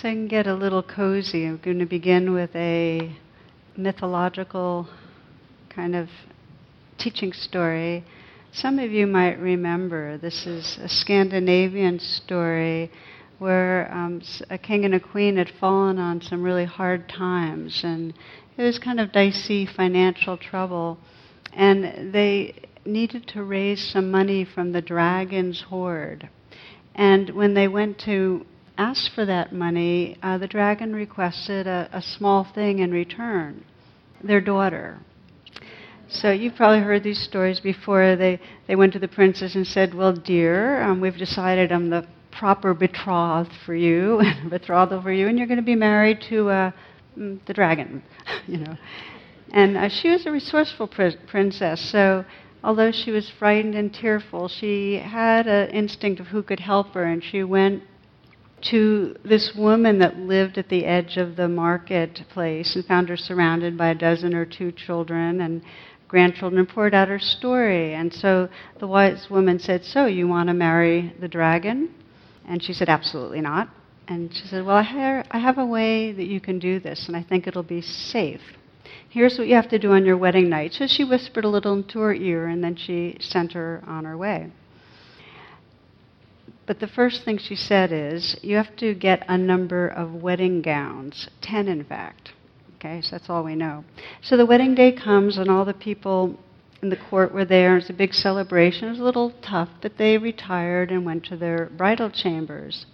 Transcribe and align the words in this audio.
So 0.00 0.08
I 0.08 0.12
can 0.12 0.28
get 0.28 0.46
a 0.46 0.54
little 0.54 0.82
cozy. 0.82 1.44
I'm 1.44 1.58
going 1.58 1.78
to 1.80 1.84
begin 1.84 2.32
with 2.32 2.56
a 2.56 3.14
mythological 3.76 4.88
kind 5.68 5.94
of 5.94 6.08
teaching 6.96 7.34
story. 7.34 8.06
Some 8.50 8.78
of 8.78 8.92
you 8.92 9.06
might 9.06 9.38
remember 9.38 10.16
this 10.16 10.46
is 10.46 10.78
a 10.78 10.88
Scandinavian 10.88 11.98
story 11.98 12.90
where 13.40 13.92
um, 13.92 14.22
a 14.48 14.56
king 14.56 14.86
and 14.86 14.94
a 14.94 15.00
queen 15.00 15.36
had 15.36 15.50
fallen 15.60 15.98
on 15.98 16.22
some 16.22 16.42
really 16.42 16.64
hard 16.64 17.06
times, 17.06 17.82
and 17.84 18.14
it 18.56 18.62
was 18.62 18.78
kind 18.78 19.00
of 19.00 19.12
dicey 19.12 19.66
financial 19.66 20.38
trouble, 20.38 20.96
and 21.52 22.14
they 22.14 22.54
needed 22.86 23.26
to 23.28 23.42
raise 23.42 23.86
some 23.92 24.10
money 24.10 24.46
from 24.46 24.72
the 24.72 24.80
dragon's 24.80 25.60
hoard. 25.60 26.26
And 26.94 27.28
when 27.28 27.52
they 27.52 27.68
went 27.68 27.98
to 28.06 28.46
ask 28.78 29.12
for 29.12 29.24
that 29.26 29.52
money, 29.52 30.16
uh, 30.22 30.38
the 30.38 30.46
dragon 30.46 30.94
requested 30.94 31.66
a, 31.66 31.88
a 31.92 32.02
small 32.02 32.44
thing 32.44 32.78
in 32.78 32.90
return 32.90 33.64
their 34.22 34.40
daughter. 34.40 34.98
So 36.08 36.30
you've 36.30 36.56
probably 36.56 36.80
heard 36.80 37.04
these 37.04 37.20
stories 37.22 37.60
before. 37.60 38.16
They, 38.16 38.40
they 38.66 38.74
went 38.74 38.92
to 38.94 38.98
the 38.98 39.08
princess 39.08 39.54
and 39.54 39.66
said, 39.66 39.94
Well, 39.94 40.12
dear, 40.12 40.82
um, 40.82 41.00
we've 41.00 41.16
decided 41.16 41.70
I'm 41.70 41.88
the 41.88 42.06
proper 42.32 42.74
betrothed 42.74 43.52
for 43.64 43.74
you, 43.74 44.20
betrothal 44.50 45.02
for 45.02 45.12
you, 45.12 45.28
and 45.28 45.38
you're 45.38 45.46
going 45.46 45.58
to 45.58 45.64
be 45.64 45.76
married 45.76 46.20
to 46.28 46.48
uh, 46.48 46.70
mm, 47.16 47.38
the 47.46 47.54
dragon, 47.54 48.02
you 48.46 48.58
know. 48.58 48.76
And 49.52 49.76
uh, 49.76 49.88
she 49.88 50.08
was 50.10 50.26
a 50.26 50.30
resourceful 50.30 50.88
pr- 50.88 51.16
princess, 51.28 51.80
so 51.90 52.24
although 52.62 52.90
she 52.90 53.10
was 53.10 53.30
frightened 53.38 53.74
and 53.74 53.92
tearful, 53.92 54.48
she 54.48 54.94
had 54.96 55.46
an 55.46 55.70
instinct 55.70 56.20
of 56.20 56.26
who 56.28 56.42
could 56.42 56.60
help 56.60 56.94
her, 56.94 57.04
and 57.04 57.22
she 57.22 57.44
went 57.44 57.82
to 58.62 59.14
this 59.24 59.52
woman 59.56 59.98
that 59.98 60.18
lived 60.18 60.58
at 60.58 60.68
the 60.68 60.84
edge 60.84 61.16
of 61.16 61.36
the 61.36 61.48
marketplace 61.48 62.74
and 62.74 62.84
found 62.84 63.08
her 63.08 63.16
surrounded 63.16 63.76
by 63.76 63.90
a 63.90 63.94
dozen 63.94 64.34
or 64.34 64.44
two 64.44 64.72
children 64.72 65.40
and 65.40 65.62
grandchildren 66.08 66.66
poured 66.66 66.92
out 66.92 67.08
her 67.08 67.18
story. 67.18 67.94
And 67.94 68.12
so 68.12 68.48
the 68.78 68.86
wise 68.86 69.28
woman 69.30 69.58
said, 69.58 69.84
So, 69.84 70.06
you 70.06 70.26
want 70.26 70.48
to 70.48 70.54
marry 70.54 71.14
the 71.20 71.28
dragon? 71.28 71.94
And 72.46 72.62
she 72.62 72.72
said, 72.72 72.88
Absolutely 72.88 73.40
not. 73.40 73.68
And 74.08 74.34
she 74.34 74.46
said, 74.48 74.66
Well, 74.66 74.76
I, 74.76 75.38
have 75.38 75.58
a 75.58 75.64
way 75.64 76.12
that 76.12 76.26
you 76.26 76.40
can 76.40 76.58
do 76.58 76.80
this, 76.80 77.06
and 77.06 77.16
I 77.16 77.22
think 77.22 77.46
it'll 77.46 77.62
be 77.62 77.80
safe. 77.80 78.40
Here's 79.08 79.38
what 79.38 79.46
you 79.46 79.54
have 79.54 79.68
to 79.70 79.78
do 79.78 79.92
on 79.92 80.04
your 80.04 80.16
wedding 80.16 80.48
night. 80.48 80.72
So 80.72 80.86
she 80.86 81.04
whispered 81.04 81.44
a 81.44 81.48
little 81.48 81.74
into 81.74 82.00
her 82.00 82.12
ear, 82.12 82.48
and 82.48 82.62
then 82.62 82.74
she 82.74 83.16
sent 83.20 83.52
her 83.52 83.82
on 83.86 84.04
her 84.04 84.16
way. 84.16 84.50
But 86.70 86.78
the 86.78 86.86
first 86.86 87.24
thing 87.24 87.38
she 87.38 87.56
said 87.56 87.90
is, 87.90 88.36
you 88.42 88.54
have 88.54 88.76
to 88.76 88.94
get 88.94 89.24
a 89.26 89.36
number 89.36 89.88
of 89.88 90.14
wedding 90.14 90.62
gowns, 90.62 91.28
10 91.42 91.66
in 91.66 91.82
fact. 91.82 92.30
Okay, 92.76 93.02
so 93.02 93.10
that's 93.10 93.28
all 93.28 93.42
we 93.42 93.56
know. 93.56 93.82
So 94.22 94.36
the 94.36 94.46
wedding 94.46 94.76
day 94.76 94.92
comes, 94.92 95.36
and 95.36 95.50
all 95.50 95.64
the 95.64 95.74
people 95.74 96.38
in 96.80 96.90
the 96.90 96.96
court 96.96 97.34
were 97.34 97.44
there. 97.44 97.72
It 97.72 97.80
was 97.80 97.90
a 97.90 97.94
big 97.94 98.14
celebration. 98.14 98.86
It 98.86 98.90
was 98.92 99.00
a 99.00 99.02
little 99.02 99.32
tough, 99.42 99.68
but 99.82 99.98
they 99.98 100.16
retired 100.16 100.92
and 100.92 101.04
went 101.04 101.24
to 101.24 101.36
their 101.36 101.70
bridal 101.76 102.08
chambers. 102.08 102.86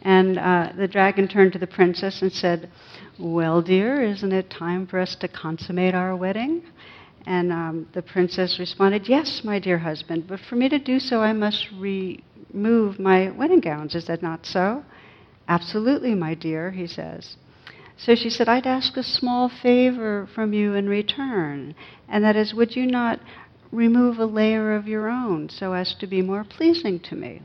And 0.00 0.38
uh, 0.38 0.72
the 0.74 0.88
dragon 0.88 1.28
turned 1.28 1.52
to 1.52 1.58
the 1.58 1.66
princess 1.66 2.22
and 2.22 2.32
said, 2.32 2.70
Well, 3.18 3.60
dear, 3.60 4.02
isn't 4.02 4.32
it 4.32 4.48
time 4.48 4.86
for 4.86 4.98
us 4.98 5.14
to 5.16 5.28
consummate 5.28 5.94
our 5.94 6.16
wedding? 6.16 6.62
And 7.26 7.52
um, 7.52 7.86
the 7.92 8.02
princess 8.02 8.58
responded, 8.58 9.08
Yes, 9.08 9.42
my 9.44 9.58
dear 9.58 9.78
husband, 9.78 10.26
but 10.26 10.40
for 10.40 10.56
me 10.56 10.68
to 10.68 10.78
do 10.78 10.98
so, 10.98 11.20
I 11.20 11.32
must 11.32 11.68
remove 11.72 12.98
my 12.98 13.30
wedding 13.30 13.60
gowns. 13.60 13.94
Is 13.94 14.06
that 14.06 14.22
not 14.22 14.46
so? 14.46 14.84
Absolutely, 15.48 16.14
my 16.14 16.34
dear, 16.34 16.70
he 16.70 16.86
says. 16.86 17.36
So 17.96 18.14
she 18.14 18.30
said, 18.30 18.48
I'd 18.48 18.66
ask 18.66 18.96
a 18.96 19.02
small 19.02 19.50
favor 19.50 20.26
from 20.34 20.54
you 20.54 20.74
in 20.74 20.88
return, 20.88 21.74
and 22.08 22.24
that 22.24 22.36
is, 22.36 22.54
would 22.54 22.74
you 22.74 22.86
not 22.86 23.20
remove 23.70 24.18
a 24.18 24.24
layer 24.24 24.74
of 24.74 24.88
your 24.88 25.08
own 25.08 25.50
so 25.50 25.74
as 25.74 25.94
to 25.96 26.06
be 26.06 26.22
more 26.22 26.44
pleasing 26.44 26.98
to 27.00 27.14
me? 27.14 27.42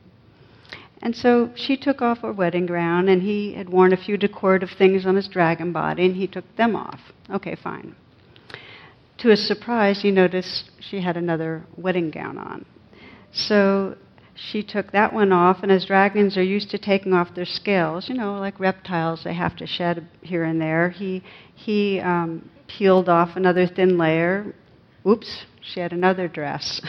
And 1.01 1.15
so 1.15 1.51
she 1.55 1.75
took 1.75 2.01
off 2.01 2.19
her 2.21 2.31
wedding 2.31 2.67
gown, 2.67 3.09
and 3.09 3.21
he 3.21 3.53
had 3.53 3.69
worn 3.69 3.91
a 3.91 3.97
few 3.97 4.17
decorative 4.17 4.71
things 4.77 5.05
on 5.05 5.15
his 5.15 5.27
dragon 5.27 5.73
body, 5.73 6.05
and 6.05 6.15
he 6.15 6.25
took 6.25 6.45
them 6.55 6.75
off. 6.75 6.99
Okay, 7.29 7.55
fine. 7.55 7.95
To 9.19 9.29
his 9.29 9.47
surprise, 9.47 10.01
he 10.01 10.11
noticed 10.11 10.69
she 10.79 11.01
had 11.01 11.17
another 11.17 11.65
wedding 11.77 12.09
gown 12.09 12.37
on. 12.37 12.65
So 13.31 13.95
she 14.35 14.61
took 14.61 14.91
that 14.91 15.13
one 15.13 15.31
off, 15.31 15.63
and 15.63 15.71
as 15.71 15.85
dragons 15.85 16.37
are 16.37 16.43
used 16.43 16.69
to 16.71 16.77
taking 16.77 17.13
off 17.13 17.33
their 17.33 17.45
scales, 17.45 18.09
you 18.09 18.15
know, 18.15 18.37
like 18.37 18.59
reptiles, 18.59 19.23
they 19.23 19.33
have 19.33 19.55
to 19.57 19.65
shed 19.65 20.07
here 20.21 20.43
and 20.43 20.61
there. 20.61 20.89
He 20.89 21.23
he 21.53 21.99
um, 22.01 22.49
peeled 22.67 23.07
off 23.07 23.35
another 23.35 23.65
thin 23.65 23.97
layer. 23.97 24.53
Oops, 25.07 25.45
she 25.61 25.79
had 25.79 25.93
another 25.93 26.27
dress. 26.27 26.81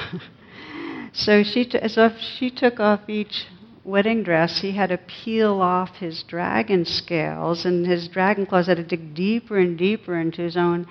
so 1.13 1.43
she, 1.43 1.65
t- 1.65 1.79
as 1.79 1.97
if 1.97 2.13
she 2.19 2.51
took 2.51 2.81
off 2.81 3.09
each 3.09 3.47
wedding 3.85 4.25
dress, 4.25 4.61
he 4.61 4.73
had 4.73 4.89
to 4.89 4.99
peel 4.99 5.61
off 5.61 5.97
his 5.97 6.25
dragon 6.25 6.85
scales, 6.85 7.65
and 7.65 7.87
his 7.87 8.09
dragon 8.09 8.45
claws 8.45 8.67
had 8.67 8.79
to 8.79 8.83
dig 8.83 9.15
deeper 9.15 9.59
and 9.59 9.79
deeper 9.79 10.19
into 10.19 10.43
his 10.43 10.57
own 10.57 10.87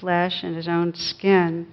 flesh 0.00 0.42
and 0.42 0.56
his 0.56 0.68
own 0.68 0.94
skin. 0.94 1.66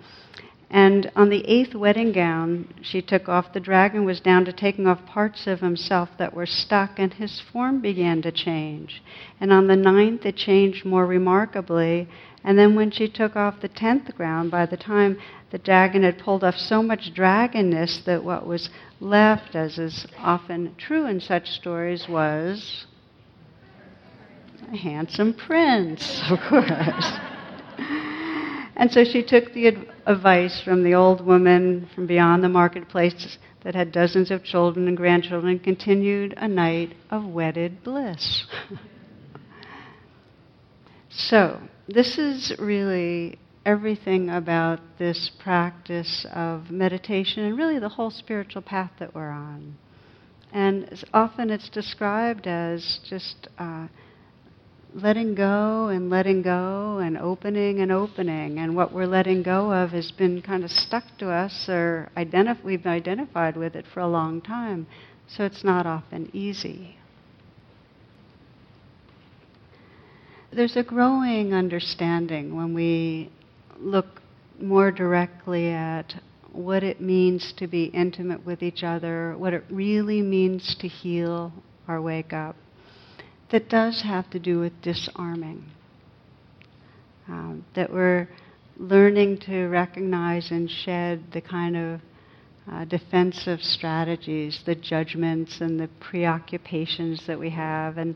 And 0.74 1.12
on 1.16 1.30
the 1.30 1.48
eighth 1.48 1.76
wedding 1.76 2.12
gown 2.14 2.74
she 2.82 3.04
took 3.04 3.30
off, 3.30 3.54
the 3.54 3.60
dragon 3.60 4.06
was 4.06 4.20
down 4.20 4.44
to 4.46 4.52
taking 4.52 4.88
off 4.88 5.06
parts 5.06 5.46
of 5.46 5.60
himself 5.60 6.10
that 6.18 6.34
were 6.34 6.48
stuck, 6.48 6.98
and 6.98 7.14
his 7.14 7.40
form 7.40 7.80
began 7.80 8.24
to 8.24 8.32
change. 8.32 9.04
And 9.40 9.54
on 9.54 9.68
the 9.68 9.76
ninth, 9.76 10.26
it 10.26 10.36
changed 10.36 10.84
more 10.84 11.06
remarkably. 11.06 12.08
And 12.44 12.58
then 12.58 12.76
when 12.76 12.90
she 12.90 13.08
took 13.08 13.36
off 13.36 13.62
the 13.62 13.68
tenth 13.68 14.18
gown, 14.18 14.50
by 14.50 14.66
the 14.66 14.76
time 14.76 15.20
the 15.52 15.60
dragon 15.60 16.02
had 16.02 16.18
pulled 16.18 16.44
off 16.44 16.58
so 16.58 16.82
much 16.82 17.14
dragonness 17.14 18.04
that 18.06 18.24
what 18.24 18.48
was 18.48 18.72
left, 19.00 19.56
as 19.56 19.78
is 19.78 20.08
often 20.18 20.74
true 20.80 21.06
in 21.06 21.20
such 21.20 21.52
stories, 21.52 22.10
was 22.10 22.88
a 24.72 24.76
handsome 24.76 25.36
prince, 25.36 26.24
of 26.32 26.40
course. 26.50 27.12
And 28.76 28.92
so 28.92 29.04
she 29.04 29.24
took 29.24 29.54
the 29.54 29.78
advice 30.08 30.62
from 30.62 30.84
the 30.84 30.96
old 30.96 31.26
woman 31.26 31.90
from 31.94 32.08
beyond 32.08 32.44
the 32.44 32.50
marketplace 32.50 33.38
that 33.64 33.76
had 33.76 33.92
dozens 33.92 34.32
of 34.32 34.44
children 34.44 34.88
and 34.88 34.98
grandchildren 34.98 35.54
and 35.54 35.64
continued 35.64 36.34
a 36.38 36.48
night 36.48 36.96
of 37.12 37.26
wedded 37.26 37.84
bliss. 37.84 38.46
so, 41.10 41.62
this 41.88 42.18
is 42.18 42.54
really 42.60 43.38
everything 43.66 44.30
about 44.30 44.80
this 44.98 45.32
practice 45.40 46.26
of 46.34 46.72
meditation 46.72 47.46
and 47.46 47.58
really 47.58 47.80
the 47.80 47.90
whole 47.90 48.12
spiritual 48.12 48.62
path 48.62 48.92
that 49.00 49.14
we're 49.14 49.30
on. 49.30 49.78
And 50.52 51.04
often 51.14 51.50
it's 51.50 51.70
described 51.70 52.48
as 52.48 53.00
just. 53.08 53.48
Uh, 53.58 53.88
letting 54.96 55.34
go 55.34 55.88
and 55.88 56.10
letting 56.10 56.42
go 56.42 57.00
and 57.00 57.18
opening 57.18 57.80
and 57.80 57.92
opening. 57.92 58.60
And 58.60 58.76
what 58.76 58.94
we're 58.94 59.08
letting 59.08 59.42
go 59.44 59.72
of 59.74 59.92
has 59.92 60.12
been 60.12 60.42
kind 60.42 60.64
of 60.64 60.72
stuck 60.72 61.04
to 61.20 61.30
us 61.30 61.68
or 61.68 62.10
identif- 62.16 62.64
we've 62.64 62.86
identified 62.86 63.58
with 63.58 63.76
it 63.76 63.86
for 63.92 64.02
a 64.02 64.08
long 64.08 64.42
time. 64.42 64.88
So 65.28 65.46
it's 65.46 65.64
not 65.64 65.86
often 65.86 66.30
easy. 66.34 66.98
There's 70.52 70.76
a 70.76 70.84
growing 70.84 71.54
understanding 71.54 72.56
when 72.56 72.76
we 72.76 73.32
look 73.80 74.22
more 74.62 74.92
directly 74.92 75.70
at 75.70 76.14
what 76.52 76.84
it 76.84 77.02
means 77.02 77.52
to 77.58 77.66
be 77.66 77.86
intimate 77.86 78.46
with 78.46 78.62
each 78.62 78.84
other, 78.84 79.36
what 79.36 79.54
it 79.54 79.64
really 79.72 80.22
means 80.22 80.76
to 80.76 80.88
heal 80.88 81.52
or 81.88 82.00
wake 82.00 82.32
up 82.32 82.56
that 83.54 83.70
does 83.70 84.02
have 84.02 84.28
to 84.32 84.40
do 84.40 84.60
with 84.60 84.82
disarming. 84.82 85.64
Um, 87.28 87.64
that 87.76 87.94
we're 87.94 88.28
learning 88.78 89.42
to 89.42 89.68
recognize 89.68 90.50
and 90.50 90.68
shed 90.68 91.24
the 91.34 91.40
kind 91.40 91.78
of 91.78 92.02
uh, 92.68 92.86
defensive 92.86 93.62
strategies, 93.62 94.60
the 94.66 94.74
judgments 94.74 95.62
and 95.62 95.80
the 95.80 95.88
preoccupations 96.00 97.28
that 97.28 97.40
we 97.40 97.52
have, 97.52 98.00
and 98.00 98.16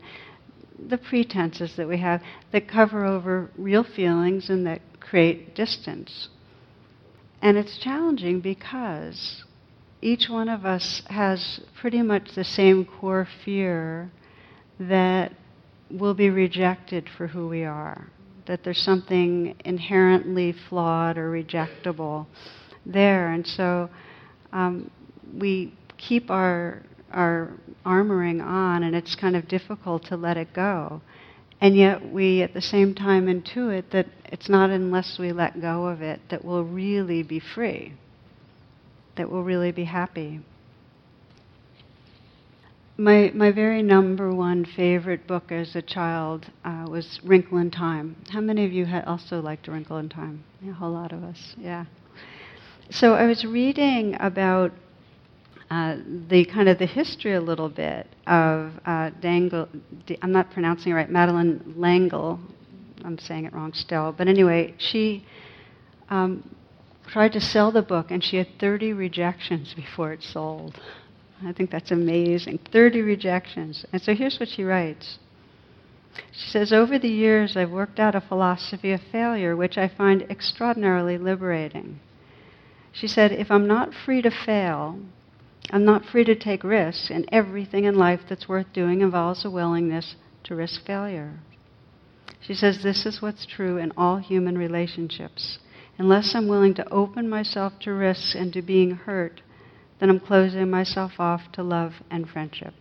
the 0.76 0.98
pretenses 0.98 1.76
that 1.76 1.86
we 1.86 1.98
have 1.98 2.20
that 2.50 2.66
cover 2.66 3.04
over 3.04 3.48
real 3.56 3.84
feelings 3.84 4.50
and 4.50 4.66
that 4.66 4.80
create 4.98 5.54
distance. 5.54 6.30
And 7.40 7.56
it's 7.56 7.78
challenging 7.78 8.40
because 8.40 9.44
each 10.02 10.28
one 10.28 10.48
of 10.48 10.66
us 10.66 11.02
has 11.06 11.60
pretty 11.80 12.02
much 12.02 12.34
the 12.34 12.42
same 12.42 12.84
core 12.84 13.28
fear 13.44 14.10
that 14.80 15.32
we'll 15.90 16.14
be 16.14 16.30
rejected 16.30 17.08
for 17.16 17.26
who 17.26 17.48
we 17.48 17.64
are, 17.64 18.08
that 18.46 18.64
there's 18.64 18.82
something 18.82 19.54
inherently 19.64 20.54
flawed 20.68 21.18
or 21.18 21.30
rejectable 21.30 22.26
there. 22.86 23.32
And 23.32 23.46
so 23.46 23.90
um, 24.52 24.90
we 25.34 25.74
keep 25.96 26.30
our 26.30 26.82
our 27.10 27.50
armoring 27.86 28.44
on, 28.44 28.82
and 28.82 28.94
it's 28.94 29.14
kind 29.14 29.34
of 29.34 29.48
difficult 29.48 30.04
to 30.04 30.16
let 30.16 30.36
it 30.36 30.52
go. 30.52 31.00
And 31.60 31.74
yet, 31.76 32.12
we 32.12 32.42
at 32.42 32.54
the 32.54 32.60
same 32.60 32.94
time 32.94 33.26
intuit 33.26 33.90
that 33.90 34.06
it's 34.26 34.48
not 34.48 34.70
unless 34.70 35.18
we 35.18 35.32
let 35.32 35.60
go 35.60 35.86
of 35.86 36.02
it 36.02 36.20
that 36.30 36.44
we'll 36.44 36.64
really 36.64 37.22
be 37.22 37.40
free, 37.40 37.94
that 39.16 39.30
we'll 39.30 39.42
really 39.42 39.72
be 39.72 39.84
happy. 39.84 40.40
My, 43.00 43.30
my 43.32 43.52
very 43.52 43.80
number 43.80 44.34
one 44.34 44.64
favorite 44.64 45.28
book 45.28 45.52
as 45.52 45.76
a 45.76 45.82
child 45.82 46.46
uh, 46.64 46.84
was 46.90 47.20
Wrinkle 47.22 47.58
in 47.58 47.70
Time. 47.70 48.16
How 48.28 48.40
many 48.40 48.64
of 48.64 48.72
you 48.72 48.86
had 48.86 49.04
also 49.04 49.40
liked 49.40 49.68
Wrinkle 49.68 49.98
in 49.98 50.08
Time? 50.08 50.42
Yeah, 50.60 50.72
a 50.72 50.74
whole 50.74 50.90
lot 50.90 51.12
of 51.12 51.22
us, 51.22 51.54
yeah. 51.56 51.84
So 52.90 53.14
I 53.14 53.26
was 53.26 53.44
reading 53.44 54.16
about 54.18 54.72
uh, 55.70 55.98
the 56.28 56.44
kind 56.46 56.68
of 56.68 56.80
the 56.80 56.86
history 56.86 57.34
a 57.34 57.40
little 57.40 57.68
bit 57.68 58.08
of 58.26 58.72
uh, 58.84 59.10
Dangle. 59.20 59.68
I'm 60.20 60.32
not 60.32 60.50
pronouncing 60.50 60.90
it 60.90 60.96
right. 60.96 61.08
Madeleine 61.08 61.74
L'Engle. 61.76 62.40
I'm 63.04 63.18
saying 63.18 63.44
it 63.44 63.52
wrong 63.52 63.74
still. 63.74 64.10
But 64.10 64.26
anyway, 64.26 64.74
she 64.76 65.24
um, 66.10 66.52
tried 67.06 67.32
to 67.34 67.40
sell 67.40 67.70
the 67.70 67.82
book, 67.82 68.10
and 68.10 68.24
she 68.24 68.38
had 68.38 68.48
30 68.58 68.92
rejections 68.92 69.72
before 69.76 70.12
it 70.12 70.24
sold. 70.24 70.80
I 71.44 71.52
think 71.52 71.70
that's 71.70 71.90
amazing. 71.90 72.58
30 72.72 73.02
rejections. 73.02 73.84
And 73.92 74.02
so 74.02 74.14
here's 74.14 74.38
what 74.40 74.48
she 74.48 74.64
writes. 74.64 75.18
She 76.32 76.50
says, 76.50 76.72
Over 76.72 76.98
the 76.98 77.08
years, 77.08 77.56
I've 77.56 77.70
worked 77.70 78.00
out 78.00 78.14
a 78.14 78.20
philosophy 78.20 78.92
of 78.92 79.00
failure, 79.12 79.54
which 79.54 79.78
I 79.78 79.88
find 79.88 80.22
extraordinarily 80.22 81.16
liberating. 81.16 82.00
She 82.92 83.06
said, 83.06 83.30
If 83.30 83.50
I'm 83.50 83.68
not 83.68 83.94
free 83.94 84.22
to 84.22 84.30
fail, 84.30 84.98
I'm 85.70 85.84
not 85.84 86.04
free 86.04 86.24
to 86.24 86.34
take 86.34 86.64
risks, 86.64 87.10
and 87.10 87.28
everything 87.30 87.84
in 87.84 87.94
life 87.94 88.22
that's 88.28 88.48
worth 88.48 88.72
doing 88.72 89.00
involves 89.00 89.44
a 89.44 89.50
willingness 89.50 90.16
to 90.44 90.56
risk 90.56 90.84
failure. 90.84 91.38
She 92.40 92.54
says 92.54 92.82
this 92.82 93.04
is 93.04 93.20
what's 93.20 93.44
true 93.44 93.76
in 93.76 93.92
all 93.96 94.16
human 94.16 94.56
relationships. 94.56 95.58
Unless 95.98 96.34
I'm 96.34 96.48
willing 96.48 96.74
to 96.74 96.88
open 96.92 97.28
myself 97.28 97.78
to 97.80 97.92
risks 97.92 98.34
and 98.34 98.52
to 98.54 98.62
being 98.62 98.92
hurt, 98.92 99.42
then 100.00 100.10
I'm 100.10 100.20
closing 100.20 100.70
myself 100.70 101.12
off 101.18 101.42
to 101.52 101.62
love 101.62 101.92
and 102.10 102.28
friendship. 102.28 102.74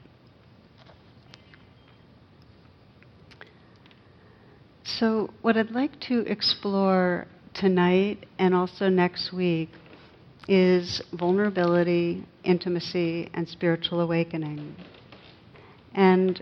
So, 4.83 5.29
what 5.41 5.57
I'd 5.57 5.71
like 5.71 5.99
to 6.01 6.21
explore 6.21 7.27
tonight 7.53 8.25
and 8.39 8.55
also 8.55 8.89
next 8.89 9.33
week 9.33 9.69
is 10.47 11.01
vulnerability, 11.11 12.25
intimacy, 12.43 13.29
and 13.33 13.47
spiritual 13.47 13.99
awakening. 13.99 14.75
And 15.93 16.41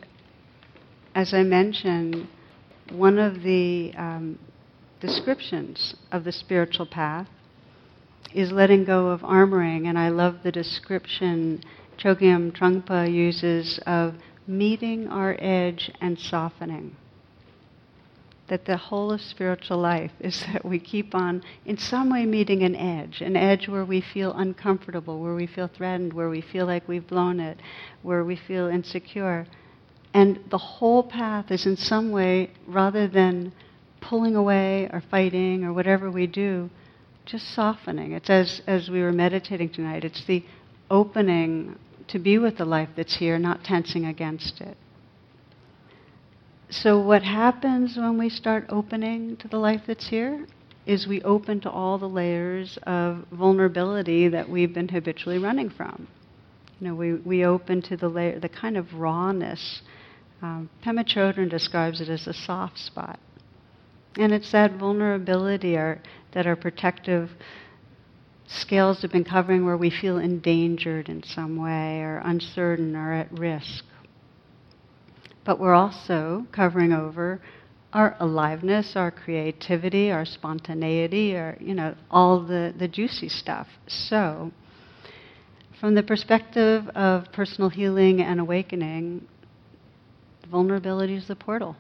as 1.15 1.33
I 1.33 1.43
mentioned, 1.43 2.27
one 2.91 3.17
of 3.17 3.41
the 3.41 3.93
um, 3.97 4.37
descriptions 4.99 5.95
of 6.11 6.23
the 6.23 6.31
spiritual 6.31 6.85
path 6.85 7.27
is 8.35 8.51
letting 8.51 8.83
go 8.83 9.07
of 9.07 9.21
armoring. 9.21 9.87
And 9.87 9.97
I 9.97 10.09
love 10.09 10.43
the 10.43 10.51
description 10.51 11.63
Chogyam 11.97 12.51
Trungpa 12.51 13.11
uses 13.11 13.79
of 13.87 14.15
meeting 14.45 15.07
our 15.07 15.35
edge 15.39 15.89
and 16.01 16.19
softening 16.19 16.95
that 18.47 18.65
the 18.65 18.77
whole 18.77 19.11
of 19.11 19.21
spiritual 19.21 19.77
life 19.77 20.11
is 20.19 20.43
that 20.53 20.63
we 20.63 20.79
keep 20.79 21.15
on, 21.15 21.43
in 21.65 21.77
some 21.77 22.11
way, 22.11 22.25
meeting 22.25 22.63
an 22.63 22.75
edge, 22.75 23.21
an 23.21 23.35
edge 23.35 23.67
where 23.67 23.85
we 23.85 24.01
feel 24.01 24.33
uncomfortable, 24.33 25.19
where 25.19 25.35
we 25.35 25.47
feel 25.47 25.67
threatened, 25.67 26.13
where 26.13 26.29
we 26.29 26.41
feel 26.41 26.65
like 26.65 26.87
we've 26.87 27.07
blown 27.07 27.39
it, 27.39 27.59
where 28.03 28.23
we 28.23 28.35
feel 28.35 28.67
insecure. 28.67 29.47
And 30.13 30.39
the 30.49 30.57
whole 30.57 31.03
path 31.03 31.51
is, 31.51 31.65
in 31.65 31.75
some 31.75 32.11
way, 32.11 32.51
rather 32.67 33.07
than 33.07 33.51
pulling 33.99 34.35
away 34.35 34.87
or 34.93 35.01
fighting 35.09 35.63
or 35.63 35.73
whatever 35.73 36.11
we 36.11 36.27
do, 36.27 36.69
just 37.25 37.53
softening. 37.53 38.11
It's 38.11 38.29
as, 38.29 38.61
as 38.67 38.89
we 38.89 39.01
were 39.01 39.11
meditating 39.11 39.69
tonight, 39.69 40.03
it's 40.03 40.25
the 40.25 40.43
opening 40.89 41.77
to 42.07 42.19
be 42.19 42.37
with 42.37 42.57
the 42.57 42.65
life 42.65 42.89
that's 42.95 43.17
here, 43.17 43.39
not 43.39 43.63
tensing 43.63 44.05
against 44.05 44.61
it. 44.61 44.77
So, 46.69 46.99
what 46.99 47.23
happens 47.23 47.95
when 47.95 48.17
we 48.17 48.29
start 48.29 48.65
opening 48.69 49.37
to 49.37 49.47
the 49.47 49.57
life 49.57 49.81
that's 49.87 50.09
here 50.09 50.45
is 50.85 51.07
we 51.07 51.21
open 51.21 51.59
to 51.61 51.69
all 51.69 51.97
the 51.97 52.09
layers 52.09 52.77
of 52.83 53.25
vulnerability 53.31 54.27
that 54.29 54.49
we've 54.49 54.73
been 54.73 54.87
habitually 54.87 55.37
running 55.37 55.69
from. 55.69 56.07
You 56.79 56.87
know, 56.87 56.95
we, 56.95 57.13
we 57.13 57.45
open 57.45 57.81
to 57.83 57.97
the 57.97 58.09
layer, 58.09 58.39
the 58.39 58.49
kind 58.49 58.77
of 58.77 58.93
rawness. 58.93 59.81
Um, 60.41 60.69
Pema 60.83 61.07
Chodron 61.07 61.49
describes 61.49 62.01
it 62.01 62.09
as 62.09 62.27
a 62.27 62.33
soft 62.33 62.77
spot. 62.77 63.19
And 64.17 64.33
it's 64.33 64.51
that 64.51 64.73
vulnerability 64.73 65.77
our, 65.77 65.99
that 66.35 66.45
our 66.45 66.55
protective 66.55 67.31
scales 68.47 69.01
have 69.01 69.11
been 69.11 69.23
covering 69.23 69.65
where 69.65 69.77
we 69.77 69.89
feel 69.89 70.19
endangered 70.19 71.09
in 71.09 71.23
some 71.23 71.57
way 71.57 72.01
or 72.01 72.21
uncertain 72.23 72.95
or 72.95 73.11
at 73.11 73.31
risk 73.31 73.83
but 75.45 75.59
we're 75.59 75.75
also 75.75 76.45
covering 76.51 76.91
over 76.91 77.39
our 77.93 78.17
aliveness, 78.19 78.93
our 78.95 79.11
creativity, 79.11 80.11
our 80.11 80.25
spontaneity, 80.25 81.37
our, 81.37 81.55
you 81.61 81.73
know, 81.73 81.95
all 82.11 82.45
the, 82.45 82.73
the 82.77 82.87
juicy 82.87 83.29
stuff. 83.29 83.67
So, 83.87 84.51
from 85.79 85.95
the 85.95 86.03
perspective 86.03 86.87
of 86.89 87.31
personal 87.31 87.69
healing 87.69 88.21
and 88.21 88.39
awakening, 88.41 89.27
vulnerability 90.49 91.15
is 91.15 91.27
the 91.27 91.35
portal. 91.35 91.77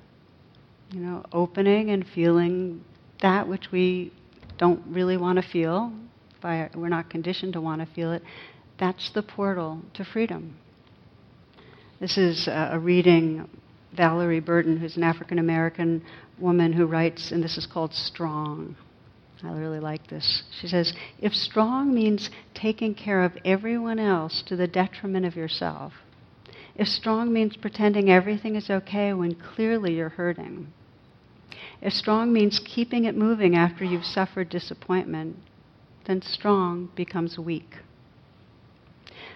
You 0.91 1.01
know, 1.01 1.25
opening 1.33 1.89
and 1.89 2.05
feeling 2.07 2.83
that 3.21 3.47
which 3.47 3.71
we 3.71 4.13
don't 4.57 4.81
really 4.87 5.17
want 5.17 5.41
to 5.41 5.47
feel, 5.47 5.91
by, 6.41 6.69
we're 6.75 6.89
not 6.89 7.09
conditioned 7.09 7.53
to 7.53 7.61
want 7.61 7.81
to 7.81 7.93
feel 7.93 8.11
it, 8.11 8.23
that's 8.79 9.11
the 9.13 9.23
portal 9.23 9.81
to 9.93 10.03
freedom. 10.03 10.57
This 11.99 12.17
is 12.17 12.47
a 12.47 12.77
reading, 12.79 13.47
Valorie 13.97 14.43
Burton, 14.43 14.77
who's 14.77 14.97
an 14.97 15.03
African 15.03 15.39
American 15.39 16.03
woman 16.39 16.73
who 16.73 16.85
writes, 16.85 17.31
and 17.31 17.43
this 17.43 17.57
is 17.57 17.65
called 17.65 17.93
Strong. 17.93 18.75
I 19.43 19.51
really 19.53 19.79
like 19.79 20.07
this. 20.07 20.43
She 20.59 20.67
says, 20.67 20.93
If 21.19 21.33
strong 21.33 21.93
means 21.93 22.29
taking 22.53 22.95
care 22.95 23.23
of 23.23 23.33
everyone 23.45 23.99
else 23.99 24.43
to 24.47 24.55
the 24.55 24.67
detriment 24.67 25.25
of 25.25 25.35
yourself, 25.35 25.93
if 26.75 26.87
strong 26.87 27.31
means 27.31 27.55
pretending 27.55 28.09
everything 28.09 28.55
is 28.55 28.69
okay 28.69 29.13
when 29.13 29.35
clearly 29.35 29.95
you're 29.95 30.09
hurting, 30.09 30.73
if 31.85 31.93
strong 31.93 32.33
means 32.33 32.59
keeping 32.59 33.05
it 33.05 33.15
moving 33.15 33.55
after 33.55 33.85
you've 33.85 34.05
suffered 34.05 34.49
disappointment, 34.49 35.37
then 36.05 36.21
strong 36.21 36.89
becomes 36.95 37.37
weak. 37.37 37.77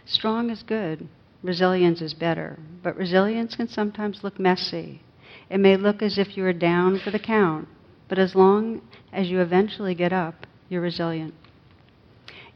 Strong 0.05 0.49
is 0.49 0.63
good 0.63 1.07
resilience 1.43 2.01
is 2.01 2.13
better. 2.13 2.59
But 2.83 2.97
resilience 2.97 3.55
can 3.55 3.67
sometimes 3.67 4.23
look 4.23 4.39
messy. 4.39 5.01
It 5.49 5.59
may 5.59 5.77
look 5.77 6.01
as 6.01 6.17
if 6.17 6.35
you 6.35 6.45
are 6.45 6.53
down 6.53 6.99
for 6.99 7.11
the 7.11 7.19
count, 7.19 7.67
but 8.07 8.19
as 8.19 8.35
long 8.35 8.81
as 9.13 9.29
you 9.29 9.39
eventually 9.39 9.95
get 9.95 10.13
up, 10.13 10.45
you're 10.67 10.81
resilient. 10.81 11.33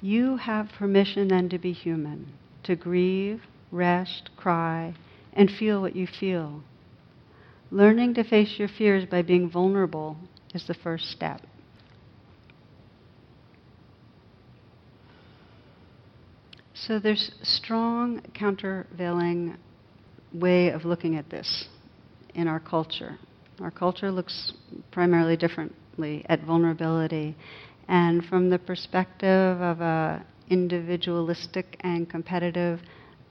You 0.02 0.38
have 0.38 0.70
permission 0.78 1.30
then 1.30 1.50
to 1.50 1.58
be 1.58 1.72
human, 1.72 2.34
to 2.64 2.76
grieve, 2.76 3.44
rest, 3.72 4.30
cry, 4.36 4.96
and 5.34 5.50
feel 5.50 5.82
what 5.82 5.96
you 5.96 6.06
feel. 6.08 6.64
Learning 7.74 8.14
to 8.14 8.24
face 8.24 8.60
your 8.60 8.68
fears 8.68 9.04
by 9.04 9.24
being 9.24 9.50
vulnerable 9.50 10.16
is 10.54 10.68
the 10.68 10.76
first 10.76 11.10
step. 11.10 11.42
So 16.76 17.00
there's 17.00 17.32
strong 17.42 18.22
countervailing 18.36 19.58
way 20.32 20.70
of 20.70 20.86
looking 20.86 21.16
at 21.16 21.32
this 21.32 21.68
in 22.36 22.48
our 22.48 22.60
culture. 22.60 23.18
Our 23.60 23.72
culture 23.72 24.12
looks 24.12 24.54
primarily 24.92 25.36
differently 25.36 26.24
at 26.30 26.44
vulnerability. 26.44 27.36
And 27.88 28.24
from 28.26 28.52
the 28.52 28.60
perspective 28.60 29.60
of 29.60 29.82
a 29.82 30.24
individualistic 30.48 31.78
and 31.80 32.08
competitive 32.08 32.82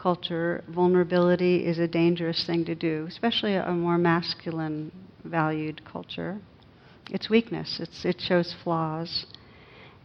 culture, 0.02 0.64
vulnerability 0.68 1.64
is 1.64 1.78
a 1.78 1.87
dangerous 1.87 2.44
thing 2.44 2.64
to 2.64 2.75
do, 2.75 3.06
especially 3.09 3.54
a 3.54 3.71
more 3.71 3.99
masculine 3.99 4.90
valued 5.25 5.80
culture. 5.85 6.40
It's 7.11 7.30
weakness, 7.30 7.78
it's, 7.80 8.04
it 8.04 8.21
shows 8.21 8.54
flaws. 8.64 9.26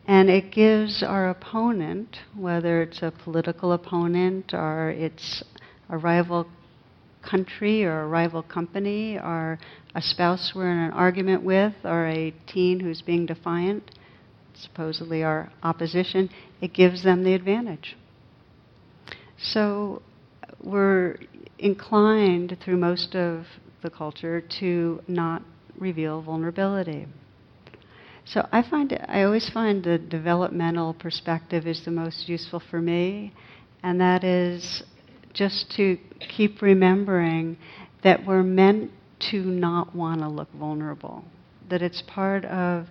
And 0.05 0.29
it 0.29 0.51
gives 0.51 1.03
our 1.03 1.29
opponent, 1.29 2.17
whether 2.35 2.81
it's 2.83 3.01
a 3.01 3.11
political 3.11 3.73
opponent 3.73 4.53
or 4.53 4.91
it's 4.91 5.43
a 5.89 5.97
rival 5.97 6.47
country 7.27 7.83
or 7.83 8.01
a 8.01 8.07
rival 8.07 8.43
company 8.43 9.17
or 9.17 9.59
a 9.95 10.01
spouse 10.01 10.53
we're 10.55 10.71
in 10.71 10.77
an 10.77 10.91
argument 10.91 11.43
with 11.43 11.73
or 11.83 12.07
a 12.07 12.33
teen 12.47 12.79
who's 12.79 13.01
being 13.01 13.25
defiant, 13.25 13.91
supposedly 14.53 15.23
our 15.23 15.51
opposition, 15.63 16.29
it 16.61 16.73
gives 16.73 17.03
them 17.03 17.23
the 17.23 17.33
advantage. 17.33 17.97
So 19.37 20.01
we're 20.63 21.17
inclined 21.59 22.57
through 22.63 22.77
most 22.77 23.15
of 23.15 23.45
the 23.81 23.89
culture 23.89 24.41
to 24.59 25.01
not 25.07 25.43
reveal 25.77 26.21
vulnerability. 26.21 27.07
So 28.25 28.47
I 28.51 28.61
find 28.61 28.91
I 29.07 29.23
always 29.23 29.49
find 29.49 29.83
the 29.83 29.97
developmental 29.97 30.93
perspective 30.93 31.65
is 31.65 31.85
the 31.85 31.91
most 31.91 32.27
useful 32.27 32.61
for 32.69 32.81
me, 32.81 33.33
and 33.83 34.01
that 34.01 34.23
is 34.23 34.83
just 35.33 35.71
to 35.77 35.97
keep 36.35 36.61
remembering 36.61 37.57
that 38.03 38.25
we're 38.25 38.43
meant 38.43 38.91
to 39.31 39.43
not 39.43 39.95
want 39.95 40.21
to 40.21 40.27
look 40.27 40.51
vulnerable, 40.53 41.23
that 41.69 41.81
it's 41.81 42.01
part 42.01 42.43
of 42.45 42.87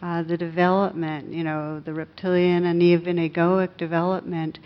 uh, 0.00 0.22
the 0.22 0.36
development, 0.36 1.32
you 1.32 1.44
know, 1.44 1.80
the 1.80 1.92
reptilian 1.92 2.64
and 2.64 2.82
even 2.82 3.16
egoic 3.16 3.76
development, 3.76 4.58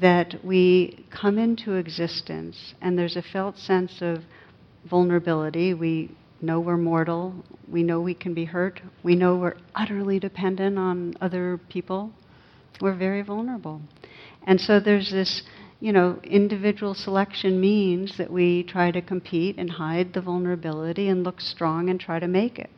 that 0.00 0.34
we 0.42 1.04
come 1.10 1.38
into 1.38 1.74
existence 1.74 2.74
and 2.80 2.98
there's 2.98 3.16
a 3.16 3.22
felt 3.22 3.58
sense 3.58 3.98
of 4.00 4.20
vulnerability. 4.88 5.74
We 5.74 6.16
know 6.40 6.60
we're 6.60 6.78
mortal. 6.78 7.34
We 7.70 7.82
know 7.82 8.00
we 8.00 8.14
can 8.14 8.32
be 8.32 8.46
hurt. 8.46 8.80
We 9.02 9.14
know 9.14 9.36
we're 9.36 9.56
utterly 9.74 10.18
dependent 10.18 10.78
on 10.78 11.14
other 11.20 11.60
people. 11.68 12.10
We're 12.80 12.96
very 12.96 13.22
vulnerable. 13.22 13.82
And 14.44 14.60
so 14.60 14.80
there's 14.80 15.10
this, 15.10 15.42
you 15.78 15.92
know, 15.92 16.18
individual 16.24 16.94
selection 16.94 17.60
means 17.60 18.16
that 18.16 18.30
we 18.30 18.64
try 18.64 18.90
to 18.90 19.02
compete 19.02 19.56
and 19.58 19.70
hide 19.70 20.14
the 20.14 20.22
vulnerability 20.22 21.08
and 21.08 21.22
look 21.22 21.40
strong 21.40 21.90
and 21.90 22.00
try 22.00 22.18
to 22.18 22.28
make 22.28 22.58
it. 22.58 22.70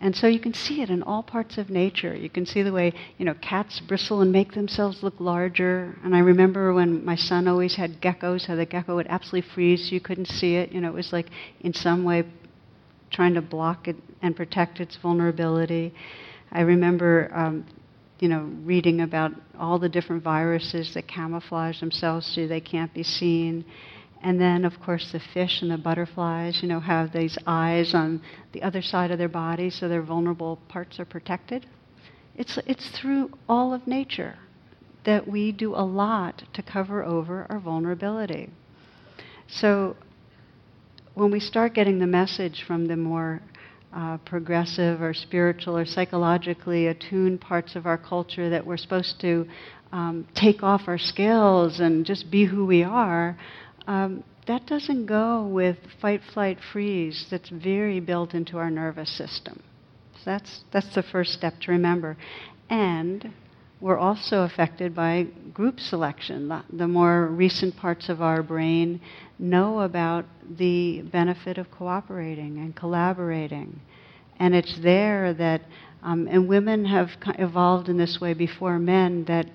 And 0.00 0.16
so 0.16 0.26
you 0.26 0.38
can 0.38 0.54
see 0.54 0.82
it 0.82 0.90
in 0.90 1.02
all 1.02 1.22
parts 1.22 1.58
of 1.58 1.68
nature. 1.68 2.14
You 2.14 2.30
can 2.30 2.46
see 2.46 2.62
the 2.62 2.72
way, 2.72 2.94
you 3.18 3.24
know, 3.24 3.34
cats 3.34 3.80
bristle 3.80 4.22
and 4.22 4.32
make 4.32 4.54
themselves 4.54 5.02
look 5.02 5.14
larger. 5.18 5.98
And 6.04 6.14
I 6.14 6.20
remember 6.20 6.72
when 6.72 7.04
my 7.04 7.16
son 7.16 7.46
always 7.48 7.76
had 7.76 8.00
geckos, 8.00 8.46
how 8.46 8.56
the 8.56 8.64
gecko 8.64 8.96
would 8.96 9.06
absolutely 9.08 9.50
freeze 9.50 9.92
you 9.92 10.00
couldn't 10.00 10.26
see 10.28 10.56
it. 10.56 10.72
You 10.72 10.80
know, 10.80 10.88
it 10.88 10.94
was 10.94 11.12
like 11.12 11.26
in 11.60 11.74
some 11.74 12.04
way 12.04 12.24
trying 13.10 13.34
to 13.34 13.42
block 13.42 13.88
it 13.88 13.96
and 14.22 14.34
protect 14.34 14.80
its 14.80 14.96
vulnerability. 14.96 15.92
I 16.52 16.62
remember, 16.62 17.30
um, 17.34 17.66
you 18.20 18.28
know, 18.28 18.50
reading 18.64 19.00
about 19.00 19.32
all 19.58 19.78
the 19.78 19.88
different 19.88 20.22
viruses 20.22 20.94
that 20.94 21.08
camouflage 21.08 21.80
themselves 21.80 22.26
so 22.26 22.46
they 22.46 22.60
can't 22.60 22.92
be 22.94 23.02
seen. 23.02 23.64
And 24.22 24.40
then, 24.40 24.64
of 24.64 24.80
course, 24.80 25.10
the 25.12 25.20
fish 25.32 25.62
and 25.62 25.70
the 25.70 25.78
butterflies, 25.78 26.60
you 26.62 26.68
know, 26.68 26.80
have 26.80 27.12
these 27.12 27.38
eyes 27.46 27.94
on 27.94 28.20
the 28.52 28.62
other 28.62 28.82
side 28.82 29.10
of 29.10 29.18
their 29.18 29.28
body 29.28 29.70
so 29.70 29.88
their 29.88 30.02
vulnerable 30.02 30.58
parts 30.68 31.00
are 31.00 31.06
protected. 31.06 31.66
It's, 32.36 32.58
it's 32.66 32.88
through 32.90 33.30
all 33.48 33.72
of 33.72 33.86
nature 33.86 34.36
that 35.04 35.26
we 35.26 35.52
do 35.52 35.74
a 35.74 35.84
lot 35.84 36.42
to 36.52 36.62
cover 36.62 37.02
over 37.02 37.46
our 37.48 37.58
vulnerability. 37.58 38.50
So 39.48 39.96
when 41.14 41.30
we 41.30 41.40
start 41.40 41.74
getting 41.74 41.98
the 41.98 42.06
message 42.06 42.64
from 42.66 42.86
the 42.86 42.96
more 42.96 43.40
uh, 43.92 44.18
progressive 44.18 45.02
or 45.02 45.12
spiritual 45.12 45.76
or 45.76 45.84
psychologically 45.84 46.86
attuned 46.86 47.40
parts 47.40 47.74
of 47.74 47.86
our 47.86 47.98
culture 47.98 48.50
that 48.50 48.64
we're 48.64 48.76
supposed 48.76 49.20
to 49.20 49.46
um, 49.92 50.26
take 50.34 50.62
off 50.62 50.82
our 50.86 50.98
scales 50.98 51.80
and 51.80 52.06
just 52.06 52.30
be 52.30 52.44
who 52.44 52.64
we 52.64 52.84
are, 52.84 53.36
um, 53.86 54.24
that 54.46 54.66
doesn't 54.66 55.06
go 55.06 55.46
with 55.46 55.76
fight, 56.00 56.20
flight, 56.34 56.58
freeze 56.72 57.26
that's 57.30 57.48
very 57.50 58.00
built 58.00 58.34
into 58.34 58.58
our 58.58 58.70
nervous 58.70 59.16
system. 59.16 59.62
So 60.14 60.20
that's, 60.24 60.60
that's 60.72 60.94
the 60.94 61.02
first 61.02 61.32
step 61.32 61.54
to 61.62 61.72
remember. 61.72 62.16
And 62.68 63.32
we're 63.80 63.98
also 63.98 64.42
affected 64.42 64.94
by 64.94 65.26
group 65.54 65.80
selection. 65.80 66.52
The, 66.72 66.86
more 66.86 67.28
recent 67.28 67.76
parts 67.76 68.08
of 68.08 68.20
our 68.20 68.42
brain 68.42 69.00
know 69.38 69.80
about 69.80 70.26
the 70.58 71.02
benefit 71.02 71.56
of 71.56 71.70
cooperating 71.70 72.58
and 72.58 72.76
collaborating. 72.76 73.80
And 74.38 74.54
it's 74.54 74.78
there 74.82 75.32
that, 75.34 75.62
um, 76.02 76.28
and 76.30 76.48
women 76.48 76.84
have 76.84 77.08
evolved 77.38 77.88
in 77.88 77.96
this 77.96 78.18
way 78.20 78.34
before 78.34 78.78
men, 78.78 79.24
that 79.24 79.46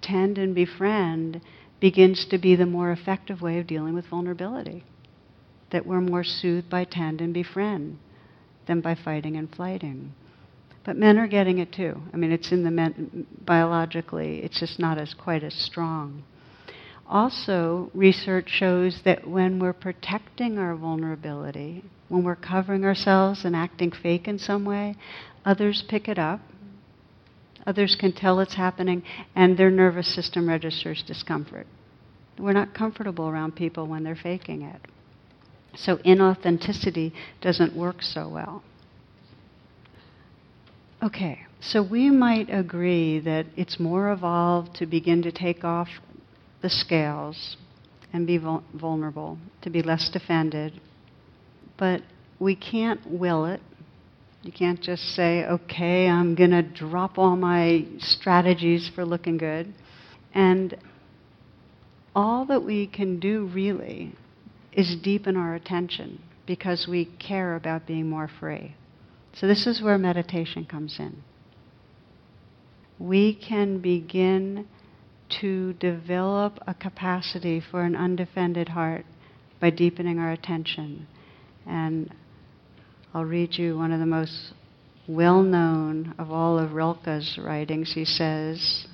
tend 0.00 0.38
and 0.38 0.54
befriend 0.54 1.40
begins 1.82 2.24
to 2.26 2.38
be 2.38 2.54
the 2.54 2.64
more 2.64 2.92
effective 2.92 3.42
way 3.42 3.58
of 3.58 3.66
dealing 3.66 3.92
with 3.92 4.06
vulnerability. 4.06 4.84
That 5.72 5.84
we're 5.84 6.00
more 6.00 6.22
soothed 6.22 6.70
by 6.70 6.84
tend 6.84 7.20
and 7.20 7.34
befriend 7.34 7.98
than 8.66 8.80
by 8.80 8.94
fighting 8.94 9.36
and 9.36 9.52
flighting. 9.52 10.12
But 10.84 10.96
men 10.96 11.18
are 11.18 11.26
getting 11.26 11.58
it 11.58 11.72
too. 11.72 12.00
I 12.14 12.16
mean, 12.16 12.30
it's 12.30 12.52
in 12.52 12.62
the 12.62 12.70
men 12.70 13.26
biologically. 13.44 14.44
It's 14.44 14.60
just 14.60 14.78
not 14.78 14.96
as 14.96 15.12
quite 15.12 15.42
as 15.42 15.54
strong. 15.54 16.22
Also, 17.08 17.90
research 17.94 18.48
shows 18.48 19.00
that 19.04 19.26
when 19.26 19.58
we're 19.58 19.72
protecting 19.72 20.58
our 20.58 20.76
vulnerability, 20.76 21.82
when 22.08 22.22
we're 22.22 22.36
covering 22.36 22.84
ourselves 22.84 23.44
and 23.44 23.56
acting 23.56 23.90
fake 23.90 24.28
in 24.28 24.38
some 24.38 24.64
way, 24.64 24.94
others 25.44 25.82
pick 25.88 26.06
it 26.06 26.18
up 26.18 26.40
Others 27.66 27.96
can 27.96 28.12
tell 28.12 28.40
it's 28.40 28.54
happening, 28.54 29.02
and 29.34 29.56
their 29.56 29.70
nervous 29.70 30.12
system 30.12 30.48
registers 30.48 31.02
discomfort. 31.06 31.66
We're 32.38 32.52
not 32.52 32.74
comfortable 32.74 33.28
around 33.28 33.54
people 33.54 33.86
when 33.86 34.02
they're 34.02 34.16
faking 34.16 34.62
it. 34.62 34.80
So, 35.76 35.98
inauthenticity 35.98 37.12
doesn't 37.40 37.74
work 37.74 38.02
so 38.02 38.28
well. 38.28 38.62
Okay, 41.02 41.40
so 41.60 41.82
we 41.82 42.10
might 42.10 42.48
agree 42.50 43.18
that 43.20 43.46
it's 43.56 43.80
more 43.80 44.12
evolved 44.12 44.76
to 44.76 44.86
begin 44.86 45.22
to 45.22 45.32
take 45.32 45.64
off 45.64 45.88
the 46.60 46.70
scales 46.70 47.56
and 48.12 48.26
be 48.26 48.38
vulnerable, 48.38 49.38
to 49.62 49.70
be 49.70 49.82
less 49.82 50.08
defended, 50.10 50.80
but 51.78 52.02
we 52.38 52.54
can't 52.54 53.00
will 53.10 53.46
it 53.46 53.60
you 54.42 54.50
can't 54.50 54.80
just 54.80 55.02
say, 55.14 55.44
okay, 55.44 56.08
I'm 56.08 56.34
going 56.34 56.50
to 56.50 56.62
drop 56.62 57.16
all 57.16 57.36
my 57.36 57.86
strategies 57.98 58.90
for 58.94 59.04
looking 59.04 59.38
good. 59.38 59.72
And 60.34 60.76
all 62.14 62.44
that 62.46 62.64
we 62.64 62.88
can 62.88 63.20
do 63.20 63.48
really 63.54 64.14
is 64.72 64.96
deepen 65.02 65.36
our 65.36 65.54
attention 65.54 66.20
because 66.46 66.86
we 66.88 67.04
care 67.04 67.54
about 67.54 67.86
being 67.86 68.08
more 68.08 68.28
free. 68.40 68.74
So, 69.34 69.46
this 69.46 69.66
is 69.66 69.80
where 69.80 69.96
meditation 69.96 70.66
comes 70.66 70.96
in. 70.98 71.22
We 72.98 73.34
can 73.34 73.78
begin 73.80 74.66
to 75.40 75.72
develop 75.74 76.58
a 76.66 76.74
capacity 76.74 77.60
for 77.70 77.82
an 77.82 77.96
undefended 77.96 78.68
heart 78.68 79.06
by 79.60 79.70
deepening 79.70 80.18
our 80.18 80.32
attention. 80.32 81.06
And 81.66 82.12
I'll 83.14 83.26
read 83.26 83.58
you 83.58 83.76
one 83.76 83.92
of 83.92 84.00
the 84.00 84.06
most 84.06 84.54
well 85.06 85.42
known 85.42 86.14
of 86.18 86.32
all 86.32 86.58
of 86.58 86.72
Rilke's 86.72 87.36
writings. 87.36 87.92
He 87.92 88.06
says, 88.06 88.86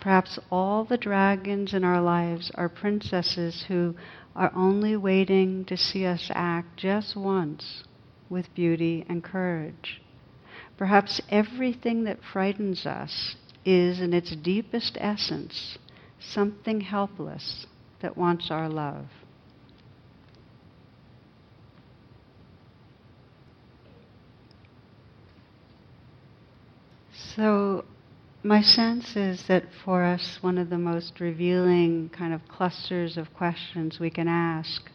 Perhaps 0.00 0.40
all 0.50 0.84
the 0.84 0.98
dragons 0.98 1.72
in 1.72 1.84
our 1.84 2.00
lives 2.00 2.50
are 2.56 2.68
princesses 2.68 3.66
who 3.68 3.94
are 4.34 4.50
only 4.56 4.96
waiting 4.96 5.64
to 5.66 5.76
see 5.76 6.04
us 6.04 6.28
act 6.34 6.76
just 6.76 7.14
once 7.14 7.84
with 8.28 8.52
beauty 8.52 9.06
and 9.08 9.22
courage. 9.22 10.02
Perhaps 10.76 11.22
everything 11.30 12.02
that 12.04 12.18
frightens 12.32 12.84
us 12.84 13.36
is, 13.64 14.00
in 14.00 14.12
its 14.12 14.34
deepest 14.34 14.98
essence, 15.00 15.78
something 16.18 16.80
helpless 16.80 17.66
that 18.00 18.16
wants 18.16 18.50
our 18.50 18.68
love. 18.68 19.06
So, 27.36 27.84
my 28.44 28.62
sense 28.62 29.16
is 29.16 29.48
that 29.48 29.64
for 29.84 30.04
us, 30.04 30.38
one 30.40 30.56
of 30.56 30.70
the 30.70 30.78
most 30.78 31.18
revealing 31.18 32.10
kind 32.10 32.32
of 32.32 32.46
clusters 32.46 33.16
of 33.16 33.34
questions 33.34 33.98
we 33.98 34.08
can 34.08 34.28
ask 34.28 34.88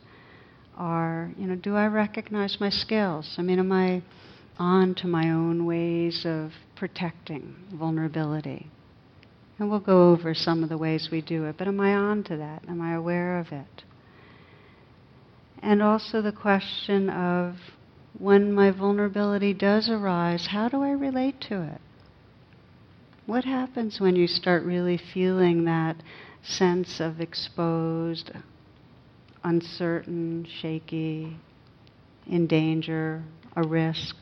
are, 0.78 1.32
you 1.38 1.48
know, 1.48 1.56
do 1.56 1.76
I 1.76 1.88
recognize 1.88 2.58
my 2.62 2.70
skills? 2.70 3.36
I 3.38 3.42
mean, 3.42 3.60
am 3.60 3.74
I 3.74 4.04
on 4.58 4.96
to 4.96 5.08
my 5.08 5.32
own 5.32 5.66
ways 5.66 6.26
of 6.26 6.54
protecting 6.78 7.56
vulnerability? 7.74 8.68
And 9.58 9.70
we'll 9.70 9.82
go 9.82 10.12
over 10.12 10.34
some 10.34 10.64
of 10.64 10.70
the 10.70 10.78
ways 10.78 11.10
we 11.12 11.20
do 11.20 11.44
it, 11.46 11.58
but 11.58 11.68
am 11.68 11.82
I 11.82 11.94
on 11.94 12.24
to 12.26 12.38
that? 12.38 12.64
Am 12.70 12.82
I 12.82 12.94
aware 12.94 13.38
of 13.38 13.52
it? 13.52 13.84
And 15.62 15.84
also 15.84 16.22
the 16.22 16.32
question 16.32 17.10
of 17.10 17.56
when 18.18 18.54
my 18.54 18.72
vulnerability 18.72 19.54
does 19.54 19.90
arise, 19.90 20.48
how 20.52 20.70
do 20.70 20.82
I 20.82 20.92
relate 20.92 21.42
to 21.50 21.64
it? 21.64 21.82
What 23.30 23.46
happens 23.46 24.00
when 24.00 24.16
you 24.16 24.26
start 24.26 24.64
really 24.64 24.98
feeling 24.98 25.66
that 25.66 25.98
sense 26.42 27.00
of 27.00 27.22
exposed, 27.22 28.32
uncertain, 29.44 30.48
shaky, 30.50 31.38
in 32.26 32.48
danger, 32.48 33.24
a 33.56 33.62
risk? 33.62 34.16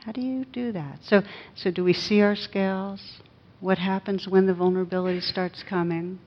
How 0.00 0.12
do 0.12 0.20
you 0.20 0.44
do 0.44 0.72
that? 0.72 0.98
So, 1.04 1.22
so 1.54 1.70
do 1.70 1.82
we 1.82 1.94
see 1.94 2.20
our 2.20 2.36
scales? 2.36 3.22
What 3.60 3.78
happens 3.78 4.28
when 4.28 4.44
the 4.44 4.52
vulnerability 4.52 5.22
starts 5.22 5.62
coming? 5.62 6.18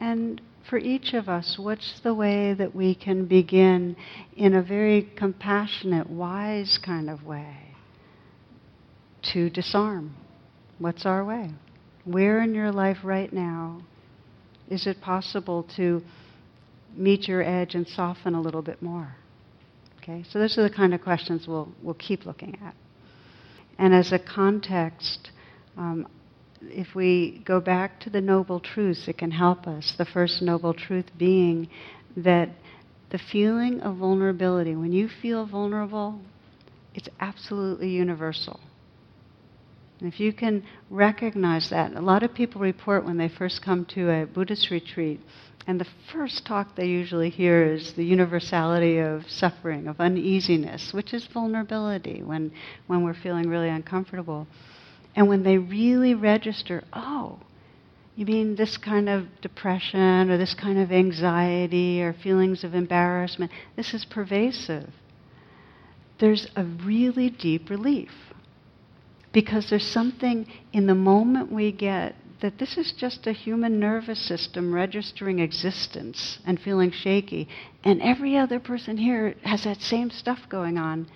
And 0.00 0.42
for 0.68 0.78
each 0.78 1.14
of 1.14 1.28
us, 1.28 1.60
what's 1.60 2.00
the 2.00 2.12
way 2.12 2.54
that 2.54 2.74
we 2.74 2.96
can 2.96 3.26
begin 3.26 3.94
in 4.36 4.52
a 4.52 4.62
very 4.62 5.12
compassionate, 5.14 6.10
wise 6.10 6.76
kind 6.78 7.08
of 7.08 7.24
way 7.24 7.76
to 9.32 9.48
disarm? 9.48 10.16
What's 10.82 11.06
our 11.06 11.24
way? 11.24 11.48
Where 12.04 12.42
in 12.42 12.56
your 12.56 12.72
life 12.72 12.96
right 13.04 13.32
now 13.32 13.82
is 14.68 14.88
it 14.88 15.00
possible 15.00 15.62
to 15.76 16.02
meet 16.96 17.28
your 17.28 17.40
edge 17.40 17.76
and 17.76 17.86
soften 17.86 18.34
a 18.34 18.40
little 18.40 18.62
bit 18.62 18.82
more? 18.82 19.14
Okay, 19.98 20.24
so 20.28 20.40
those 20.40 20.58
are 20.58 20.68
the 20.68 20.74
kind 20.74 20.92
of 20.92 21.00
questions 21.00 21.46
we'll, 21.46 21.68
we'll 21.84 21.94
keep 21.94 22.26
looking 22.26 22.58
at. 22.66 22.74
And 23.78 23.94
as 23.94 24.10
a 24.10 24.18
context, 24.18 25.30
um, 25.76 26.08
if 26.62 26.96
we 26.96 27.44
go 27.46 27.60
back 27.60 28.00
to 28.00 28.10
the 28.10 28.20
noble 28.20 28.58
truths 28.58 29.06
that 29.06 29.18
can 29.18 29.30
help 29.30 29.68
us, 29.68 29.94
the 29.96 30.04
first 30.04 30.42
noble 30.42 30.74
truth 30.74 31.06
being 31.16 31.68
that 32.16 32.48
the 33.10 33.20
feeling 33.30 33.80
of 33.82 33.98
vulnerability, 33.98 34.74
when 34.74 34.90
you 34.90 35.08
feel 35.08 35.46
vulnerable, 35.46 36.18
it's 36.92 37.08
absolutely 37.20 37.90
universal. 37.90 38.58
And 40.02 40.12
if 40.12 40.18
you 40.18 40.32
can 40.32 40.64
recognize 40.90 41.70
that, 41.70 41.94
a 41.94 42.00
lot 42.00 42.24
of 42.24 42.34
people 42.34 42.60
report 42.60 43.04
when 43.04 43.18
they 43.18 43.28
first 43.28 43.62
come 43.62 43.84
to 43.94 44.10
a 44.10 44.26
Buddhist 44.26 44.68
retreat, 44.68 45.20
and 45.64 45.80
the 45.80 45.86
first 46.12 46.44
talk 46.44 46.74
they 46.74 46.86
usually 46.86 47.30
hear 47.30 47.72
is 47.72 47.92
the 47.92 48.04
universality 48.04 48.98
of 48.98 49.30
suffering, 49.30 49.86
of 49.86 50.00
uneasiness, 50.00 50.92
which 50.92 51.14
is 51.14 51.28
vulnerability 51.32 52.20
when, 52.20 52.50
when 52.88 53.04
we're 53.04 53.14
feeling 53.14 53.48
really 53.48 53.68
uncomfortable. 53.68 54.48
And 55.14 55.28
when 55.28 55.44
they 55.44 55.58
really 55.58 56.16
register, 56.16 56.82
oh, 56.92 57.38
you 58.16 58.26
mean 58.26 58.56
this 58.56 58.76
kind 58.76 59.08
of 59.08 59.28
depression 59.40 60.32
or 60.32 60.36
this 60.36 60.52
kind 60.54 60.80
of 60.80 60.90
anxiety 60.90 62.02
or 62.02 62.12
feelings 62.12 62.64
of 62.64 62.74
embarrassment, 62.74 63.52
this 63.76 63.94
is 63.94 64.04
pervasive. 64.04 64.90
There's 66.18 66.48
a 66.56 66.64
really 66.64 67.30
deep 67.30 67.70
relief 67.70 68.10
because 69.32 69.70
there's 69.70 69.86
something 69.86 70.46
in 70.72 70.86
the 70.86 70.94
moment 70.94 71.50
we 71.50 71.72
get 71.72 72.14
that 72.40 72.58
this 72.58 72.76
is 72.76 72.92
just 72.92 73.26
a 73.26 73.32
human 73.32 73.78
nervous 73.78 74.20
system 74.20 74.74
registering 74.74 75.38
existence 75.38 76.40
and 76.44 76.60
feeling 76.60 76.90
shaky, 76.90 77.48
and 77.84 78.02
every 78.02 78.36
other 78.36 78.58
person 78.58 78.96
here 78.98 79.34
has 79.44 79.62
that 79.62 79.80
same 79.80 80.10
stuff 80.10 80.40
going 80.48 80.76
on. 80.76 81.06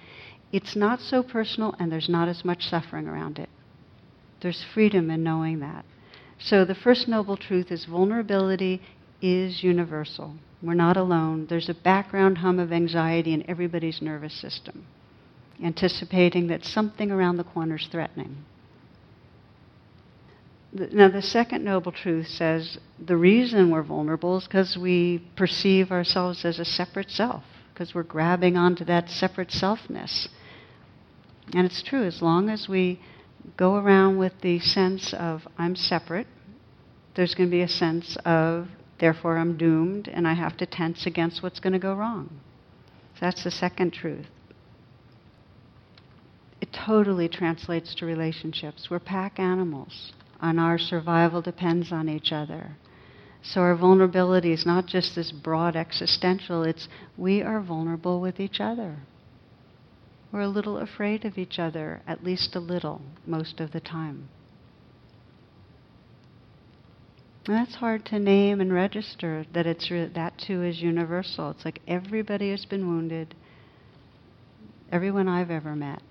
It's 0.52 0.76
not 0.76 1.00
so 1.00 1.24
personal, 1.24 1.74
and 1.80 1.90
there's 1.90 2.08
not 2.08 2.28
as 2.28 2.44
much 2.44 2.68
suffering 2.68 3.08
around 3.08 3.40
it. 3.40 3.48
There's 4.40 4.64
freedom 4.72 5.10
in 5.10 5.24
knowing 5.24 5.58
that. 5.58 5.84
So, 6.38 6.64
the 6.64 6.74
first 6.76 7.08
noble 7.08 7.36
truth 7.36 7.72
is 7.72 7.86
vulnerability 7.86 8.80
is 9.20 9.64
universal. 9.64 10.34
We're 10.62 10.74
not 10.74 10.96
alone. 10.96 11.46
There's 11.48 11.68
a 11.68 11.74
background 11.74 12.38
hum 12.38 12.60
of 12.60 12.72
anxiety 12.72 13.32
in 13.32 13.48
everybody's 13.50 14.00
nervous 14.00 14.34
system 14.40 14.86
anticipating 15.62 16.48
that 16.48 16.64
something 16.64 17.10
around 17.10 17.36
the 17.36 17.44
corner 17.44 17.76
is 17.76 17.88
threatening. 17.90 18.44
Now, 20.72 21.08
the 21.08 21.22
second 21.22 21.64
noble 21.64 21.92
truth 21.92 22.26
says 22.26 22.78
the 23.02 23.16
reason 23.16 23.70
we're 23.70 23.82
vulnerable 23.82 24.38
is 24.38 24.44
because 24.44 24.76
we 24.76 25.22
perceive 25.36 25.90
ourselves 25.90 26.44
as 26.44 26.58
a 26.58 26.64
separate 26.64 27.10
self, 27.10 27.44
because 27.72 27.94
we're 27.94 28.02
grabbing 28.02 28.56
onto 28.56 28.84
that 28.84 29.08
separate 29.08 29.48
selfness. 29.48 30.28
And 31.54 31.64
it's 31.64 31.82
true, 31.82 32.04
as 32.04 32.20
long 32.20 32.50
as 32.50 32.68
we 32.68 33.00
go 33.56 33.76
around 33.76 34.18
with 34.18 34.34
the 34.42 34.58
sense 34.58 35.14
of 35.14 35.46
I'm 35.56 35.76
separate, 35.76 36.26
there's 37.14 37.34
going 37.34 37.48
to 37.48 37.56
be 37.56 37.62
a 37.62 37.68
sense 37.68 38.18
of 38.26 38.68
therefore 38.98 39.38
I'm 39.38 39.56
doomed 39.56 40.08
and 40.08 40.28
I 40.28 40.34
have 40.34 40.58
to 40.58 40.66
tense 40.66 41.06
against 41.06 41.42
what's 41.42 41.60
going 41.60 41.72
to 41.72 41.78
go 41.78 41.94
wrong. 41.94 42.28
So 43.14 43.20
that's 43.20 43.44
the 43.44 43.50
second 43.50 43.92
truth 43.92 44.26
it 46.60 46.72
totally 46.72 47.28
translates 47.28 47.94
to 47.96 48.06
relationships. 48.06 48.88
We're 48.90 48.98
pack 48.98 49.38
animals, 49.38 50.12
and 50.40 50.58
our 50.58 50.78
survival 50.78 51.42
depends 51.42 51.92
on 51.92 52.08
each 52.08 52.32
other. 52.32 52.76
So 53.42 53.60
our 53.60 53.76
vulnerability 53.76 54.52
is 54.52 54.66
not 54.66 54.86
just 54.86 55.14
this 55.14 55.30
broad 55.30 55.76
existential, 55.76 56.64
it's 56.64 56.88
we 57.16 57.42
are 57.42 57.60
vulnerable 57.60 58.20
with 58.20 58.40
each 58.40 58.60
other. 58.60 58.96
We're 60.32 60.40
a 60.40 60.48
little 60.48 60.78
afraid 60.78 61.24
of 61.24 61.38
each 61.38 61.58
other, 61.58 62.02
at 62.06 62.24
least 62.24 62.56
a 62.56 62.60
little, 62.60 63.02
most 63.26 63.60
of 63.60 63.70
the 63.70 63.80
time. 63.80 64.28
And 67.46 67.54
that's 67.54 67.76
hard 67.76 68.04
to 68.06 68.18
name 68.18 68.60
and 68.60 68.72
register 68.72 69.46
that 69.54 69.66
it's 69.66 69.88
re- 69.88 70.10
that 70.14 70.36
too 70.36 70.64
is 70.64 70.82
universal. 70.82 71.50
It's 71.50 71.64
like 71.64 71.80
everybody 71.86 72.50
has 72.50 72.64
been 72.64 72.88
wounded, 72.88 73.36
everyone 74.90 75.28
I've 75.28 75.52
ever 75.52 75.76
met 75.76 76.02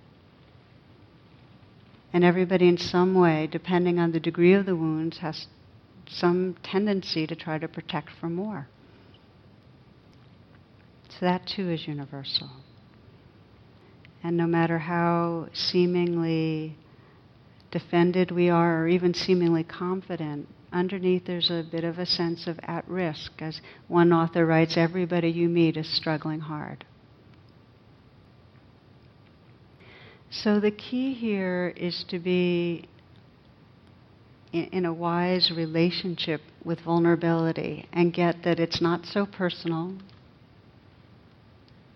and 2.16 2.24
everybody, 2.24 2.70
in 2.70 2.78
some 2.78 3.14
way, 3.14 3.46
depending 3.52 4.00
on 4.00 4.14
the 4.14 4.22
degree 4.22 4.54
of 4.54 4.66
the 4.66 4.74
wounds, 4.74 5.18
has 5.18 5.48
some 6.08 6.56
tendency 6.64 7.28
to 7.28 7.36
try 7.36 7.58
to 7.58 7.68
protect 7.68 8.10
for 8.22 8.30
more. 8.30 8.70
So 11.10 11.18
that 11.26 11.46
too 11.46 11.70
is 11.70 11.86
universal. 11.86 12.50
And 14.24 14.38
no 14.38 14.48
matter 14.48 14.80
how 14.80 15.50
seemingly 15.52 16.78
defended 17.70 18.32
we 18.32 18.50
are, 18.50 18.84
or 18.84 18.88
even 18.88 19.14
seemingly 19.14 19.66
confident, 19.66 20.48
underneath 20.72 21.26
there's 21.26 21.52
a 21.52 21.66
bit 21.70 21.84
of 21.84 22.00
a 22.00 22.06
sense 22.06 22.48
of 22.48 22.58
at 22.64 22.88
risk. 22.88 23.34
As 23.42 23.60
one 23.90 24.14
author 24.14 24.46
writes, 24.46 24.78
everybody 24.78 25.32
you 25.32 25.50
meet 25.50 25.76
is 25.76 25.94
struggling 25.94 26.40
hard. 26.40 26.86
So 30.44 30.60
the 30.60 30.72
key 30.72 31.14
here 31.14 31.74
is 31.78 32.04
to 32.10 32.20
be 32.20 32.90
in, 34.52 34.66
in, 34.66 34.86
a 34.86 34.94
wise 34.94 35.50
relationship 35.50 36.42
with 36.64 36.82
vulnerability 36.82 37.88
and 37.94 38.14
get 38.14 38.44
that 38.44 38.60
it's 38.60 38.82
not 38.82 39.06
so 39.06 39.26
personal, 39.26 39.94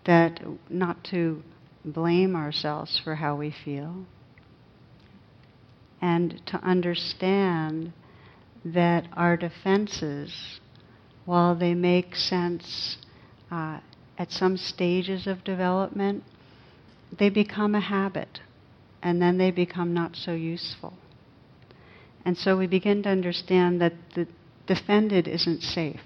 that 0.06 0.40
not 0.70 1.04
to 1.10 1.42
blame 1.84 2.34
ourselves 2.34 2.98
for 3.04 3.16
how 3.16 3.36
we 3.36 3.54
feel, 3.64 4.06
and 6.00 6.40
to 6.46 6.56
understand 6.64 7.92
that 8.64 9.06
our 9.12 9.36
defenses, 9.36 10.60
while 11.26 11.54
they 11.54 11.74
make 11.74 12.16
sense 12.16 12.96
uh, 13.50 13.80
at 14.16 14.30
some 14.30 14.56
stages 14.56 15.26
of 15.26 15.44
development, 15.44 16.24
they 17.18 17.28
become 17.28 17.74
a 17.74 17.80
habit 17.80 18.40
and 19.02 19.20
then 19.20 19.38
they 19.38 19.50
become 19.50 19.94
not 19.94 20.16
so 20.16 20.32
useful. 20.32 20.94
And 22.24 22.36
so 22.36 22.56
we 22.56 22.66
begin 22.66 23.02
to 23.04 23.08
understand 23.08 23.80
that 23.80 23.94
the 24.14 24.26
defended 24.66 25.26
isn't 25.26 25.62
safe. 25.62 26.02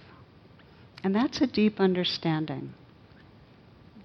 And 1.02 1.14
that's 1.14 1.40
a 1.40 1.46
deep 1.46 1.80
understanding. 1.80 2.72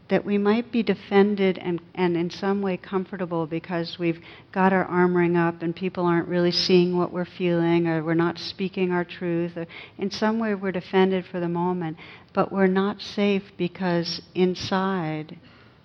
That 0.09 0.25
we 0.25 0.39
might 0.39 0.71
be 0.71 0.81
defended 0.81 1.59
and, 1.59 1.79
and 1.93 2.17
in 2.17 2.31
some 2.31 2.63
way 2.63 2.77
comfortable 2.77 3.45
because 3.45 3.97
we've 3.99 4.19
got 4.51 4.73
our 4.73 4.87
armoring 4.87 5.37
up 5.37 5.61
and 5.61 5.75
people 5.75 6.05
aren't 6.05 6.27
really 6.27 6.51
seeing 6.51 6.97
what 6.97 7.13
we're 7.13 7.25
feeling 7.25 7.87
or 7.87 8.03
we're 8.03 8.15
not 8.15 8.39
speaking 8.39 8.91
our 8.91 9.05
truth. 9.05 9.55
Or 9.55 9.67
in 9.99 10.09
some 10.09 10.39
way 10.39 10.55
we're 10.55 10.71
defended 10.71 11.25
for 11.25 11.39
the 11.39 11.47
moment, 11.47 11.97
but 12.33 12.51
we're 12.51 12.67
not 12.67 13.01
safe 13.01 13.43
because 13.55 14.19
inside 14.33 15.37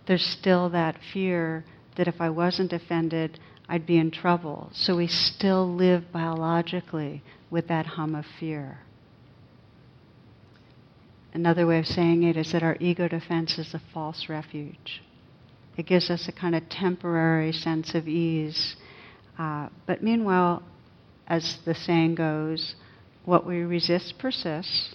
there's 0.06 0.24
still 0.24 0.70
that 0.70 0.96
fear 1.12 1.64
that 1.96 2.08
if 2.08 2.20
I 2.20 2.30
wasn't 2.30 2.72
offended, 2.72 3.38
I'd 3.68 3.86
be 3.86 3.98
in 3.98 4.10
trouble. 4.10 4.70
So 4.72 4.96
we 4.96 5.06
still 5.06 5.72
live 5.74 6.12
biologically 6.12 7.22
with 7.50 7.68
that 7.68 7.86
hum 7.86 8.14
of 8.14 8.26
fear. 8.38 8.78
Another 11.32 11.66
way 11.66 11.78
of 11.78 11.86
saying 11.86 12.22
it 12.22 12.36
is 12.36 12.52
that 12.52 12.62
our 12.62 12.76
ego 12.78 13.08
defense 13.08 13.58
is 13.58 13.74
a 13.74 13.82
false 13.92 14.28
refuge. 14.28 15.02
It 15.76 15.86
gives 15.86 16.10
us 16.10 16.28
a 16.28 16.32
kind 16.32 16.54
of 16.54 16.68
temporary 16.68 17.52
sense 17.52 17.94
of 17.94 18.06
ease. 18.06 18.76
Uh, 19.38 19.68
but 19.86 20.02
meanwhile, 20.02 20.62
as 21.26 21.58
the 21.64 21.74
saying 21.74 22.14
goes, 22.14 22.76
what 23.24 23.46
we 23.46 23.62
resist 23.62 24.14
persists. 24.18 24.94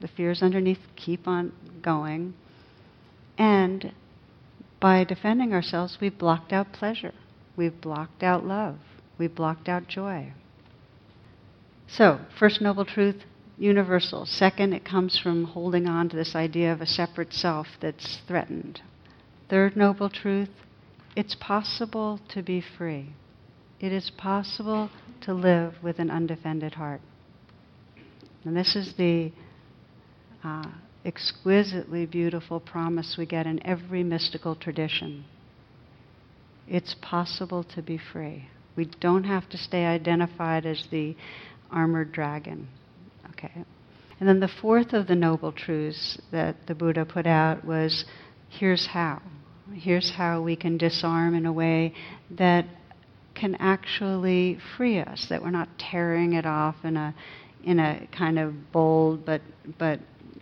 The 0.00 0.08
fears 0.08 0.42
underneath 0.42 0.80
keep 0.96 1.28
on 1.28 1.52
going. 1.82 2.34
And 3.38 3.92
by 4.80 5.04
defending 5.04 5.52
ourselves, 5.52 5.98
we've 6.00 6.18
blocked 6.18 6.52
out 6.52 6.72
pleasure. 6.72 7.14
We've 7.56 7.80
blocked 7.80 8.22
out 8.22 8.44
love. 8.44 8.78
We've 9.18 9.34
blocked 9.34 9.68
out 9.68 9.88
joy. 9.88 10.32
So, 11.88 12.20
first 12.38 12.60
noble 12.60 12.84
truth, 12.84 13.24
universal. 13.56 14.26
Second, 14.26 14.72
it 14.72 14.84
comes 14.84 15.18
from 15.18 15.44
holding 15.44 15.86
on 15.86 16.08
to 16.10 16.16
this 16.16 16.34
idea 16.34 16.72
of 16.72 16.80
a 16.80 16.86
separate 16.86 17.32
self 17.32 17.66
that's 17.80 18.18
threatened. 18.26 18.82
Third 19.48 19.76
noble 19.76 20.10
truth, 20.10 20.50
it's 21.14 21.34
possible 21.34 22.20
to 22.28 22.42
be 22.42 22.60
free. 22.60 23.14
It 23.80 23.92
is 23.92 24.10
possible 24.10 24.90
to 25.22 25.32
live 25.32 25.74
with 25.82 25.98
an 25.98 26.10
undefended 26.10 26.74
heart. 26.74 27.00
And 28.44 28.56
this 28.56 28.76
is 28.76 28.94
the 28.94 29.32
uh, 30.44 30.70
exquisitely 31.06 32.04
beautiful 32.04 32.58
promise 32.58 33.14
we 33.16 33.24
get 33.24 33.46
in 33.46 33.64
every 33.64 34.02
mystical 34.02 34.56
tradition. 34.56 35.24
It's 36.66 36.96
possible 37.00 37.64
to 37.74 37.82
be 37.82 37.98
free. 38.12 38.48
We 38.76 38.90
don't 39.00 39.24
have 39.24 39.48
to 39.50 39.56
stay 39.56 39.86
identified 39.86 40.66
as 40.66 40.84
the 40.90 41.16
armored 41.70 42.12
dragon. 42.12 42.68
Okay. 43.30 43.52
And 44.18 44.28
then 44.28 44.40
the 44.40 44.50
fourth 44.60 44.92
of 44.92 45.06
the 45.06 45.14
noble 45.14 45.52
truths 45.52 46.18
that 46.32 46.56
the 46.66 46.74
Buddha 46.74 47.04
put 47.04 47.26
out 47.26 47.64
was 47.64 48.04
here's 48.48 48.86
how. 48.86 49.22
Here's 49.72 50.12
how 50.16 50.42
we 50.42 50.56
can 50.56 50.76
disarm 50.76 51.34
in 51.34 51.46
a 51.46 51.52
way 51.52 51.94
that 52.30 52.66
can 53.34 53.54
actually 53.56 54.58
free 54.76 54.98
us, 54.98 55.26
that 55.28 55.42
we're 55.42 55.50
not 55.50 55.68
tearing 55.78 56.32
it 56.32 56.46
off 56.46 56.76
in 56.82 56.96
a, 56.96 57.14
in 57.64 57.78
a 57.78 58.08
kind 58.16 58.38
of 58.38 58.72
bold 58.72 59.26
but, 59.26 59.42
but 59.78 60.00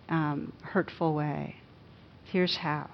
um, 0.08 0.52
hurtful 0.62 1.14
way. 1.14 1.56
Here's 2.24 2.56
how. 2.56 2.90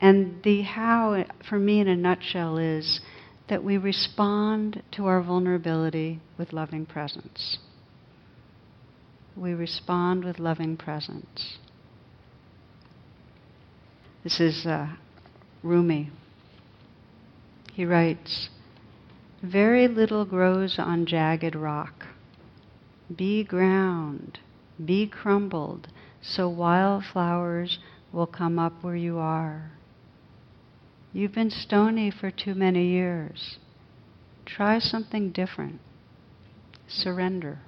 And 0.00 0.42
the 0.42 0.62
how, 0.62 1.24
for 1.48 1.58
me 1.58 1.80
in 1.80 1.88
a 1.88 1.96
nutshell, 1.96 2.56
is 2.58 3.00
that 3.48 3.62
we 3.62 3.76
respond 3.76 4.82
to 4.92 5.06
our 5.06 5.22
vulnerability 5.22 6.20
with 6.38 6.52
loving 6.52 6.86
presence. 6.86 7.58
We 9.36 9.52
respond 9.52 10.24
with 10.24 10.38
loving 10.38 10.76
presence. 10.76 11.58
This 14.22 14.40
is 14.40 14.66
uh, 14.66 14.88
Rumi. 15.62 16.10
He 17.72 17.84
writes, 17.84 18.50
Very 19.42 19.88
little 19.88 20.24
grows 20.24 20.76
on 20.78 21.06
jagged 21.06 21.54
rock. 21.54 22.06
Be 23.14 23.42
ground, 23.42 24.38
be 24.84 25.08
crumbled, 25.08 25.88
so 26.22 26.48
wildflowers 26.48 27.78
will 28.12 28.26
come 28.26 28.58
up 28.58 28.82
where 28.82 28.96
you 28.96 29.18
are. 29.18 29.70
You've 31.12 31.32
been 31.32 31.50
stony 31.50 32.10
for 32.10 32.30
too 32.30 32.54
many 32.54 32.86
years. 32.88 33.58
Try 34.44 34.78
something 34.78 35.30
different. 35.30 35.80
Surrender. 36.88 37.58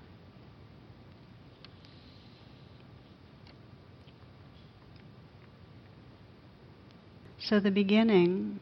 So, 7.39 7.59
the 7.59 7.73
beginning 7.73 8.61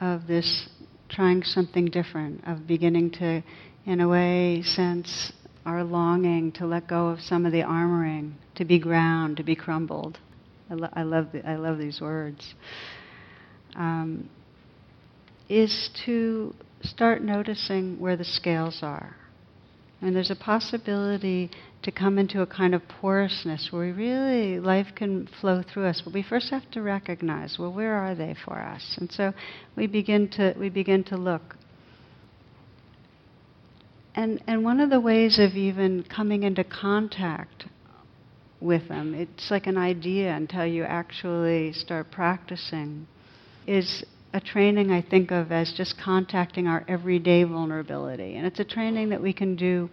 of 0.00 0.26
this 0.26 0.68
trying 1.08 1.42
something 1.42 1.86
different, 1.86 2.42
of 2.46 2.66
beginning 2.66 3.10
to, 3.10 3.42
in 3.86 4.00
a 4.00 4.08
way, 4.08 4.62
sense 4.62 5.32
our 5.66 5.82
longing 5.84 6.52
to 6.52 6.66
let 6.66 6.86
go 6.86 7.08
of 7.08 7.20
some 7.20 7.44
of 7.44 7.52
the 7.52 7.62
armoring, 7.62 8.32
to 8.60 8.66
be 8.66 8.78
ground, 8.78 9.38
to 9.38 9.42
be 9.42 9.56
crumbled. 9.56 10.18
I, 10.68 10.74
lo- 10.74 10.90
I 10.92 11.02
love, 11.02 11.32
the, 11.32 11.48
I 11.48 11.56
love 11.56 11.78
these 11.78 11.98
words 11.98 12.54
um, 13.74 14.28
is 15.48 15.88
to 16.04 16.54
start 16.82 17.22
noticing 17.22 17.98
where 17.98 18.18
the 18.18 18.24
scales 18.24 18.80
are. 18.82 19.16
And 20.02 20.14
there's 20.14 20.30
a 20.30 20.36
possibility 20.36 21.50
to 21.82 21.90
come 21.90 22.18
into 22.18 22.42
a 22.42 22.46
kind 22.46 22.74
of 22.74 22.82
porousness 23.00 23.68
where 23.70 23.86
we 23.86 23.92
really, 23.92 24.60
life 24.60 24.88
can 24.94 25.26
flow 25.40 25.62
through 25.62 25.86
us. 25.86 26.02
But 26.04 26.12
we 26.12 26.22
first 26.22 26.50
have 26.50 26.70
to 26.72 26.82
recognize, 26.82 27.56
well, 27.58 27.72
where 27.72 27.94
are 27.94 28.14
they 28.14 28.36
for 28.44 28.58
us? 28.58 28.98
And 29.00 29.10
so 29.10 29.32
we 29.74 29.86
begin 29.86 30.28
to, 30.32 30.54
we 30.58 30.68
begin 30.68 31.02
to 31.04 31.16
look. 31.16 31.56
And, 34.14 34.42
and 34.46 34.64
one 34.64 34.80
of 34.80 34.90
the 34.90 35.00
ways 35.00 35.38
of 35.38 35.52
even 35.52 36.02
coming 36.02 36.42
into 36.42 36.62
contact 36.62 37.64
with 38.60 38.88
them, 38.88 39.14
it's 39.14 39.50
like 39.50 39.66
an 39.66 39.78
idea 39.78 40.34
until 40.34 40.66
you 40.66 40.84
actually 40.84 41.72
start 41.72 42.10
practicing 42.10 43.06
is 43.66 44.04
a 44.32 44.40
training 44.40 44.90
I 44.90 45.02
think 45.02 45.30
of 45.30 45.50
as 45.50 45.72
just 45.72 45.98
contacting 45.98 46.66
our 46.66 46.84
everyday 46.86 47.44
vulnerability. 47.44 48.36
And 48.36 48.46
it's 48.46 48.60
a 48.60 48.64
training 48.64 49.08
that 49.10 49.22
we 49.22 49.32
can 49.32 49.56
do 49.56 49.90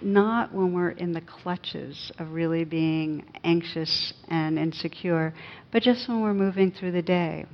not 0.00 0.54
when 0.54 0.72
we're 0.72 0.90
in 0.90 1.12
the 1.12 1.20
clutches 1.20 2.12
of 2.18 2.32
really 2.32 2.64
being 2.64 3.24
anxious 3.42 4.12
and 4.28 4.58
insecure, 4.58 5.34
but 5.72 5.82
just 5.82 6.08
when 6.08 6.22
we're 6.22 6.34
moving 6.34 6.70
through 6.70 6.92
the 6.92 7.02
day. 7.02 7.46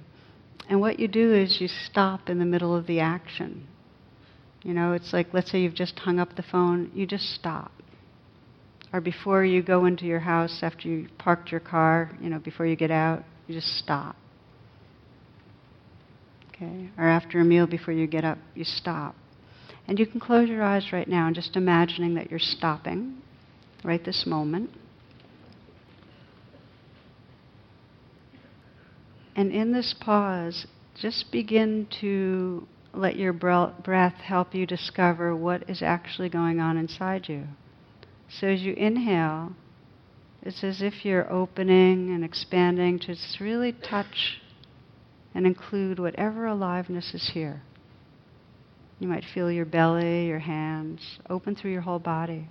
And 0.68 0.80
what 0.80 0.98
you 0.98 1.08
do 1.08 1.34
is 1.34 1.60
you 1.60 1.68
stop 1.68 2.28
in 2.28 2.38
the 2.38 2.44
middle 2.44 2.74
of 2.74 2.86
the 2.86 3.00
action. 3.00 3.66
You 4.62 4.74
know, 4.74 4.92
it's 4.92 5.12
like, 5.12 5.28
let's 5.32 5.50
say 5.50 5.60
you've 5.60 5.74
just 5.74 5.98
hung 5.98 6.18
up 6.18 6.36
the 6.36 6.42
phone, 6.42 6.90
you 6.94 7.06
just 7.06 7.34
stop. 7.34 7.70
Or 8.94 9.02
before 9.02 9.44
you 9.44 9.62
go 9.62 9.84
into 9.84 10.06
your 10.06 10.20
house, 10.20 10.60
after 10.62 10.88
you 10.88 11.08
parked 11.18 11.50
your 11.50 11.60
car, 11.60 12.16
you 12.22 12.30
know, 12.30 12.38
before 12.38 12.64
you 12.64 12.76
get 12.76 12.90
out, 12.90 13.24
you 13.46 13.54
just 13.54 13.76
stop 13.76 14.16
Okay? 16.54 16.88
Or 16.98 17.08
after 17.08 17.40
a 17.40 17.44
meal 17.44 17.66
before 17.66 17.94
you 17.94 18.06
get 18.06 18.24
up, 18.24 18.38
you 18.54 18.64
stop. 18.64 19.14
And 19.86 19.98
you 19.98 20.06
can 20.06 20.20
close 20.20 20.48
your 20.48 20.62
eyes 20.62 20.92
right 20.92 21.08
now 21.08 21.26
and 21.26 21.34
just 21.34 21.56
imagining 21.56 22.14
that 22.14 22.30
you're 22.30 22.38
stopping 22.38 23.18
right 23.82 24.02
this 24.04 24.24
moment. 24.26 24.70
And 29.36 29.52
in 29.52 29.72
this 29.72 29.94
pause, 30.00 30.66
just 31.00 31.30
begin 31.32 31.88
to 32.00 32.66
let 32.94 33.16
your 33.16 33.32
breath 33.32 34.14
help 34.14 34.54
you 34.54 34.64
discover 34.64 35.34
what 35.34 35.68
is 35.68 35.82
actually 35.82 36.28
going 36.28 36.60
on 36.60 36.76
inside 36.76 37.28
you. 37.28 37.44
So 38.40 38.48
as 38.48 38.62
you 38.62 38.72
inhale, 38.74 39.52
it's 40.42 40.64
as 40.64 40.82
if 40.82 41.04
you're 41.04 41.32
opening 41.32 42.10
and 42.10 42.24
expanding 42.24 42.98
to 43.00 43.06
just 43.14 43.38
really 43.40 43.72
touch 43.72 44.40
and 45.34 45.46
include 45.46 45.98
whatever 45.98 46.46
aliveness 46.46 47.14
is 47.14 47.30
here. 47.32 47.62
You 48.98 49.08
might 49.08 49.24
feel 49.24 49.50
your 49.50 49.64
belly, 49.64 50.26
your 50.26 50.40
hands, 50.40 51.18
open 51.28 51.54
through 51.54 51.72
your 51.72 51.82
whole 51.82 51.98
body. 51.98 52.48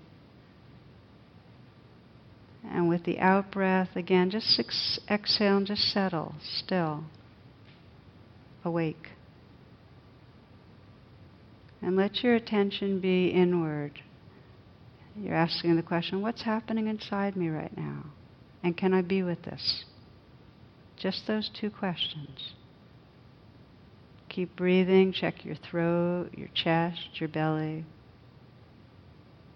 And 2.69 2.87
with 2.87 3.03
the 3.03 3.19
out 3.19 3.51
breath, 3.51 3.95
again, 3.95 4.29
just 4.29 4.59
ex- 4.59 4.99
exhale 5.09 5.57
and 5.57 5.67
just 5.67 5.91
settle, 5.91 6.35
still, 6.41 7.03
awake. 8.63 9.09
And 11.81 11.97
let 11.97 12.23
your 12.23 12.35
attention 12.35 13.01
be 13.01 13.27
inward. 13.27 13.99
You're 15.15 15.35
asking 15.35 15.75
the 15.75 15.83
question, 15.83 16.21
what's 16.21 16.41
happening 16.41 16.87
inside 16.87 17.35
me 17.35 17.49
right 17.49 17.75
now? 17.77 18.05
And 18.63 18.75
can 18.75 18.93
I 18.93 19.01
be 19.01 19.23
with 19.23 19.43
this? 19.43 19.85
Just 20.97 21.27
those 21.27 21.49
two 21.59 21.69
questions. 21.69 22.53
Keep 24.29 24.55
breathing, 24.55 25.13
check 25.13 25.45
your 25.45 25.55
throat, 25.55 26.29
your 26.35 26.49
chest, 26.55 27.19
your 27.19 27.29
belly. 27.29 27.85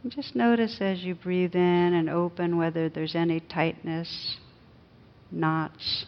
And 0.03 0.11
just 0.11 0.35
notice 0.35 0.77
as 0.79 0.99
you 0.99 1.15
breathe 1.15 1.55
in 1.55 1.93
and 1.93 2.09
open 2.09 2.57
whether 2.57 2.87
there's 2.87 3.15
any 3.15 3.39
tightness, 3.39 4.37
knots, 5.31 6.05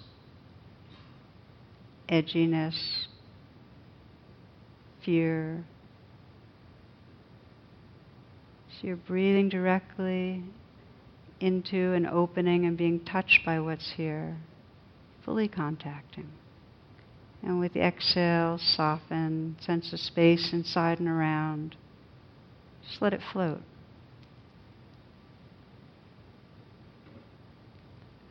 edginess, 2.08 3.06
fear. 5.04 5.66
So 8.80 8.88
you're 8.88 8.96
breathing 8.96 9.50
directly 9.50 10.44
into 11.42 11.94
an 11.94 12.06
opening 12.06 12.66
and 12.66 12.78
being 12.78 13.04
touched 13.04 13.42
by 13.46 13.60
what's 13.60 13.94
here, 13.98 14.38
fully 15.26 15.50
contacting. 15.50 16.30
And 17.42 17.60
with 17.60 17.74
the 17.74 17.82
exhale, 17.82 18.58
soften, 18.58 19.58
sense 19.60 19.92
of 19.92 20.00
space 20.00 20.52
inside 20.54 21.00
and 21.00 21.10
around. 21.10 21.76
Just 22.88 23.02
let 23.02 23.14
it 23.14 23.22
float. 23.34 23.62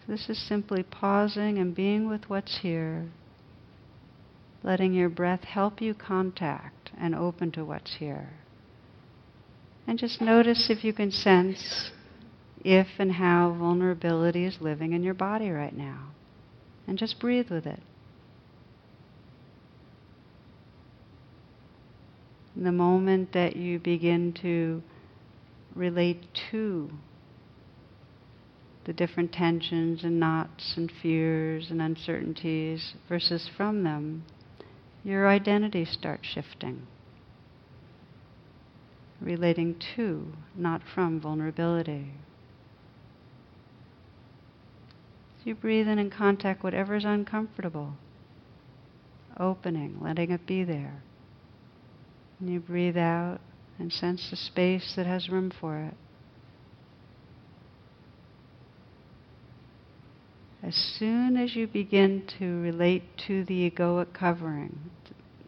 This 0.06 0.30
is 0.30 0.48
simply 0.48 0.82
pausing 0.82 1.58
and 1.58 1.74
being 1.74 2.08
with 2.08 2.30
what's 2.30 2.60
here, 2.62 3.10
letting 4.62 4.94
your 4.94 5.10
breath 5.10 5.44
help 5.44 5.82
you 5.82 5.92
contact 5.92 6.90
and 6.98 7.14
open 7.14 7.52
to 7.52 7.64
what's 7.66 7.96
here. 7.96 8.30
And 9.88 9.98
just 9.98 10.20
notice 10.20 10.70
if 10.70 10.84
you 10.84 10.92
can 10.92 11.10
sense 11.10 11.90
if 12.62 12.86
and 12.98 13.12
how 13.12 13.56
vulnerability 13.58 14.44
is 14.44 14.60
living 14.60 14.92
in 14.92 15.02
your 15.02 15.14
body 15.14 15.50
right 15.50 15.76
now. 15.76 16.10
And 16.86 16.96
just 16.96 17.18
breathe 17.18 17.50
with 17.50 17.66
it. 17.66 17.80
the 22.64 22.72
moment 22.72 23.32
that 23.32 23.56
you 23.56 23.78
begin 23.78 24.32
to 24.32 24.82
relate 25.74 26.26
to 26.50 26.90
the 28.84 28.92
different 28.92 29.32
tensions 29.32 30.02
and 30.02 30.18
knots 30.18 30.74
and 30.76 30.90
fears 31.00 31.70
and 31.70 31.80
uncertainties 31.80 32.94
versus 33.08 33.48
from 33.56 33.84
them, 33.84 34.24
your 35.04 35.28
identity 35.28 35.84
starts 35.84 36.26
shifting. 36.26 36.86
Relating 39.20 39.74
to, 39.96 40.32
not 40.54 40.82
from 40.94 41.20
vulnerability. 41.20 42.12
So 45.38 45.44
you 45.46 45.54
breathe 45.54 45.88
in 45.88 45.98
and 45.98 46.10
contact 46.10 46.62
whatever 46.62 46.94
is 46.94 47.04
uncomfortable. 47.04 47.94
Opening, 49.38 49.98
letting 50.00 50.30
it 50.30 50.46
be 50.46 50.64
there. 50.64 51.02
And 52.38 52.50
you 52.50 52.60
breathe 52.60 52.96
out 52.96 53.40
and 53.78 53.92
sense 53.92 54.30
the 54.30 54.36
space 54.36 54.94
that 54.96 55.06
has 55.06 55.28
room 55.28 55.52
for 55.60 55.78
it. 55.78 55.94
As 60.62 60.74
soon 60.74 61.36
as 61.36 61.54
you 61.54 61.66
begin 61.66 62.24
to 62.38 62.60
relate 62.60 63.04
to 63.28 63.44
the 63.44 63.70
egoic 63.70 64.12
covering, 64.12 64.78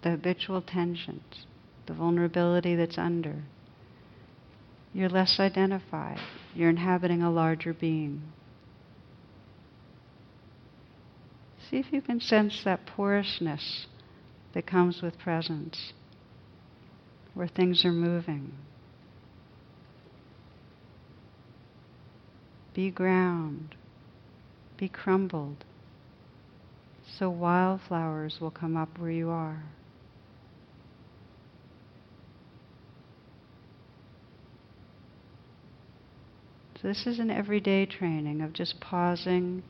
the 0.02 0.10
habitual 0.10 0.62
tensions, 0.62 1.46
the 1.86 1.92
vulnerability 1.92 2.76
that's 2.76 2.96
under, 2.96 3.42
you're 4.92 5.08
less 5.08 5.38
identified. 5.38 6.18
You're 6.54 6.70
inhabiting 6.70 7.22
a 7.22 7.30
larger 7.30 7.72
being. 7.72 8.22
See 11.70 11.76
if 11.78 11.92
you 11.92 12.02
can 12.02 12.20
sense 12.20 12.62
that 12.64 12.86
porousness 12.86 13.86
that 14.54 14.66
comes 14.66 15.00
with 15.02 15.18
presence 15.18 15.92
where 17.34 17.46
things 17.46 17.84
are 17.84 17.92
moving. 17.92 18.52
Be 22.74 22.90
ground, 22.90 23.76
be 24.76 24.88
crumbled, 24.88 25.64
so 27.18 27.30
wildflowers 27.30 28.38
will 28.40 28.50
come 28.50 28.76
up 28.76 28.98
where 28.98 29.10
you 29.10 29.28
are. 29.30 29.62
So, 36.80 36.88
this 36.88 37.06
is 37.06 37.18
an 37.18 37.30
everyday 37.30 37.84
training 37.84 38.40
of 38.40 38.54
just 38.54 38.80
pausing 38.80 39.62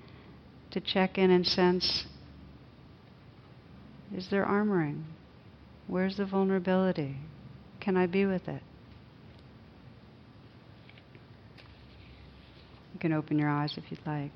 to 0.70 0.80
check 0.80 1.18
in 1.18 1.30
and 1.30 1.44
sense 1.44 2.04
is 4.14 4.28
there 4.30 4.44
armoring? 4.44 5.02
Where's 5.86 6.16
the 6.16 6.24
vulnerability? 6.24 7.16
Can 7.80 7.96
I 7.96 8.06
be 8.06 8.26
with 8.26 8.48
it? 8.48 8.62
You 12.92 13.00
can 13.00 13.12
open 13.12 13.38
your 13.38 13.48
eyes 13.48 13.74
if 13.76 13.84
you'd 13.90 14.04
like. 14.06 14.32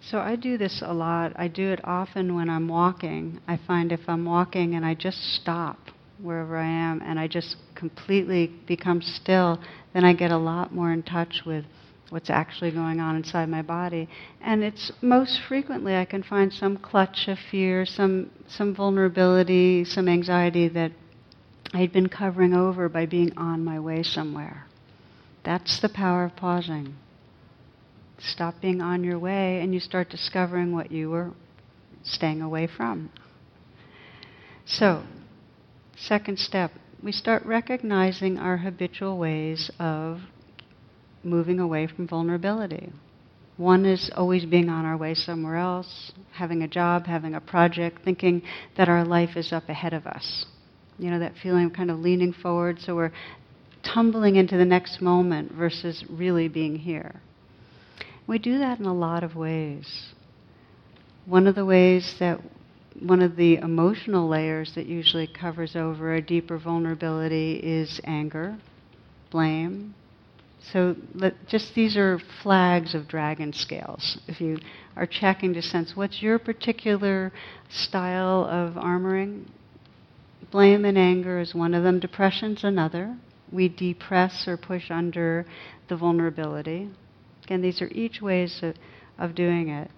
So 0.00 0.18
I 0.18 0.36
do 0.36 0.58
this 0.58 0.82
a 0.84 0.92
lot. 0.92 1.32
I 1.36 1.48
do 1.48 1.72
it 1.72 1.80
often 1.84 2.34
when 2.34 2.48
I'm 2.50 2.68
walking. 2.68 3.40
I 3.46 3.56
find 3.56 3.92
if 3.92 4.08
I'm 4.08 4.24
walking 4.24 4.74
and 4.74 4.84
I 4.84 4.94
just 4.94 5.18
stop 5.40 5.78
wherever 6.20 6.56
I 6.56 6.66
am 6.66 7.02
and 7.02 7.18
I 7.18 7.28
just 7.28 7.56
completely 7.74 8.48
become 8.66 9.02
still, 9.02 9.60
then 9.92 10.04
I 10.04 10.12
get 10.12 10.30
a 10.30 10.36
lot 10.36 10.74
more 10.74 10.92
in 10.92 11.02
touch 11.02 11.42
with 11.46 11.64
what's 12.10 12.30
actually 12.30 12.70
going 12.70 13.00
on 13.00 13.16
inside 13.16 13.48
my 13.48 13.62
body. 13.62 14.08
And 14.40 14.62
it's 14.62 14.90
most 15.02 15.40
frequently 15.46 15.94
I 15.94 16.04
can 16.04 16.22
find 16.22 16.52
some 16.52 16.76
clutch 16.76 17.28
of 17.28 17.38
fear, 17.50 17.84
some 17.84 18.30
some 18.48 18.74
vulnerability, 18.74 19.84
some 19.84 20.08
anxiety 20.08 20.68
that 20.68 20.92
I'd 21.74 21.92
been 21.92 22.08
covering 22.08 22.54
over 22.54 22.88
by 22.88 23.06
being 23.06 23.36
on 23.36 23.64
my 23.64 23.78
way 23.78 24.02
somewhere. 24.02 24.64
That's 25.44 25.80
the 25.80 25.88
power 25.88 26.24
of 26.24 26.36
pausing. 26.36 26.94
Stop 28.18 28.60
being 28.60 28.80
on 28.80 29.04
your 29.04 29.18
way 29.18 29.60
and 29.60 29.72
you 29.72 29.80
start 29.80 30.08
discovering 30.08 30.74
what 30.74 30.90
you 30.90 31.10
were 31.10 31.30
staying 32.02 32.40
away 32.42 32.66
from. 32.66 33.10
So, 34.64 35.04
second 36.00 36.38
step, 36.38 36.72
we 37.02 37.12
start 37.12 37.44
recognizing 37.44 38.38
our 38.38 38.56
habitual 38.56 39.18
ways 39.18 39.70
of 39.78 40.20
moving 41.22 41.60
away 41.60 41.86
from 41.86 42.08
vulnerability. 42.08 42.92
One 43.56 43.84
is 43.84 44.10
always 44.14 44.44
being 44.44 44.68
on 44.68 44.84
our 44.84 44.96
way 44.96 45.14
somewhere 45.14 45.56
else, 45.56 46.12
having 46.32 46.62
a 46.62 46.68
job, 46.68 47.06
having 47.06 47.34
a 47.34 47.40
project, 47.40 48.04
thinking 48.04 48.42
that 48.76 48.88
our 48.88 49.04
life 49.04 49.36
is 49.36 49.52
up 49.52 49.68
ahead 49.68 49.92
of 49.92 50.06
us. 50.06 50.46
You 50.98 51.10
know, 51.10 51.18
that 51.18 51.34
feeling 51.42 51.66
of 51.66 51.72
kind 51.72 51.90
of 51.90 51.98
leaning 51.98 52.32
forward, 52.32 52.78
so 52.80 52.94
we're 52.94 53.12
tumbling 53.82 54.36
into 54.36 54.56
the 54.56 54.64
next 54.64 55.00
moment 55.00 55.52
versus 55.52 56.04
really 56.08 56.48
being 56.48 56.76
here. 56.76 57.20
We 58.26 58.38
do 58.38 58.58
that 58.58 58.78
in 58.78 58.86
a 58.86 58.94
lot 58.94 59.24
of 59.24 59.34
ways. 59.34 60.12
One 61.26 61.46
of 61.46 61.54
the 61.54 61.64
ways 61.64 62.14
that 62.20 62.40
one 63.00 63.22
of 63.22 63.36
the 63.36 63.56
emotional 63.56 64.28
layers 64.28 64.74
that 64.74 64.86
usually 64.86 65.26
covers 65.26 65.76
over 65.76 66.14
a 66.14 66.22
deeper 66.22 66.58
vulnerability 66.58 67.60
is 67.62 68.00
anger, 68.04 68.58
blame, 69.30 69.94
so 70.72 70.96
let, 71.14 71.46
just 71.46 71.74
these 71.74 71.96
are 71.96 72.20
flags 72.42 72.94
of 72.94 73.08
dragon 73.08 73.52
scales. 73.52 74.18
If 74.26 74.40
you 74.40 74.58
are 74.96 75.06
checking 75.06 75.54
to 75.54 75.62
sense 75.62 75.96
what's 75.96 76.20
your 76.20 76.38
particular 76.38 77.32
style 77.70 78.44
of 78.44 78.74
armoring, 78.74 79.46
blame 80.50 80.84
and 80.84 80.98
anger 80.98 81.38
is 81.38 81.54
one 81.54 81.74
of 81.74 81.84
them. 81.84 82.00
Depression's 82.00 82.64
another. 82.64 83.16
We 83.50 83.68
depress 83.68 84.46
or 84.46 84.56
push 84.56 84.90
under 84.90 85.46
the 85.88 85.96
vulnerability. 85.96 86.90
Again, 87.44 87.62
these 87.62 87.80
are 87.80 87.88
each 87.92 88.20
ways 88.20 88.60
of, 88.62 88.74
of 89.18 89.34
doing 89.34 89.68
it. 89.68 89.90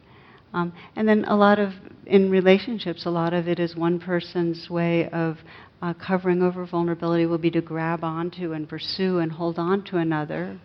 Um, 0.52 0.72
and 0.96 1.08
then 1.08 1.24
a 1.26 1.36
lot 1.36 1.58
of, 1.58 1.72
in 2.06 2.30
relationships, 2.30 3.06
a 3.06 3.10
lot 3.10 3.32
of 3.32 3.46
it 3.46 3.60
is 3.60 3.76
one 3.76 4.00
person's 4.00 4.68
way 4.68 5.08
of 5.10 5.38
uh, 5.82 5.94
covering 5.94 6.42
over 6.42 6.66
vulnerability 6.66 7.26
will 7.26 7.38
be 7.38 7.50
to 7.50 7.60
grab 7.60 8.04
onto 8.04 8.52
and 8.52 8.68
pursue 8.68 9.18
and 9.18 9.32
hold 9.32 9.58
on 9.58 9.82
to 9.84 9.96
another. 9.96 10.58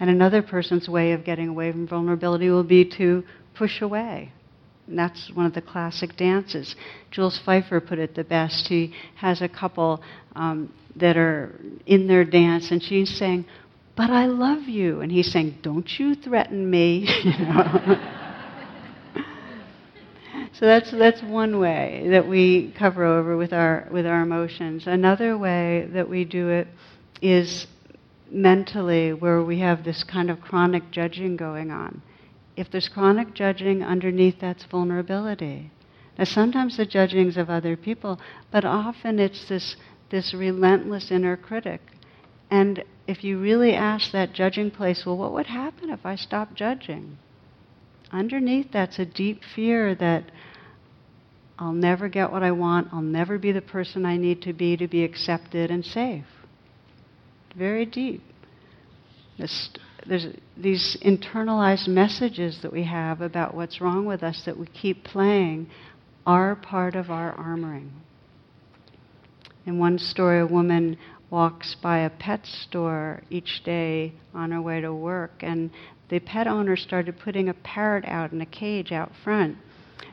And 0.00 0.10
another 0.10 0.42
person's 0.42 0.88
way 0.88 1.12
of 1.12 1.24
getting 1.24 1.48
away 1.48 1.72
from 1.72 1.86
vulnerability 1.86 2.48
will 2.48 2.64
be 2.64 2.84
to 2.96 3.24
push 3.54 3.82
away. 3.82 4.32
And 4.86 4.98
that's 4.98 5.30
one 5.34 5.44
of 5.44 5.54
the 5.54 5.62
classic 5.62 6.16
dances. 6.16 6.74
Jules 7.10 7.38
Feiffer 7.44 7.86
put 7.86 7.98
it 7.98 8.14
the 8.14 8.24
best. 8.24 8.68
He 8.68 8.94
has 9.16 9.42
a 9.42 9.48
couple 9.48 10.02
um, 10.34 10.72
that 10.96 11.16
are 11.16 11.60
in 11.84 12.06
their 12.06 12.24
dance, 12.24 12.70
and 12.70 12.82
she's 12.82 13.16
saying, 13.18 13.44
But 13.96 14.10
I 14.10 14.26
love 14.26 14.62
you. 14.62 15.00
And 15.00 15.12
he's 15.12 15.30
saying, 15.30 15.58
Don't 15.62 15.88
you 15.98 16.14
threaten 16.14 16.68
me. 16.70 17.06
you 17.24 17.38
know? 17.38 18.14
So 20.58 20.66
that's 20.66 20.90
that's 20.90 21.22
one 21.22 21.60
way 21.60 22.08
that 22.10 22.26
we 22.26 22.72
cover 22.76 23.04
over 23.04 23.36
with 23.36 23.52
our 23.52 23.86
with 23.92 24.06
our 24.06 24.22
emotions. 24.22 24.88
Another 24.88 25.38
way 25.38 25.88
that 25.92 26.08
we 26.08 26.24
do 26.24 26.48
it 26.48 26.66
is 27.22 27.68
mentally 28.28 29.12
where 29.12 29.40
we 29.40 29.60
have 29.60 29.84
this 29.84 30.02
kind 30.02 30.28
of 30.28 30.40
chronic 30.40 30.90
judging 30.90 31.36
going 31.36 31.70
on. 31.70 32.02
If 32.56 32.72
there's 32.72 32.88
chronic 32.88 33.34
judging 33.34 33.84
underneath 33.84 34.40
that's 34.40 34.64
vulnerability. 34.64 35.70
Now 36.18 36.24
sometimes 36.24 36.76
the 36.76 36.86
judging's 36.86 37.36
of 37.36 37.48
other 37.48 37.76
people, 37.76 38.18
but 38.50 38.64
often 38.64 39.20
it's 39.20 39.48
this 39.48 39.76
this 40.10 40.34
relentless 40.34 41.12
inner 41.12 41.36
critic. 41.36 41.80
And 42.50 42.82
if 43.06 43.22
you 43.22 43.38
really 43.38 43.74
ask 43.74 44.10
that 44.10 44.32
judging 44.32 44.72
place, 44.72 45.06
well, 45.06 45.18
what 45.18 45.32
would 45.34 45.46
happen 45.46 45.90
if 45.90 46.04
I 46.04 46.16
stopped 46.16 46.56
judging? 46.56 47.18
Underneath 48.10 48.72
that's 48.72 48.98
a 48.98 49.04
deep 49.04 49.42
fear 49.54 49.94
that 49.94 50.24
I'll 51.58 51.72
never 51.72 52.08
get 52.08 52.30
what 52.30 52.42
I 52.42 52.52
want, 52.52 52.88
I'll 52.92 53.02
never 53.02 53.38
be 53.38 53.50
the 53.50 53.60
person 53.60 54.06
I 54.06 54.16
need 54.16 54.42
to 54.42 54.52
be 54.52 54.76
to 54.76 54.86
be 54.86 55.02
accepted 55.02 55.70
and 55.70 55.84
safe. 55.84 56.24
Very 57.56 57.84
deep. 57.84 58.22
This, 59.38 59.70
there's 60.06 60.26
these 60.56 60.96
internalized 61.04 61.88
messages 61.88 62.60
that 62.62 62.72
we 62.72 62.84
have 62.84 63.20
about 63.20 63.54
what's 63.54 63.80
wrong 63.80 64.04
with 64.04 64.22
us 64.22 64.42
that 64.46 64.56
we 64.56 64.66
keep 64.66 65.04
playing 65.04 65.68
are 66.26 66.54
part 66.54 66.94
of 66.94 67.10
our 67.10 67.34
armoring. 67.36 67.90
In 69.66 69.78
one 69.78 69.98
story, 69.98 70.40
a 70.40 70.46
woman 70.46 70.96
walks 71.30 71.76
by 71.82 71.98
a 71.98 72.10
pet 72.10 72.46
store 72.46 73.22
each 73.30 73.62
day 73.64 74.12
on 74.32 74.50
her 74.50 74.62
way 74.62 74.80
to 74.80 74.94
work, 74.94 75.32
and 75.40 75.70
the 76.08 76.20
pet 76.20 76.46
owner 76.46 76.76
started 76.76 77.18
putting 77.18 77.48
a 77.48 77.54
parrot 77.54 78.04
out 78.06 78.32
in 78.32 78.40
a 78.40 78.46
cage 78.46 78.92
out 78.92 79.10
front. 79.24 79.56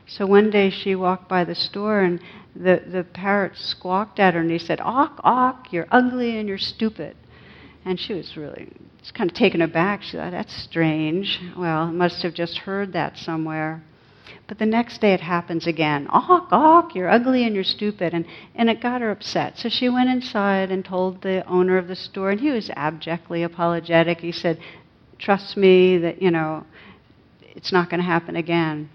So 0.06 0.26
one 0.26 0.50
day 0.50 0.70
she 0.70 0.94
walked 0.94 1.28
by 1.28 1.44
the 1.44 1.54
store 1.54 2.00
and 2.00 2.20
the, 2.54 2.82
the 2.86 3.04
parrot 3.04 3.56
squawked 3.56 4.18
at 4.18 4.34
her 4.34 4.40
and 4.40 4.50
he 4.50 4.58
said, 4.58 4.80
Awk, 4.80 5.20
awk, 5.24 5.72
you're 5.72 5.88
ugly 5.90 6.38
and 6.38 6.48
you're 6.48 6.58
stupid. 6.58 7.16
And 7.84 8.00
she 8.00 8.14
was 8.14 8.36
really 8.36 8.68
just 9.06 9.14
kind 9.14 9.30
of 9.30 9.36
taken 9.36 9.62
aback. 9.62 10.02
She 10.02 10.16
thought, 10.16 10.32
that's 10.32 10.54
strange. 10.64 11.38
Well, 11.56 11.86
must 11.86 12.22
have 12.22 12.34
just 12.34 12.58
heard 12.58 12.92
that 12.94 13.16
somewhere. 13.16 13.82
But 14.48 14.58
the 14.58 14.66
next 14.66 15.00
day 15.00 15.12
it 15.12 15.20
happens 15.20 15.66
again. 15.66 16.08
Awk, 16.10 16.48
awk, 16.50 16.94
you're 16.94 17.08
ugly 17.08 17.44
and 17.44 17.54
you're 17.54 17.64
stupid. 17.64 18.14
And, 18.14 18.26
and 18.54 18.68
it 18.68 18.80
got 18.80 19.00
her 19.00 19.10
upset. 19.10 19.58
So 19.58 19.68
she 19.68 19.88
went 19.88 20.10
inside 20.10 20.70
and 20.70 20.84
told 20.84 21.22
the 21.22 21.46
owner 21.46 21.78
of 21.78 21.88
the 21.88 21.96
store, 21.96 22.30
and 22.30 22.40
he 22.40 22.50
was 22.50 22.70
abjectly 22.70 23.44
apologetic. 23.44 24.20
He 24.20 24.32
said, 24.32 24.58
Trust 25.18 25.56
me 25.56 25.98
that, 25.98 26.20
you 26.20 26.30
know, 26.30 26.64
it's 27.40 27.72
not 27.72 27.88
going 27.88 28.00
to 28.00 28.06
happen 28.06 28.36
again 28.36 28.90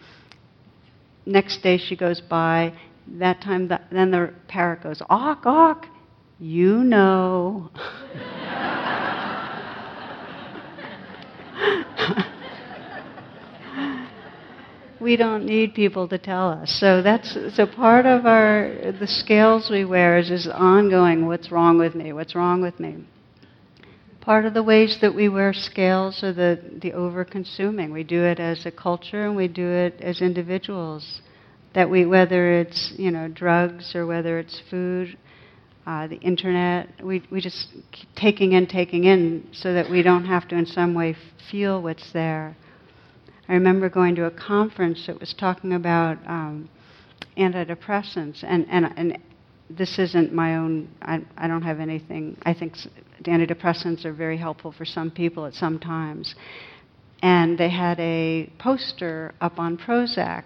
next 1.25 1.61
day 1.61 1.77
she 1.77 1.95
goes 1.95 2.21
by. 2.21 2.73
That 3.07 3.41
time, 3.41 3.67
the, 3.67 3.81
then 3.91 4.11
the 4.11 4.33
parrot 4.47 4.83
goes, 4.83 5.01
awk, 5.09 5.41
awk, 5.45 5.87
you 6.39 6.83
know. 6.83 7.69
we 15.01 15.17
don't 15.17 15.45
need 15.45 15.73
people 15.73 16.07
to 16.07 16.17
tell 16.17 16.49
us. 16.49 16.71
So 16.79 17.01
that's 17.01 17.37
so 17.55 17.65
part 17.65 18.05
of 18.05 18.25
our 18.25 18.93
the 18.99 19.07
scales 19.07 19.69
we 19.69 19.83
wear 19.83 20.17
is, 20.19 20.29
is 20.29 20.47
ongoing. 20.47 21.25
What's 21.27 21.51
wrong 21.51 21.77
with 21.79 21.95
me? 21.95 22.13
What's 22.13 22.35
wrong 22.35 22.61
with 22.61 22.79
me? 22.79 23.03
Part 24.21 24.45
of 24.45 24.53
the 24.53 24.61
ways 24.61 24.99
that 25.01 25.15
we 25.15 25.29
wear 25.29 25.51
scales 25.51 26.23
are 26.23 26.31
the 26.31 26.59
the 26.79 26.93
over 26.93 27.25
consuming. 27.25 27.91
We 27.91 28.03
do 28.03 28.23
it 28.23 28.39
as 28.39 28.67
a 28.67 28.71
culture 28.71 29.25
and 29.25 29.35
we 29.35 29.47
do 29.47 29.67
it 29.67 29.99
as 29.99 30.21
individuals. 30.21 31.21
That 31.73 31.89
we 31.89 32.05
whether 32.05 32.59
it's 32.59 32.93
you 32.97 33.09
know 33.09 33.27
drugs 33.27 33.95
or 33.95 34.05
whether 34.05 34.37
it's 34.37 34.61
food. 34.69 35.17
Uh, 35.87 36.05
the 36.05 36.17
internet, 36.17 36.87
we, 37.03 37.23
we 37.31 37.41
just 37.41 37.69
keep 37.91 38.07
taking 38.15 38.51
in, 38.51 38.67
taking 38.67 39.05
in, 39.05 39.47
so 39.51 39.73
that 39.73 39.89
we 39.89 40.03
don't 40.03 40.25
have 40.25 40.47
to 40.47 40.55
in 40.55 40.63
some 40.67 40.93
way 40.93 41.15
feel 41.49 41.81
what's 41.81 42.13
there. 42.13 42.55
I 43.49 43.53
remember 43.53 43.89
going 43.89 44.13
to 44.15 44.25
a 44.25 44.31
conference 44.31 45.07
that 45.07 45.19
was 45.19 45.33
talking 45.33 45.73
about 45.73 46.19
um, 46.27 46.69
antidepressants, 47.35 48.43
and, 48.43 48.67
and, 48.69 48.93
and 48.95 49.17
this 49.71 49.97
isn't 49.97 50.31
my 50.31 50.55
own, 50.55 50.87
I, 51.01 51.21
I 51.35 51.47
don't 51.47 51.63
have 51.63 51.79
anything. 51.79 52.37
I 52.43 52.53
think 52.53 52.75
antidepressants 53.23 54.05
are 54.05 54.13
very 54.13 54.37
helpful 54.37 54.71
for 54.71 54.85
some 54.85 55.11
people 55.11 55.45
at 55.45 55.53
some 55.53 55.79
times. 55.79 56.35
And 57.21 57.57
they 57.57 57.69
had 57.69 57.99
a 57.99 58.51
poster 58.57 59.33
up 59.39 59.59
on 59.59 59.77
Prozac, 59.77 60.45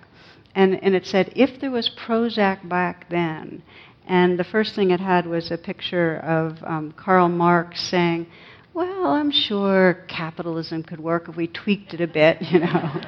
and, 0.54 0.82
and 0.84 0.96
it 0.96 1.06
said, 1.06 1.32
if 1.36 1.60
there 1.60 1.72
was 1.72 1.90
Prozac 1.90 2.68
back 2.68 3.10
then, 3.10 3.64
and 4.08 4.38
the 4.38 4.44
first 4.44 4.76
thing 4.76 4.92
it 4.92 5.00
had 5.00 5.26
was 5.26 5.52
a 5.52 5.58
picture 5.58 6.18
of 6.18 6.64
um, 6.64 6.94
Karl 6.98 7.28
Marx 7.30 7.82
saying, 7.82 8.28
well, 8.76 9.08
I'm 9.08 9.32
sure 9.32 10.06
capitalism 10.10 10.84
could 10.84 11.00
work 11.00 11.30
if 11.30 11.38
we 11.38 11.48
tweaked 11.48 11.94
it 11.94 12.02
a 12.02 12.08
bit, 12.08 12.42
you 12.42 12.60
know. 12.60 13.02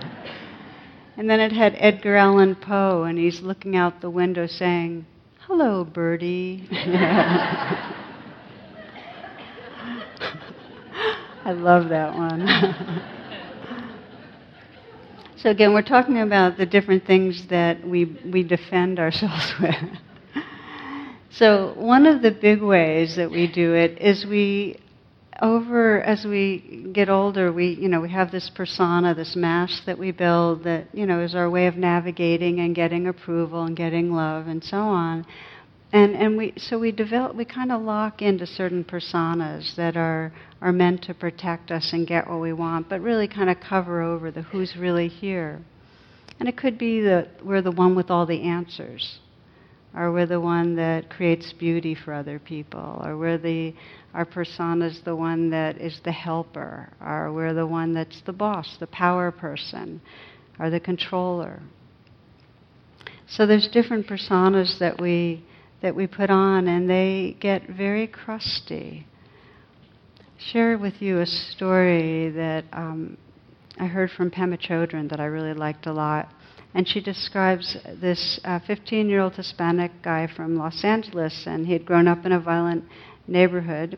and 1.18 1.30
then 1.30 1.40
it 1.40 1.52
had 1.52 1.76
Edgar 1.78 2.16
Allan 2.16 2.56
Poe, 2.56 3.04
and 3.04 3.18
he's 3.18 3.42
looking 3.42 3.76
out 3.76 4.02
the 4.02 4.10
window 4.10 4.48
saying, 4.48 5.06
Hello, 5.46 5.84
birdie. 5.84 6.68
I 11.48 11.54
love 11.54 11.88
that 11.88 12.14
one. 12.14 12.46
so, 15.38 15.50
again, 15.50 15.74
we're 15.74 15.82
talking 15.82 16.20
about 16.20 16.58
the 16.58 16.66
different 16.66 17.06
things 17.06 17.48
that 17.50 17.88
we, 17.88 18.20
we 18.30 18.44
defend 18.44 19.00
ourselves 19.00 19.54
with. 19.62 20.44
so, 21.30 21.74
one 21.78 22.06
of 22.06 22.22
the 22.22 22.32
big 22.32 22.62
ways 22.62 23.16
that 23.16 23.32
we 23.32 23.50
do 23.50 23.76
it 23.76 23.98
is 24.02 24.26
we 24.26 24.78
over 25.42 26.02
as 26.02 26.26
we 26.26 26.90
get 26.92 27.08
older, 27.08 27.54
we 27.54 27.78
you 27.80 27.88
know 27.88 28.02
we 28.02 28.10
have 28.10 28.30
this 28.30 28.52
persona, 28.54 29.16
this 29.16 29.38
mask 29.38 29.86
that 29.86 29.98
we 29.98 30.12
build 30.12 30.66
that 30.66 30.94
you 30.94 31.06
know 31.06 31.22
is 31.22 31.34
our 31.34 31.50
way 31.50 31.68
of 31.68 31.78
navigating 31.78 32.60
and 32.60 32.76
getting 32.76 33.08
approval 33.08 33.64
and 33.64 33.78
getting 33.78 34.12
love 34.12 34.48
and 34.48 34.62
so 34.62 34.80
on. 34.80 35.26
And 35.94 36.16
and 36.16 36.38
we 36.38 36.54
so 36.58 36.78
we 36.78 36.92
develop 36.92 37.36
we 37.36 37.46
kind 37.46 37.72
of 37.72 37.82
lock 37.82 38.22
into 38.22 38.46
certain 38.46 38.84
personas 38.84 39.76
that 39.76 39.96
are 39.96 40.34
are 40.62 40.74
meant 40.74 41.04
to 41.04 41.14
protect 41.14 41.72
us 41.72 41.92
and 41.94 42.06
get 42.06 42.30
what 42.30 42.42
we 42.42 42.52
want, 42.52 42.90
but 42.90 43.00
really 43.02 43.28
kind 43.28 43.50
of 43.50 43.58
cover 43.60 44.02
over 44.02 44.30
the 44.32 44.42
who's 44.42 44.76
really 44.76 45.08
here. 45.08 45.62
And 46.40 46.50
it 46.50 46.58
could 46.58 46.78
be 46.78 47.02
that 47.02 47.30
we're 47.44 47.62
the 47.62 47.72
one 47.72 47.96
with 47.96 48.12
all 48.12 48.26
the 48.26 48.44
answers 48.44 49.20
or 49.98 50.12
we're 50.12 50.28
the 50.28 50.40
one 50.40 50.76
that 50.76 51.10
creates 51.10 51.52
beauty 51.54 51.96
for 51.96 52.14
other 52.14 52.40
people, 52.40 53.02
or 53.04 53.18
we're 53.18 53.38
the 53.38 53.74
our 54.14 54.26
persona 54.26 54.86
is 54.86 55.02
the 55.06 55.16
one 55.16 55.50
that 55.50 55.80
is 55.80 56.00
the 56.04 56.12
helper, 56.12 56.90
or 57.02 57.34
we're 57.34 57.54
the 57.54 57.66
one 57.66 57.94
that's 57.94 58.22
the 58.26 58.34
boss, 58.34 58.78
the 58.80 58.88
power 58.88 59.32
person, 59.32 60.00
or 60.60 60.70
the 60.70 60.80
controller. 60.80 61.62
So 63.28 63.46
there's 63.46 63.68
different 63.68 64.08
personas 64.08 64.80
that 64.80 65.02
we 65.02 65.44
that 65.82 65.96
we 65.96 66.08
put 66.08 66.30
on, 66.30 66.68
and 66.68 66.90
they 66.90 67.38
get 67.40 67.68
very 67.68 68.08
crusty. 68.08 69.06
Share 70.38 70.78
with 70.78 71.02
you 71.02 71.20
a 71.20 71.26
story 71.26 72.30
that 72.32 72.66
um, 72.74 73.18
I 73.80 73.86
heard 73.86 74.12
from 74.12 74.32
Pema 74.32 74.60
Chodron 74.60 75.10
that 75.10 75.20
I 75.20 75.26
really 75.26 75.54
liked 75.54 75.86
a 75.88 75.94
lot 75.94 76.30
and 76.78 76.88
she 76.88 77.02
describes 77.02 77.76
this 78.00 78.40
15 78.68 79.06
uh, 79.06 79.10
year 79.10 79.22
old 79.22 79.36
Hispanic 79.36 79.92
guy 80.04 80.28
from 80.28 80.58
Los 80.58 80.84
Angeles, 80.84 81.46
and 81.48 81.66
he 81.66 81.74
had 81.74 81.86
grown 81.86 82.08
up 82.08 82.24
in 82.24 82.32
a 82.32 82.40
violent 82.40 82.84
neighborhood, 83.28 83.98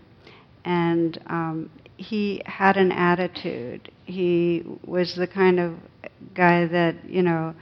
and 0.64 1.20
um, 1.28 1.70
he 1.98 2.42
had 2.46 2.78
an 2.78 2.94
attitude. 2.94 3.92
He 4.06 4.64
was 4.86 5.14
the 5.16 5.28
kind 5.28 5.60
of 5.60 5.74
guy 6.34 6.68
that, 6.68 6.96
you 7.06 7.22
know, 7.22 7.54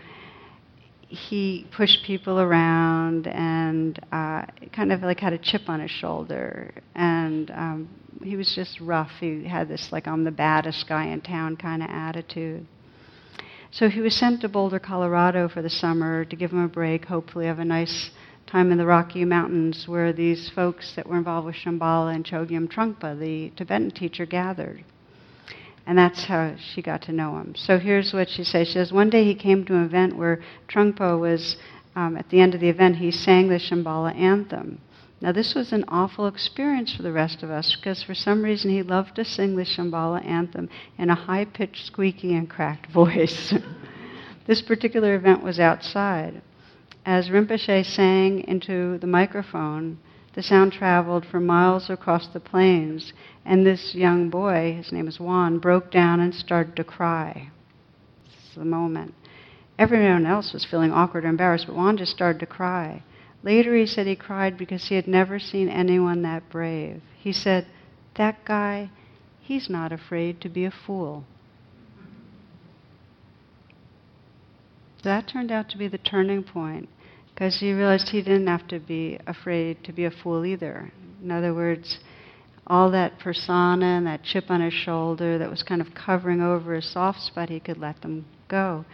he 1.08 1.66
pushed 1.76 2.04
people 2.06 2.40
around 2.40 3.28
and 3.28 3.98
uh, 4.12 4.46
kind 4.74 4.92
of 4.92 5.02
like 5.02 5.20
had 5.20 5.34
a 5.34 5.38
chip 5.38 5.70
on 5.70 5.80
his 5.80 5.92
shoulder. 5.92 6.74
And 6.96 7.50
um, 7.52 7.90
he 8.24 8.36
was 8.36 8.54
just 8.54 8.80
rough. 8.82 9.12
He 9.20 9.46
had 9.46 9.70
this, 9.70 9.92
like, 9.92 10.08
I'm 10.08 10.24
the 10.24 10.32
baddest 10.32 10.88
guy 10.88 11.06
in 11.06 11.22
town 11.22 11.56
kind 11.56 11.82
of 11.82 11.90
attitude. 11.90 12.68
So 13.72 13.90
he 13.90 14.02
was 14.02 14.16
sent 14.16 14.42
to 14.42 14.50
Boulder, 14.50 14.80
Colorado 14.80 15.48
for 15.48 15.62
the 15.62 15.70
summer 15.70 16.26
to 16.26 16.36
give 16.36 16.52
him 16.52 16.64
a 16.64 16.68
break, 16.68 17.06
hopefully 17.06 17.46
have 17.46 17.60
a 17.60 17.66
nice 17.66 18.12
time 18.46 18.72
in 18.72 18.78
the 18.78 18.86
Rocky 18.86 19.26
Mountains 19.26 19.88
where 19.88 20.14
these 20.14 20.50
folks 20.50 20.94
that 20.96 21.08
were 21.08 21.18
involved 21.18 21.46
with 21.46 21.56
Shambhala 21.56 22.16
and 22.16 22.26
Chogyam 22.26 22.68
Trungpa, 22.72 23.20
the 23.20 23.52
Tibetan 23.58 23.92
teacher, 23.92 24.26
gathered. 24.26 24.84
And 25.88 25.98
that's 25.98 26.26
how 26.26 26.54
she 26.58 26.82
got 26.82 27.02
to 27.04 27.14
know 27.14 27.38
him. 27.38 27.56
So 27.56 27.80
here's 27.80 28.12
what 28.12 28.30
she 28.30 28.44
says. 28.44 28.68
She 28.68 28.74
says, 28.74 28.92
one 28.92 29.10
day 29.10 29.24
he 29.24 29.34
came 29.34 29.64
to 29.66 29.74
an 29.74 29.86
event 29.86 30.18
where 30.18 30.42
Trungpa 30.68 31.18
was, 31.18 31.56
um, 31.96 32.18
at 32.18 32.30
the 32.30 32.42
end 32.42 32.54
of 32.54 32.60
the 32.60 32.68
event, 32.68 32.98
he 32.98 33.10
sang 33.10 33.48
the 33.48 33.56
Shambhala 33.56 34.14
anthem. 34.14 34.82
Now, 35.22 35.32
this 35.32 35.56
was 35.56 35.72
an 35.72 35.86
awful 35.88 36.28
experience 36.28 36.94
for 36.94 37.04
the 37.04 37.14
rest 37.14 37.42
of 37.42 37.50
us 37.50 37.74
because 37.74 38.04
for 38.04 38.14
some 38.14 38.44
reason 38.44 38.70
he 38.70 38.84
loved 38.84 39.16
to 39.16 39.24
sing 39.24 39.56
the 39.56 39.64
Shambhala 39.64 40.24
anthem 40.26 40.70
in 40.98 41.10
a 41.10 41.16
high 41.16 41.46
pitched, 41.46 41.86
squeaky, 41.86 42.36
and 42.36 42.50
cracked 42.50 42.88
voice. 42.92 43.54
this 44.46 44.62
particular 44.62 45.16
event 45.16 45.42
was 45.42 45.58
outside. 45.58 46.42
As 47.06 47.30
Rinpoche 47.30 47.86
sang 47.86 48.42
into 48.42 48.98
the 48.98 49.08
microphone, 49.08 50.00
the 50.38 50.44
sound 50.44 50.72
traveled 50.72 51.26
for 51.26 51.40
miles 51.40 51.90
across 51.90 52.28
the 52.28 52.40
plains, 52.40 53.12
and 53.44 53.66
this 53.66 53.96
young 53.96 54.30
boy, 54.30 54.72
his 54.78 54.92
name 54.92 55.08
is 55.08 55.20
Juan, 55.20 55.58
broke 55.58 55.90
down 55.90 56.20
and 56.20 56.32
started 56.32 56.76
to 56.76 56.84
cry. 56.84 57.50
This 58.24 58.50
is 58.52 58.56
the 58.56 58.64
moment. 58.64 59.16
Everyone 59.80 60.28
else 60.28 60.54
was 60.54 60.64
feeling 60.64 60.92
awkward 60.92 61.26
or 61.26 61.30
embarrassed, 61.30 61.66
but 61.66 61.76
Juan 61.76 61.98
just 61.98 62.12
started 62.12 62.38
to 62.42 62.46
cry. 62.46 63.02
Later, 63.42 63.76
he 63.76 63.88
said 63.88 64.06
he 64.06 64.16
cried 64.16 64.60
because 64.60 64.90
he 64.90 64.96
had 64.96 65.08
never 65.08 65.40
seen 65.40 65.70
anyone 65.70 66.22
that 66.22 66.48
brave. 66.52 67.02
He 67.18 67.34
said, 67.34 67.66
That 68.18 68.46
guy, 68.46 68.92
he's 69.42 69.72
not 69.72 69.92
afraid 69.92 70.40
to 70.42 70.50
be 70.50 70.66
a 70.66 70.72
fool. 70.72 71.24
That 75.04 75.28
turned 75.28 75.52
out 75.52 75.68
to 75.70 75.80
be 75.80 75.88
the 75.88 75.98
turning 75.98 76.44
point 76.44 76.90
because 77.38 77.60
he 77.60 77.72
realized 77.72 78.10
he 78.10 78.24
didn't 78.24 78.48
have 78.48 78.68
to 78.68 78.80
be 78.80 79.20
afraid 79.28 79.84
to 79.84 79.94
be 79.94 80.06
a 80.06 80.10
fool 80.10 80.44
either. 80.44 80.92
In 81.22 81.30
other 81.30 81.54
words, 81.54 82.00
all 82.66 82.90
that 82.90 83.20
persona 83.20 83.86
and 83.86 84.08
that 84.08 84.24
chip 84.24 84.46
on 84.50 84.60
his 84.60 84.74
shoulder 84.74 85.38
that 85.38 85.48
was 85.48 85.62
kind 85.62 85.80
of 85.80 85.94
covering 85.94 86.42
over 86.42 86.74
his 86.74 86.92
soft 86.92 87.22
spot, 87.22 87.50
he 87.50 87.60
could 87.60 87.78
let 87.78 88.02
them 88.02 88.26
go. 88.48 88.86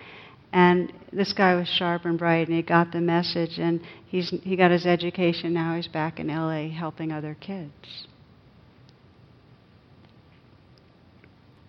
And 0.52 0.92
this 1.14 1.32
guy 1.32 1.56
was 1.56 1.70
sharp 1.70 2.04
and 2.04 2.20
bright, 2.20 2.50
and 2.50 2.58
he 2.58 2.62
got 2.62 2.92
the 2.92 3.00
message, 3.00 3.60
and 3.60 3.80
he's, 4.08 4.30
he 4.44 4.58
got 4.58 4.72
his 4.72 4.86
education. 4.86 5.54
Now 5.54 5.78
he's 5.78 5.88
back 5.88 6.20
in 6.20 6.28
LA 6.28 6.68
helping 6.68 7.14
other 7.14 7.38
kids. 7.40 8.08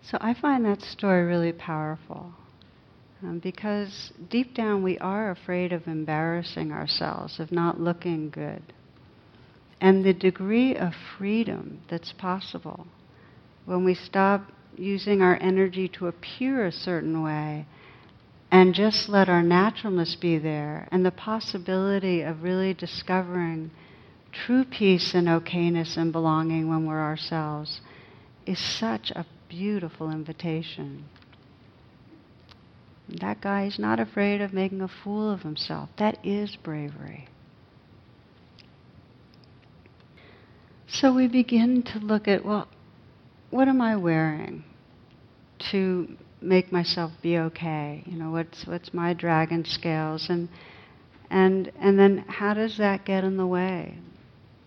So 0.03 0.18
I 0.20 0.35
find 0.35 0.64
that 0.64 0.83
story 0.83 1.22
really 1.22 1.53
powerful. 1.53 2.33
Um, 3.25 3.39
because 3.39 4.12
deep 4.29 4.55
down 4.55 4.83
we 4.83 4.99
are 4.99 5.31
afraid 5.31 5.72
of 5.72 5.87
embarrassing 5.87 6.72
ourselves, 6.72 7.41
of 7.41 7.51
not 7.51 7.81
looking 7.81 8.29
good. 8.29 8.62
And 9.81 10.05
the 10.05 10.12
degree 10.12 10.77
of 10.77 10.93
freedom 11.16 11.81
that's 11.89 12.12
possible 12.12 12.87
when 13.64 13.83
we 13.83 13.95
stop 13.95 14.53
using 14.77 15.22
our 15.22 15.39
energy 15.41 15.89
to 15.89 16.07
appear 16.07 16.66
a 16.66 16.72
certain 16.72 17.22
way 17.22 17.66
and 18.51 18.75
just 18.75 19.09
let 19.09 19.31
our 19.31 19.43
naturalness 19.43 20.16
be 20.16 20.37
there 20.37 20.87
and 20.93 21.05
the 21.05 21.11
possibility 21.11 22.20
of 22.20 22.43
really 22.43 22.75
discovering 22.75 23.70
true 24.33 24.64
peace 24.64 25.14
and 25.14 25.29
okayness 25.29 25.97
and 25.97 26.12
belonging 26.12 26.68
when 26.68 26.87
we're 26.87 27.01
ourselves 27.01 27.81
is 28.45 28.59
such 28.59 29.11
a 29.12 29.25
beautiful 29.49 30.11
invitation. 30.11 31.05
That 33.21 33.41
guy 33.41 33.67
is 33.67 33.79
not 33.79 34.01
afraid 34.01 34.41
of 34.41 34.53
making 34.53 34.81
a 34.81 34.89
fool 34.89 35.31
of 35.31 35.43
himself. 35.43 35.89
That 35.99 36.19
is 36.25 36.57
bravery. 36.57 37.29
So 40.89 41.12
we 41.15 41.29
begin 41.29 41.83
to 41.85 41.99
look 41.99 42.29
at, 42.29 42.45
well, 42.45 42.69
what 43.51 43.69
am 43.69 43.81
I 43.81 43.97
wearing 43.97 44.65
to 45.71 46.09
make 46.41 46.73
myself 46.73 47.12
be 47.23 47.39
okay? 47.39 48.03
You 48.07 48.19
know, 48.19 48.31
what's 48.31 48.67
what's 48.67 48.93
my 48.93 49.12
dragon 49.12 49.65
scales 49.65 50.27
and 50.29 50.49
and 51.31 51.71
and 51.81 51.99
then 51.99 52.25
how 52.29 52.55
does 52.55 52.79
that 52.79 53.05
get 53.05 53.25
in 53.25 53.37
the 53.37 53.47
way 53.47 53.99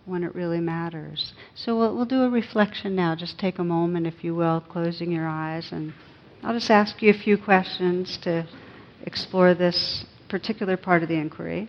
when 0.04 0.24
it 0.24 0.34
really 0.34 0.60
matters? 0.60 1.32
So 1.54 1.78
we'll, 1.78 1.94
we'll 1.96 2.06
do 2.06 2.22
a 2.22 2.30
reflection 2.30 2.94
now. 2.94 3.14
Just 3.14 3.38
take 3.38 3.58
a 3.58 3.64
moment, 3.64 4.06
if 4.06 4.24
you 4.24 4.34
will, 4.34 4.60
closing 4.60 5.12
your 5.12 5.26
eyes, 5.26 5.68
and 5.70 5.92
I'll 6.42 6.54
just 6.54 6.70
ask 6.70 7.02
you 7.02 7.10
a 7.10 7.18
few 7.18 7.36
questions 7.36 8.16
to 8.18 8.46
explore 9.02 9.54
this 9.54 10.06
particular 10.28 10.76
part 10.76 11.02
of 11.02 11.08
the 11.08 11.16
inquiry. 11.16 11.68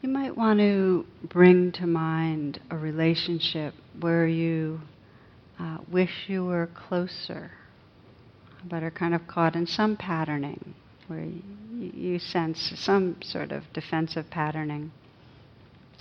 You 0.00 0.08
might 0.08 0.36
want 0.36 0.60
to 0.60 1.04
bring 1.24 1.72
to 1.72 1.86
mind 1.86 2.60
a 2.70 2.76
relationship 2.76 3.74
where 3.98 4.26
you 4.26 4.80
uh, 5.58 5.78
wish 5.90 6.28
you 6.28 6.44
were 6.44 6.68
closer, 6.68 7.50
but 8.64 8.82
are 8.82 8.90
kind 8.90 9.14
of 9.14 9.26
caught 9.26 9.56
in 9.56 9.66
some 9.66 9.96
patterning, 9.96 10.74
where 11.08 11.24
you, 11.24 11.42
you 11.92 12.18
sense 12.18 12.72
some 12.76 13.20
sort 13.22 13.50
of 13.52 13.64
defensive 13.74 14.30
patterning, 14.30 14.92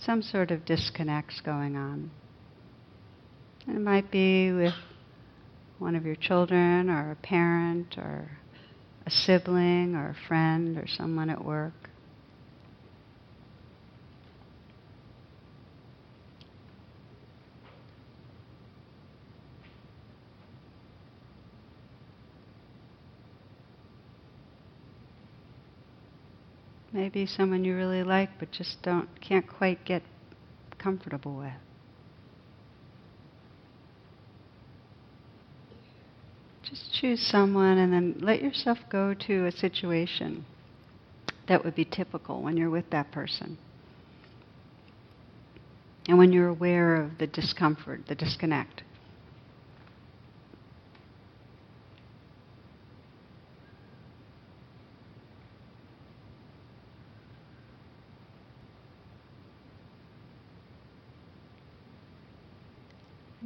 some 0.03 0.21
sort 0.21 0.51
of 0.51 0.65
disconnects 0.65 1.41
going 1.41 1.75
on. 1.75 2.11
It 3.67 3.79
might 3.79 4.11
be 4.11 4.51
with 4.51 4.73
one 5.77 5.95
of 5.95 6.05
your 6.05 6.15
children, 6.15 6.89
or 6.89 7.11
a 7.11 7.15
parent, 7.15 7.97
or 7.97 8.29
a 9.05 9.11
sibling, 9.11 9.95
or 9.95 10.09
a 10.09 10.27
friend, 10.27 10.77
or 10.77 10.87
someone 10.87 11.29
at 11.29 11.43
work. 11.43 11.78
Maybe 26.91 27.25
someone 27.25 27.63
you 27.63 27.75
really 27.75 28.03
like 28.03 28.29
but 28.39 28.51
just 28.51 28.81
don't 28.81 29.09
can't 29.21 29.47
quite 29.47 29.85
get 29.85 30.01
comfortable 30.77 31.35
with. 31.35 31.53
Just 36.63 36.93
choose 36.93 37.19
someone 37.19 37.77
and 37.77 37.91
then 37.91 38.15
let 38.19 38.41
yourself 38.41 38.77
go 38.91 39.13
to 39.27 39.45
a 39.45 39.51
situation 39.51 40.45
that 41.47 41.63
would 41.63 41.75
be 41.75 41.85
typical 41.85 42.41
when 42.41 42.57
you're 42.57 42.69
with 42.69 42.89
that 42.91 43.11
person. 43.11 43.57
And 46.07 46.17
when 46.17 46.31
you're 46.31 46.47
aware 46.47 46.95
of 46.95 47.17
the 47.17 47.27
discomfort, 47.27 48.01
the 48.07 48.15
disconnect. 48.15 48.83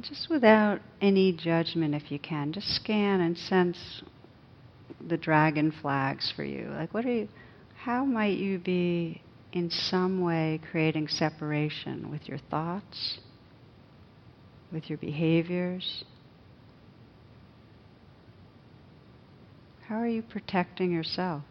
Just 0.08 0.28
without 0.28 0.80
any 1.00 1.32
judgment, 1.32 1.94
if 1.94 2.10
you 2.10 2.18
can, 2.18 2.52
just 2.52 2.68
scan 2.74 3.20
and 3.20 3.36
sense 3.36 4.02
the 5.06 5.16
dragon 5.16 5.72
flags 5.82 6.32
for 6.34 6.44
you. 6.44 6.68
Like, 6.70 6.92
what 6.94 7.04
are 7.04 7.12
you, 7.12 7.28
how 7.76 8.04
might 8.04 8.38
you 8.38 8.58
be 8.58 9.22
in 9.52 9.70
some 9.70 10.22
way 10.22 10.60
creating 10.70 11.08
separation 11.08 12.10
with 12.10 12.28
your 12.28 12.38
thoughts, 12.50 13.18
with 14.72 14.88
your 14.88 14.98
behaviors? 14.98 16.04
How 19.88 19.96
are 19.96 20.08
you 20.08 20.22
protecting 20.22 20.92
yourself? 20.92 21.42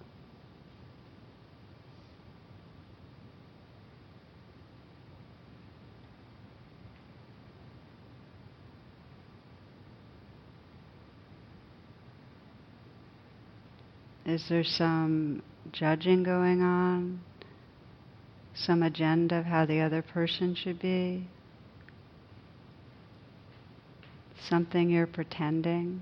Is 14.34 14.50
there 14.50 14.64
some 14.64 15.44
judging 15.72 16.24
going 16.24 16.64
on? 16.64 17.22
Some 18.56 18.82
agenda 18.82 19.38
of 19.38 19.46
how 19.46 19.68
the 19.68 19.80
other 19.80 20.02
person 20.02 20.56
should 20.56 20.80
be? 20.80 21.28
Something 24.50 24.90
you're 24.90 25.06
pretending? 25.06 26.02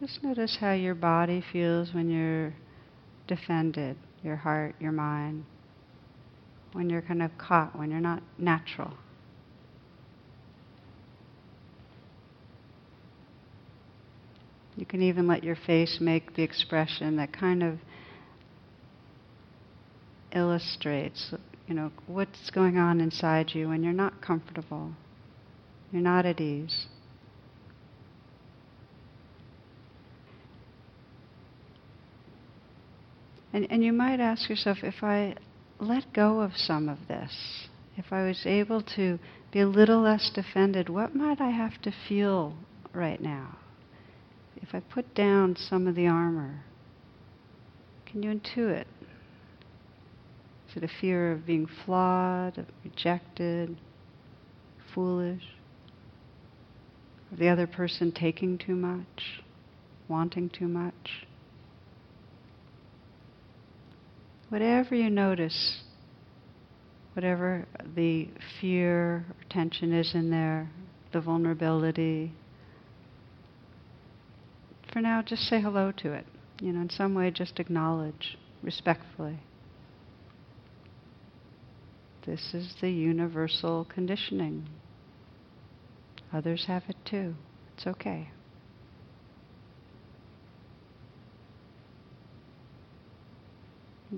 Just 0.00 0.24
notice 0.24 0.56
how 0.60 0.72
your 0.72 0.96
body 0.96 1.40
feels 1.52 1.94
when 1.94 2.10
you're 2.10 2.52
defended, 3.26 3.96
your 4.22 4.36
heart, 4.36 4.74
your 4.80 4.92
mind, 4.92 5.44
when 6.72 6.90
you're 6.90 7.02
kind 7.02 7.22
of 7.22 7.30
caught, 7.38 7.78
when 7.78 7.90
you're 7.90 8.00
not 8.00 8.22
natural. 8.38 8.92
You 14.76 14.84
can 14.84 15.02
even 15.02 15.26
let 15.28 15.44
your 15.44 15.56
face 15.56 15.98
make 16.00 16.34
the 16.34 16.42
expression 16.42 17.16
that 17.16 17.32
kind 17.32 17.62
of 17.62 17.78
illustrates, 20.32 21.32
you 21.68 21.74
know, 21.74 21.92
what's 22.06 22.50
going 22.50 22.76
on 22.76 23.00
inside 23.00 23.52
you 23.54 23.68
when 23.68 23.84
you're 23.84 23.92
not 23.92 24.20
comfortable, 24.20 24.90
you're 25.92 26.02
not 26.02 26.26
at 26.26 26.40
ease. 26.40 26.86
And, 33.54 33.70
and 33.70 33.84
you 33.84 33.92
might 33.92 34.18
ask 34.18 34.50
yourself 34.50 34.78
if 34.82 35.04
I 35.04 35.36
let 35.78 36.12
go 36.12 36.40
of 36.40 36.56
some 36.56 36.88
of 36.88 36.98
this, 37.06 37.68
if 37.96 38.12
I 38.12 38.26
was 38.26 38.42
able 38.44 38.82
to 38.96 39.20
be 39.52 39.60
a 39.60 39.66
little 39.66 40.00
less 40.00 40.28
defended, 40.34 40.88
what 40.88 41.14
might 41.14 41.40
I 41.40 41.50
have 41.50 41.80
to 41.82 41.92
feel 42.08 42.54
right 42.92 43.20
now? 43.20 43.56
If 44.56 44.74
I 44.74 44.80
put 44.80 45.14
down 45.14 45.54
some 45.54 45.86
of 45.86 45.94
the 45.94 46.08
armor, 46.08 46.64
can 48.06 48.24
you 48.24 48.30
intuit? 48.30 48.86
Is 50.68 50.76
it 50.76 50.82
a 50.82 51.00
fear 51.00 51.30
of 51.30 51.46
being 51.46 51.68
flawed, 51.84 52.58
of 52.58 52.66
rejected, 52.82 53.76
foolish? 54.92 55.44
Of 57.30 57.38
the 57.38 57.48
other 57.48 57.68
person 57.68 58.10
taking 58.10 58.58
too 58.58 58.74
much, 58.74 59.42
wanting 60.08 60.50
too 60.50 60.66
much? 60.66 61.24
Whatever 64.48 64.94
you 64.94 65.10
notice, 65.10 65.82
whatever 67.14 67.66
the 67.94 68.28
fear 68.60 69.26
or 69.28 69.36
tension 69.50 69.92
is 69.92 70.14
in 70.14 70.30
there, 70.30 70.70
the 71.12 71.20
vulnerability, 71.20 72.32
for 74.92 75.00
now 75.00 75.22
just 75.22 75.42
say 75.42 75.60
hello 75.60 75.92
to 75.92 76.12
it. 76.12 76.26
You 76.60 76.72
know, 76.72 76.82
in 76.82 76.90
some 76.90 77.14
way 77.14 77.30
just 77.30 77.58
acknowledge 77.58 78.38
respectfully. 78.62 79.40
This 82.26 82.54
is 82.54 82.74
the 82.80 82.90
universal 82.90 83.86
conditioning. 83.92 84.68
Others 86.32 86.64
have 86.66 86.84
it 86.88 86.96
too. 87.04 87.34
It's 87.76 87.86
okay. 87.86 88.30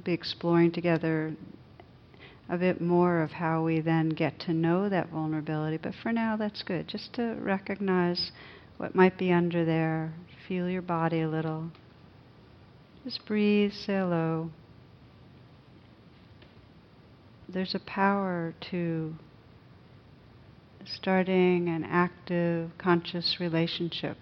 Be 0.05 0.12
exploring 0.12 0.72
together 0.72 1.34
a 2.49 2.57
bit 2.57 2.80
more 2.80 3.22
of 3.22 3.30
how 3.32 3.64
we 3.64 3.80
then 3.80 4.11
get 4.11 4.38
to 4.40 4.53
know 4.53 4.88
that 4.88 5.11
vulnerability. 5.11 5.78
But 5.78 5.94
for 6.03 6.12
now, 6.12 6.36
that's 6.36 6.62
good. 6.62 6.86
Just 6.86 7.14
to 7.14 7.36
recognize 7.40 8.30
what 8.76 8.94
might 8.94 9.18
be 9.18 9.32
under 9.32 9.64
there, 9.64 10.12
feel 10.47 10.68
your 10.68 10.82
body 10.82 11.22
a 11.22 11.28
little. 11.28 11.70
Just 13.05 13.24
breathe, 13.26 13.72
say 13.72 13.94
hello. 13.94 14.51
There's 17.49 17.74
a 17.74 17.80
power 17.80 18.55
to 18.70 19.14
starting 20.84 21.68
an 21.68 21.84
active, 21.84 22.70
conscious 22.78 23.36
relationship 23.40 24.16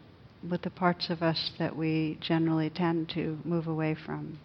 with 0.49 0.62
the 0.62 0.70
parts 0.70 1.11
of 1.11 1.22
us 1.22 1.53
that 1.59 1.77
we 1.77 2.18
generally 2.20 2.70
tend 2.70 3.09
to 3.11 3.39
move 3.45 3.66
away 3.66 3.95
from. 4.07 4.39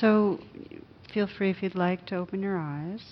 So 0.00 0.38
feel 1.12 1.26
free 1.26 1.50
if 1.50 1.62
you'd 1.62 1.74
like 1.74 2.06
to 2.06 2.16
open 2.16 2.40
your 2.40 2.56
eyes. 2.56 3.02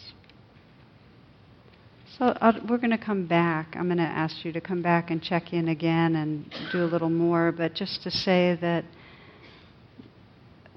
So 2.16 2.34
I'll, 2.40 2.58
we're 2.66 2.78
going 2.78 2.90
to 2.90 2.98
come 2.98 3.26
back. 3.26 3.76
I'm 3.76 3.88
going 3.88 3.98
to 3.98 4.04
ask 4.04 4.42
you 4.42 4.52
to 4.52 4.60
come 4.60 4.80
back 4.80 5.10
and 5.10 5.22
check 5.22 5.52
in 5.52 5.68
again 5.68 6.16
and 6.16 6.50
do 6.72 6.82
a 6.82 6.86
little 6.86 7.10
more, 7.10 7.52
but 7.52 7.74
just 7.74 8.02
to 8.04 8.10
say 8.10 8.56
that 8.62 8.86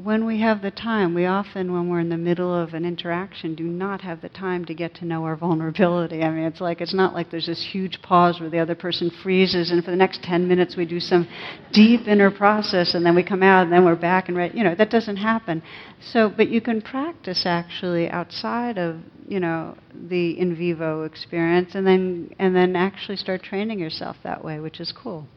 when 0.04 0.26
we 0.26 0.41
have 0.41 0.62
the 0.62 0.72
time, 0.72 1.14
we 1.14 1.26
often, 1.26 1.72
when 1.72 1.89
we're 1.89 1.99
in 1.99 2.10
the 2.10 2.18
middle 2.18 2.54
of 2.54 2.74
an 2.74 2.86
interaction, 2.86 3.56
do 3.56 3.64
not 3.64 4.02
have 4.02 4.22
the 4.22 4.30
time 4.30 4.66
to 4.66 4.74
get 4.74 4.95
to 4.95 5.06
know 5.06 5.24
our 5.24 5.36
vulnerability. 5.36 6.24
I 6.24 6.30
mean, 6.30 6.45
it's 6.45 6.62
like, 6.62 6.82
it's 6.82 6.93
not 6.93 7.14
like 7.14 7.30
there's 7.30 7.45
this 7.45 7.70
huge 7.72 8.02
pause 8.02 8.39
where 8.39 8.49
the 8.49 8.60
other 8.60 8.76
person 8.76 9.12
freezes, 9.24 9.72
and 9.72 9.84
for 9.84 9.91
the 9.91 9.97
next 9.97 10.24
10 10.24 10.47
minutes 10.47 10.76
we 10.76 10.86
do 10.86 10.99
some 10.99 11.28
deep 11.72 12.08
inner 12.08 12.32
process, 12.32 12.95
and 12.95 13.06
then 13.06 13.16
we 13.16 13.24
come 13.24 13.43
out, 13.43 13.64
and 13.64 13.72
then 13.72 13.86
we're 13.86 13.95
back 13.95 14.28
and. 14.28 14.41
You 14.54 14.64
know, 14.64 14.74
that 14.76 14.89
doesn't 14.89 15.18
happen. 15.18 15.62
So, 16.02 16.30
but 16.36 16.49
you 16.49 16.62
can 16.62 16.82
practice 16.82 17.43
actually 17.45 18.10
outside 18.10 18.78
of, 18.80 18.97
you 19.28 19.39
know, 19.39 19.78
the 19.93 20.39
in 20.39 20.56
vivo 20.56 21.04
experience, 21.04 21.76
and 21.76 21.86
then, 21.86 22.34
and 22.39 22.56
then 22.56 22.76
actually 22.76 23.18
start 23.18 23.43
training 23.43 23.80
yourself 23.80 24.18
that 24.24 24.43
way, 24.43 24.60
which 24.60 24.80
is 24.80 24.91
cool. 24.91 25.28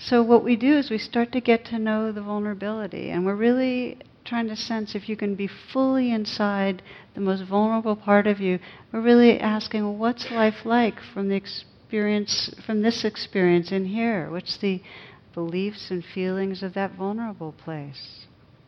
So 0.00 0.22
what 0.22 0.44
we 0.44 0.54
do 0.54 0.76
is 0.76 0.90
we 0.90 0.98
start 0.98 1.32
to 1.32 1.40
get 1.40 1.64
to 1.66 1.78
know 1.78 2.12
the 2.12 2.22
vulnerability, 2.22 3.10
and 3.10 3.26
we're 3.26 3.34
really 3.34 3.98
trying 4.24 4.46
to 4.48 4.56
sense 4.56 4.94
if 4.94 5.08
you 5.08 5.16
can 5.16 5.34
be 5.34 5.48
fully 5.48 6.12
inside 6.12 6.82
the 7.14 7.20
most 7.20 7.42
vulnerable 7.44 7.96
part 7.96 8.26
of 8.26 8.38
you. 8.38 8.60
We're 8.92 9.00
really 9.00 9.40
asking, 9.40 9.98
what's 9.98 10.30
life 10.30 10.64
like 10.64 11.00
from 11.00 11.28
the 11.28 11.34
experience, 11.34 12.54
from 12.64 12.82
this 12.82 13.04
experience 13.04 13.72
in 13.72 13.86
here? 13.86 14.30
What's 14.30 14.58
the 14.58 14.80
beliefs 15.34 15.90
and 15.90 16.04
feelings 16.04 16.62
of 16.62 16.74
that 16.74 16.94
vulnerable 16.94 17.52
place? 17.52 18.26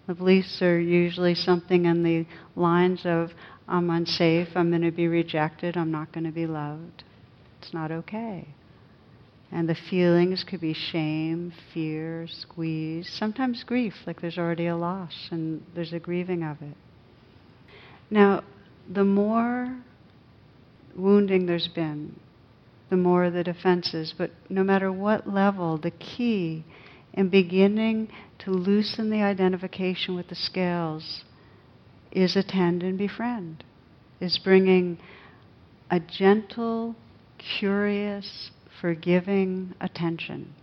The 0.08 0.14
beliefs 0.14 0.60
are 0.62 0.80
usually 0.80 1.36
something 1.36 1.84
in 1.84 2.02
the 2.02 2.26
lines 2.56 3.02
of, 3.04 3.30
I'm 3.68 3.88
unsafe, 3.90 4.48
I'm 4.56 4.70
going 4.70 4.82
to 4.82 4.90
be 4.90 5.06
rejected, 5.06 5.76
I'm 5.76 5.92
not 5.92 6.12
going 6.12 6.24
to 6.24 6.32
be 6.32 6.46
loved. 6.46 7.04
It's 7.60 7.72
not 7.72 7.92
okay. 7.92 8.48
And 9.52 9.68
the 9.68 9.74
feelings 9.74 10.44
could 10.44 10.60
be 10.60 10.74
shame, 10.74 11.52
fear, 11.74 12.28
squeeze, 12.28 13.08
sometimes 13.08 13.64
grief, 13.64 13.94
like 14.06 14.20
there's 14.20 14.38
already 14.38 14.66
a 14.66 14.76
loss 14.76 15.28
and 15.32 15.64
there's 15.74 15.92
a 15.92 15.98
grieving 15.98 16.44
of 16.44 16.62
it. 16.62 16.76
Now, 18.10 18.44
the 18.88 19.04
more 19.04 19.76
wounding 20.96 21.46
there's 21.46 21.68
been, 21.68 22.14
the 22.90 22.96
more 22.96 23.30
the 23.30 23.44
defenses, 23.44 24.14
but 24.16 24.30
no 24.48 24.62
matter 24.62 24.92
what 24.92 25.28
level, 25.28 25.78
the 25.78 25.92
key 25.92 26.64
in 27.14 27.28
beginning 27.28 28.08
to 28.40 28.50
loosen 28.50 29.10
the 29.10 29.22
identification 29.22 30.14
with 30.14 30.28
the 30.28 30.34
scales 30.34 31.24
is 32.12 32.36
attend 32.36 32.82
and 32.82 32.98
befriend, 32.98 33.64
is 34.20 34.38
bringing 34.38 34.98
a 35.90 36.00
gentle, 36.00 36.94
curious, 37.58 38.50
forgiving 38.80 39.74
attention. 39.80 40.54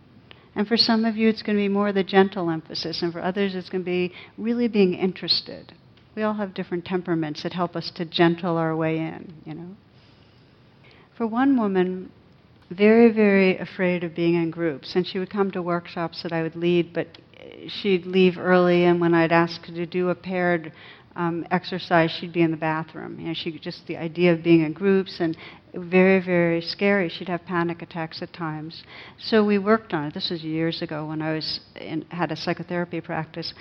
And 0.55 0.67
for 0.67 0.77
some 0.77 1.05
of 1.05 1.15
you, 1.15 1.29
it's 1.29 1.43
going 1.43 1.55
to 1.55 1.61
be 1.61 1.67
more 1.67 1.93
the 1.93 2.03
gentle 2.03 2.49
emphasis, 2.49 3.01
and 3.03 3.13
for 3.13 3.21
others, 3.21 3.53
it's 3.53 3.69
going 3.69 3.83
to 3.83 3.85
be 3.85 4.13
really 4.37 4.67
being 4.67 4.95
interested. 4.95 5.73
We 6.15 6.23
all 6.23 6.33
have 6.33 6.55
different 6.55 6.83
temperaments 6.83 7.43
that 7.43 7.53
help 7.53 7.75
us 7.75 7.91
to 7.95 8.05
gentle 8.05 8.57
our 8.57 8.75
way 8.75 8.97
in, 8.97 9.35
you 9.45 9.53
know. 9.53 9.75
For 11.15 11.27
one 11.27 11.57
woman, 11.57 12.11
very, 12.71 13.11
very 13.11 13.57
afraid 13.59 14.03
of 14.03 14.15
being 14.15 14.33
in 14.35 14.49
groups, 14.49 14.95
and 14.95 15.05
she 15.05 15.19
would 15.19 15.29
come 15.29 15.51
to 15.51 15.61
workshops 15.61 16.23
that 16.23 16.33
I 16.33 16.41
would 16.41 16.55
lead, 16.55 16.91
but 16.93 17.07
she'd 17.67 18.05
leave 18.05 18.37
early, 18.37 18.85
and 18.85 18.99
when 18.99 19.13
I'd 19.13 19.31
ask 19.31 19.65
her 19.65 19.73
to 19.73 19.85
do 19.85 20.09
a 20.09 20.15
paired 20.15 20.73
um, 21.17 21.45
exercise, 21.49 22.11
she'd 22.11 22.31
be 22.31 22.43
in 22.43 22.51
the 22.51 22.57
bathroom. 22.57 23.19
You 23.19 23.29
know, 23.29 23.33
she 23.33 23.57
just 23.57 23.87
the 23.87 23.97
idea 23.97 24.31
of 24.33 24.43
being 24.43 24.61
in 24.61 24.71
groups 24.71 25.19
and 25.19 25.35
very, 25.73 26.23
very 26.23 26.61
scary. 26.61 27.09
She'd 27.09 27.27
have 27.27 27.43
panic 27.45 27.81
attacks 27.81 28.21
at 28.21 28.31
times. 28.33 28.83
So 29.17 29.43
we 29.43 29.57
worked 29.57 29.93
on 29.93 30.05
it. 30.05 30.13
This 30.13 30.29
was 30.29 30.43
years 30.43 30.81
ago 30.81 31.07
when 31.07 31.21
I 31.21 31.33
was 31.33 31.59
in, 31.75 32.03
had 32.09 32.31
a 32.31 32.35
psychotherapy 32.35 33.01
practice. 33.01 33.53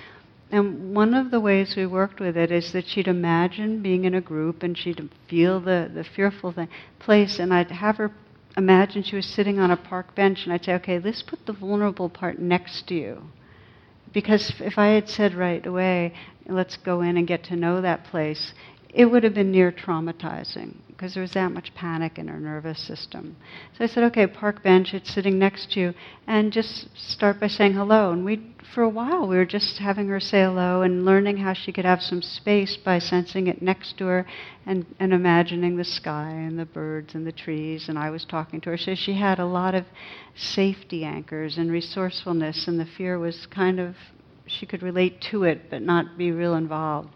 And 0.53 0.95
one 0.95 1.15
of 1.15 1.31
the 1.31 1.41
ways 1.41 1.75
we 1.77 1.87
worked 1.87 2.21
with 2.21 2.37
it 2.37 2.53
is 2.53 2.73
that 2.73 2.87
she'd 2.87 3.09
imagine 3.09 3.83
being 3.83 4.05
in 4.05 4.15
a 4.15 4.21
group 4.21 4.63
and 4.63 4.77
she'd 4.77 5.09
feel 5.29 5.59
the, 5.59 5.91
the 5.93 6.05
fearful 6.05 6.53
thing, 6.53 6.69
place, 6.99 7.39
and 7.41 7.53
I'd 7.53 7.71
have 7.71 7.97
her 7.97 8.13
imagine 8.57 9.03
she 9.03 9.17
was 9.17 9.27
sitting 9.27 9.59
on 9.59 9.71
a 9.71 9.77
park 9.77 10.15
bench, 10.15 10.45
and 10.45 10.53
I'd 10.53 10.65
say, 10.65 10.75
okay, 10.75 10.99
let's 10.99 11.23
put 11.23 11.45
the 11.47 11.53
vulnerable 11.53 12.09
part 12.09 12.39
next 12.39 12.87
to 12.89 12.95
you. 12.95 13.23
Because 14.17 14.51
if 14.61 14.79
I 14.79 14.87
had 14.87 15.11
said 15.11 15.35
right 15.35 15.67
away, 15.67 16.15
let's 16.47 16.79
go 16.79 17.03
in 17.03 17.19
and 17.19 17.27
get 17.27 17.45
to 17.45 17.55
know 17.55 17.83
that 17.83 18.05
place, 18.05 18.55
it 18.89 19.05
would 19.05 19.23
have 19.25 19.35
been 19.35 19.51
near 19.51 19.71
traumatizing 19.71 20.73
because 20.97 21.13
there 21.13 21.23
was 21.23 21.35
that 21.35 21.53
much 21.53 21.75
panic 21.75 22.17
in 22.17 22.27
her 22.27 22.41
nervous 22.41 22.81
system. 22.87 23.37
So 23.77 23.85
I 23.85 23.87
said, 23.87 24.05
okay, 24.05 24.27
park 24.27 24.63
bench, 24.63 24.95
it's 24.95 25.13
sitting 25.15 25.39
next 25.39 25.73
to 25.73 25.81
you, 25.81 25.95
and 26.27 26.51
just 26.51 26.89
start 26.97 27.39
by 27.39 27.49
saying 27.49 27.75
hello. 27.75 28.13
And 28.13 28.25
we, 28.25 28.55
for 28.75 28.83
a 28.83 28.89
while, 28.89 29.29
we 29.29 29.37
were 29.37 29.45
just 29.45 29.79
having 29.79 30.09
her 30.09 30.21
say 30.21 30.43
hello 30.43 30.81
and 30.81 31.05
learning 31.05 31.37
how 31.37 31.53
she 31.53 31.71
could 31.71 31.85
have 31.85 32.01
some 32.01 32.23
space 32.23 32.79
by 32.83 32.99
sensing 32.99 33.47
it 33.47 33.61
next 33.61 33.99
to 33.99 34.07
her 34.07 34.27
and, 34.65 34.87
and 34.99 35.13
imagining 35.13 35.77
the 35.77 35.85
sky 35.85 36.31
and 36.31 36.59
the 36.59 36.65
birds 36.65 37.15
and 37.15 37.27
the 37.27 37.33
trees. 37.33 37.91
And 37.91 37.99
I 37.99 38.09
was 38.09 38.25
talking 38.25 38.63
to 38.63 38.71
her. 38.71 38.79
So 38.79 38.95
she 38.95 39.19
had 39.19 39.39
a 39.39 39.47
lot 39.47 39.75
of 39.75 39.85
safety 40.35 41.05
anchors 41.05 41.59
and 41.59 41.71
resourcefulness, 41.71 42.67
and 42.69 42.81
the 42.81 42.87
fear 42.97 43.19
was 43.19 43.47
kind 43.55 43.79
of, 43.79 43.97
she 44.47 44.65
could 44.65 44.83
relate 44.83 45.21
to 45.31 45.45
it 45.45 45.69
but 45.69 45.83
not 45.83 46.17
be 46.17 46.33
real 46.33 46.55
involved. 46.55 47.11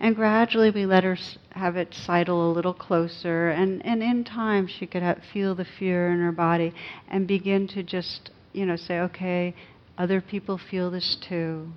And 0.00 0.16
gradually 0.16 0.70
we 0.70 0.86
let 0.86 1.04
her 1.04 1.18
have 1.50 1.76
it 1.76 1.92
sidle 1.92 2.50
a 2.50 2.54
little 2.54 2.72
closer. 2.72 3.50
And, 3.50 3.84
and 3.84 4.02
in 4.02 4.24
time 4.24 4.66
she 4.66 4.86
could 4.86 5.02
have, 5.02 5.20
feel 5.32 5.54
the 5.54 5.66
fear 5.78 6.10
in 6.10 6.20
her 6.20 6.32
body 6.32 6.72
and 7.08 7.28
begin 7.28 7.68
to 7.68 7.82
just, 7.82 8.30
you 8.52 8.64
know, 8.64 8.76
say, 8.76 8.98
okay, 9.00 9.54
other 9.98 10.22
people 10.22 10.58
feel 10.58 10.90
this 10.90 11.18
too. 11.28 11.68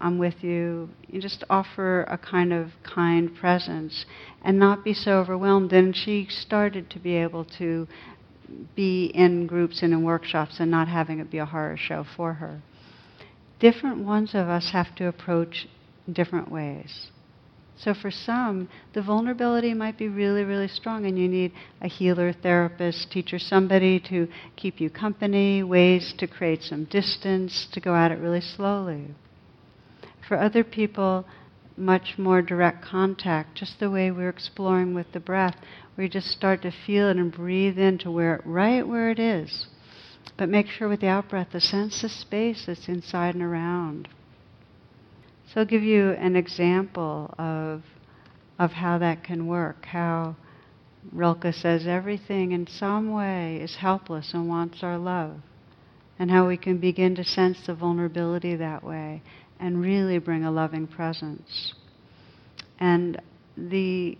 I'm 0.00 0.18
with 0.18 0.42
you. 0.42 0.90
You 1.08 1.20
just 1.20 1.44
offer 1.48 2.02
a 2.04 2.18
kind 2.18 2.52
of 2.52 2.70
kind 2.82 3.34
presence 3.34 4.04
and 4.42 4.58
not 4.58 4.84
be 4.84 4.92
so 4.92 5.12
overwhelmed. 5.20 5.72
And 5.72 5.94
she 5.94 6.26
started 6.28 6.90
to 6.90 6.98
be 6.98 7.14
able 7.14 7.44
to 7.58 7.86
be 8.74 9.12
in 9.14 9.46
groups 9.46 9.82
and 9.82 9.92
in 9.92 10.02
workshops 10.02 10.56
and 10.58 10.70
not 10.70 10.88
having 10.88 11.20
it 11.20 11.30
be 11.30 11.38
a 11.38 11.46
horror 11.46 11.76
show 11.76 12.04
for 12.16 12.34
her. 12.34 12.62
Different 13.60 14.04
ones 14.04 14.34
of 14.34 14.48
us 14.48 14.70
have 14.72 14.94
to 14.96 15.06
approach 15.06 15.68
different 16.12 16.50
ways. 16.50 17.10
So 17.80 17.94
for 17.94 18.10
some, 18.10 18.68
the 18.92 19.02
vulnerability 19.02 19.72
might 19.72 19.96
be 19.96 20.08
really, 20.08 20.42
really 20.42 20.66
strong, 20.66 21.06
and 21.06 21.16
you 21.16 21.28
need 21.28 21.52
a 21.80 21.88
healer, 21.88 22.32
therapist, 22.32 23.12
teacher, 23.12 23.38
somebody 23.38 24.00
to 24.08 24.26
keep 24.56 24.80
you 24.80 24.90
company, 24.90 25.62
ways 25.62 26.12
to 26.18 26.26
create 26.26 26.62
some 26.62 26.86
distance, 26.86 27.68
to 27.72 27.80
go 27.80 27.94
at 27.94 28.10
it 28.10 28.18
really 28.18 28.40
slowly. 28.40 29.14
For 30.26 30.36
other 30.36 30.64
people, 30.64 31.24
much 31.76 32.18
more 32.18 32.42
direct 32.42 32.84
contact, 32.84 33.54
just 33.54 33.78
the 33.78 33.90
way 33.90 34.10
we're 34.10 34.28
exploring 34.28 34.92
with 34.94 35.12
the 35.12 35.20
breath, 35.20 35.56
where 35.94 36.04
you 36.04 36.10
just 36.10 36.28
start 36.28 36.62
to 36.62 36.72
feel 36.84 37.08
it 37.08 37.16
and 37.16 37.30
breathe 37.30 37.78
into 37.78 38.10
where 38.10 38.36
it, 38.36 38.42
right 38.44 38.86
where 38.86 39.10
it 39.10 39.20
is. 39.20 39.68
But 40.36 40.48
make 40.48 40.66
sure 40.66 40.88
with 40.88 41.00
the 41.00 41.08
out 41.08 41.28
breath 41.28 41.50
to 41.52 41.60
sense 41.60 42.02
of 42.02 42.10
space 42.10 42.64
that's 42.66 42.88
inside 42.88 43.36
and 43.36 43.44
around. 43.44 44.08
I'll 45.58 45.64
give 45.64 45.82
you 45.82 46.10
an 46.10 46.36
example 46.36 47.34
of, 47.36 47.82
of 48.60 48.70
how 48.70 48.98
that 48.98 49.24
can 49.24 49.48
work, 49.48 49.86
how 49.86 50.36
Rilke 51.10 51.52
says 51.52 51.84
everything 51.84 52.52
in 52.52 52.68
some 52.68 53.12
way 53.12 53.56
is 53.60 53.74
helpless 53.74 54.34
and 54.34 54.48
wants 54.48 54.84
our 54.84 54.96
love, 54.96 55.34
and 56.16 56.30
how 56.30 56.46
we 56.46 56.56
can 56.56 56.78
begin 56.78 57.16
to 57.16 57.24
sense 57.24 57.58
the 57.66 57.74
vulnerability 57.74 58.54
that 58.54 58.84
way 58.84 59.20
and 59.58 59.80
really 59.80 60.18
bring 60.18 60.44
a 60.44 60.50
loving 60.52 60.86
presence. 60.86 61.74
And 62.78 63.20
the 63.56 64.16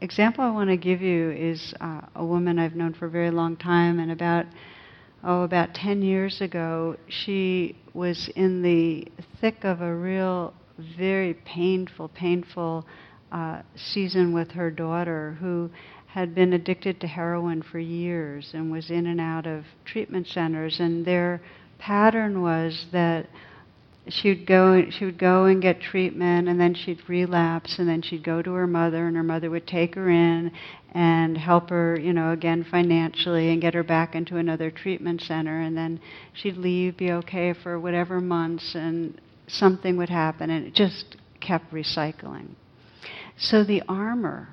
example 0.00 0.44
I 0.44 0.50
want 0.50 0.70
to 0.70 0.78
give 0.78 1.02
you 1.02 1.30
is 1.30 1.74
uh, 1.78 2.00
a 2.14 2.24
woman 2.24 2.58
I've 2.58 2.74
known 2.74 2.94
for 2.94 3.04
a 3.04 3.10
very 3.10 3.30
long 3.30 3.58
time, 3.58 3.98
and 3.98 4.10
about 4.10 4.46
oh, 5.24 5.42
about 5.42 5.74
10 5.74 6.02
years 6.02 6.40
ago, 6.40 6.96
she 7.08 7.76
was 7.94 8.28
in 8.36 8.62
the 8.62 9.06
thick 9.40 9.64
of 9.64 9.80
a 9.80 9.94
real, 9.94 10.52
very 10.98 11.34
painful, 11.34 12.08
painful 12.08 12.86
uh, 13.32 13.62
season 13.74 14.32
with 14.32 14.50
her 14.52 14.70
daughter 14.70 15.36
who 15.40 15.70
had 16.06 16.34
been 16.34 16.52
addicted 16.52 17.00
to 17.00 17.06
heroin 17.06 17.62
for 17.62 17.78
years 17.78 18.50
and 18.54 18.70
was 18.70 18.90
in 18.90 19.06
and 19.06 19.20
out 19.20 19.46
of 19.46 19.64
treatment 19.84 20.26
centers. 20.26 20.78
And 20.78 21.04
their 21.04 21.40
pattern 21.78 22.42
was 22.42 22.86
that 22.92 23.26
she 24.08 24.28
would 24.28 24.46
go 24.46 24.90
she 24.90 25.04
would 25.06 25.18
go 25.18 25.44
and 25.46 25.62
get 25.62 25.80
treatment 25.80 26.46
and 26.46 26.60
then 26.60 26.74
she'd 26.74 27.00
relapse 27.08 27.78
and 27.78 27.88
then 27.88 28.02
she'd 28.02 28.22
go 28.22 28.42
to 28.42 28.52
her 28.52 28.66
mother 28.66 29.06
and 29.06 29.16
her 29.16 29.22
mother 29.22 29.48
would 29.50 29.66
take 29.66 29.94
her 29.94 30.10
in 30.10 30.52
and 30.94 31.36
help 31.36 31.70
her 31.70 31.98
you 31.98 32.12
know 32.12 32.30
again 32.30 32.64
financially 32.70 33.50
and 33.50 33.60
get 33.60 33.74
her 33.74 33.82
back 33.82 34.14
into 34.14 34.36
another 34.36 34.70
treatment 34.70 35.20
center. 35.20 35.60
And 35.60 35.76
then 35.76 36.00
she'd 36.32 36.56
leave 36.56 36.96
be 36.96 37.10
okay 37.10 37.52
for 37.52 37.78
whatever 37.80 38.20
months 38.20 38.74
and 38.74 39.20
something 39.48 39.96
would 39.96 40.08
happen 40.08 40.50
and 40.50 40.66
it 40.66 40.74
just 40.74 41.16
kept 41.40 41.72
recycling. 41.72 42.50
So 43.36 43.64
the 43.64 43.82
armor, 43.88 44.48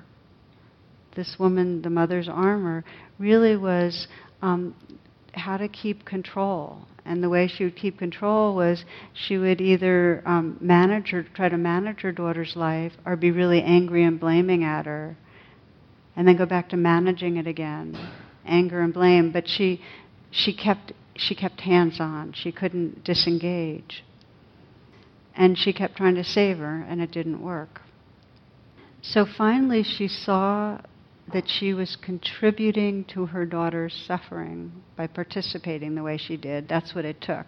this 1.14 1.36
woman, 1.38 1.82
the 1.82 1.90
mother's 1.90 2.28
armor, 2.28 2.84
really 3.18 3.56
was 3.56 4.08
um, 4.42 4.74
how 5.32 5.56
to 5.56 5.68
keep 5.68 6.04
control. 6.04 6.78
And 7.04 7.22
the 7.22 7.28
way 7.28 7.48
she 7.48 7.64
would 7.64 7.76
keep 7.76 7.98
control 7.98 8.54
was 8.54 8.84
she 9.12 9.38
would 9.38 9.60
either 9.60 10.22
um, 10.26 10.58
manage 10.60 11.12
or 11.12 11.22
try 11.22 11.48
to 11.48 11.56
manage 11.56 12.00
her 12.00 12.12
daughter's 12.12 12.54
life 12.56 12.92
or 13.06 13.16
be 13.16 13.30
really 13.30 13.62
angry 13.62 14.04
and 14.04 14.18
blaming 14.18 14.64
at 14.64 14.86
her 14.86 15.16
and 16.16 16.26
then 16.26 16.36
go 16.36 16.46
back 16.46 16.68
to 16.70 16.76
managing 16.76 17.36
it 17.36 17.46
again, 17.46 17.96
anger 18.44 18.80
and 18.80 18.92
blame. 18.92 19.32
But 19.32 19.48
she, 19.48 19.80
she 20.30 20.54
kept, 20.54 20.92
she 21.16 21.34
kept 21.34 21.60
hands 21.60 22.00
on. 22.00 22.32
She 22.34 22.52
couldn't 22.52 23.04
disengage. 23.04 24.04
And 25.34 25.56
she 25.56 25.72
kept 25.72 25.96
trying 25.96 26.16
to 26.16 26.24
save 26.24 26.58
her, 26.58 26.84
and 26.86 27.00
it 27.00 27.10
didn't 27.10 27.42
work. 27.42 27.80
So 29.00 29.24
finally, 29.24 29.82
she 29.82 30.06
saw 30.06 30.78
that 31.32 31.48
she 31.48 31.72
was 31.72 31.96
contributing 31.96 33.04
to 33.04 33.26
her 33.26 33.46
daughter's 33.46 33.94
suffering 34.06 34.72
by 34.96 35.06
participating 35.06 35.94
the 35.94 36.02
way 36.02 36.18
she 36.18 36.36
did. 36.36 36.68
That's 36.68 36.94
what 36.94 37.04
it 37.04 37.20
took. 37.20 37.46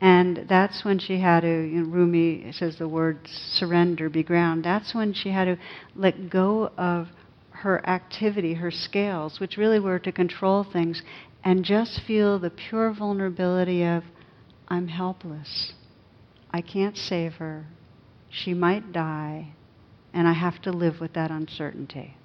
And 0.00 0.46
that's 0.48 0.84
when 0.84 0.98
she 0.98 1.18
had 1.18 1.40
to, 1.40 1.48
you 1.48 1.82
know, 1.82 1.88
Rumi 1.88 2.52
says 2.52 2.76
the 2.78 2.88
word 2.88 3.18
surrender, 3.26 4.08
be 4.08 4.22
ground. 4.22 4.64
That's 4.64 4.94
when 4.94 5.14
she 5.14 5.30
had 5.30 5.44
to 5.46 5.58
let 5.94 6.30
go 6.30 6.70
of 6.76 7.08
her 7.64 7.88
activity, 7.88 8.52
her 8.52 8.70
scales, 8.70 9.40
which 9.40 9.56
really 9.56 9.80
were 9.80 9.98
to 9.98 10.12
control 10.12 10.62
things, 10.62 11.02
and 11.42 11.64
just 11.64 11.98
feel 12.06 12.38
the 12.38 12.50
pure 12.50 12.92
vulnerability 12.92 13.82
of, 13.82 14.04
I'm 14.68 14.86
helpless. 14.86 15.72
I 16.50 16.60
can't 16.60 16.94
save 16.94 17.32
her. 17.36 17.64
She 18.28 18.52
might 18.52 18.92
die, 18.92 19.54
and 20.12 20.28
I 20.28 20.34
have 20.34 20.60
to 20.62 20.72
live 20.72 21.00
with 21.00 21.14
that 21.14 21.30
uncertainty. 21.30 22.18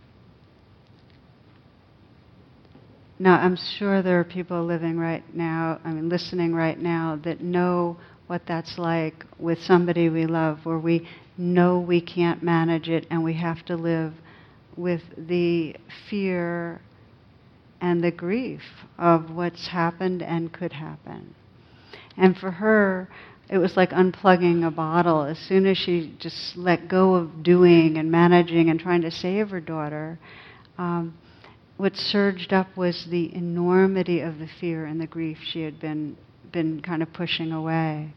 Now, 3.18 3.36
I'm 3.36 3.56
sure 3.56 4.02
there 4.02 4.20
are 4.20 4.26
people 4.26 4.66
living 4.66 5.00
right 5.00 5.24
now, 5.34 5.80
I 5.86 5.92
mean, 5.92 6.10
listening 6.10 6.54
right 6.54 6.78
now, 6.78 7.18
that 7.24 7.40
know 7.40 7.96
what 8.28 8.42
that's 8.46 8.78
like 8.78 9.24
with 9.40 9.60
somebody 9.62 10.10
we 10.10 10.26
love, 10.26 10.66
where 10.66 10.78
we 10.78 11.08
know 11.38 11.80
we 11.80 12.02
can't 12.02 12.44
manage 12.44 12.90
it 12.90 13.08
and 13.10 13.24
we 13.24 13.36
have 13.36 13.64
to 13.68 13.78
live 13.78 14.14
with 14.76 15.01
the 15.17 15.76
fear 16.09 16.82
and 17.82 18.03
the 18.03 18.11
grief 18.11 18.61
of 18.97 19.32
what's 19.32 19.67
happened 19.67 20.22
and 20.22 20.51
could 20.51 20.74
happen. 20.74 21.36
And 22.17 22.38
for 22.38 22.51
her, 22.51 23.09
it 23.49 23.57
was 23.57 23.76
like 23.76 23.91
unplugging 23.91 24.65
a 24.65 24.72
bottle. 24.72 25.24
As 25.24 25.39
soon 25.39 25.65
as 25.65 25.78
she 25.78 26.15
just 26.20 26.55
let 26.57 26.88
go 26.88 27.15
of 27.15 27.43
doing 27.43 27.97
and 27.97 28.11
managing 28.11 28.70
and 28.70 28.80
trying 28.80 29.01
to 29.01 29.11
save 29.11 29.49
her 29.49 29.61
daughter, 29.61 30.20
um, 30.78 31.17
what 31.78 31.95
surged 31.95 32.51
up 32.51 32.76
was 32.76 33.07
the 33.09 33.34
enormity 33.34 34.20
of 34.20 34.38
the 34.38 34.49
fear 34.59 34.86
and 34.86 34.99
the 34.99 35.07
grief 35.07 35.38
she 35.41 35.61
had 35.61 35.80
been 35.80 36.17
been 36.51 36.82
kind 36.82 37.01
of 37.01 37.13
pushing 37.13 37.51
away. 37.51 38.13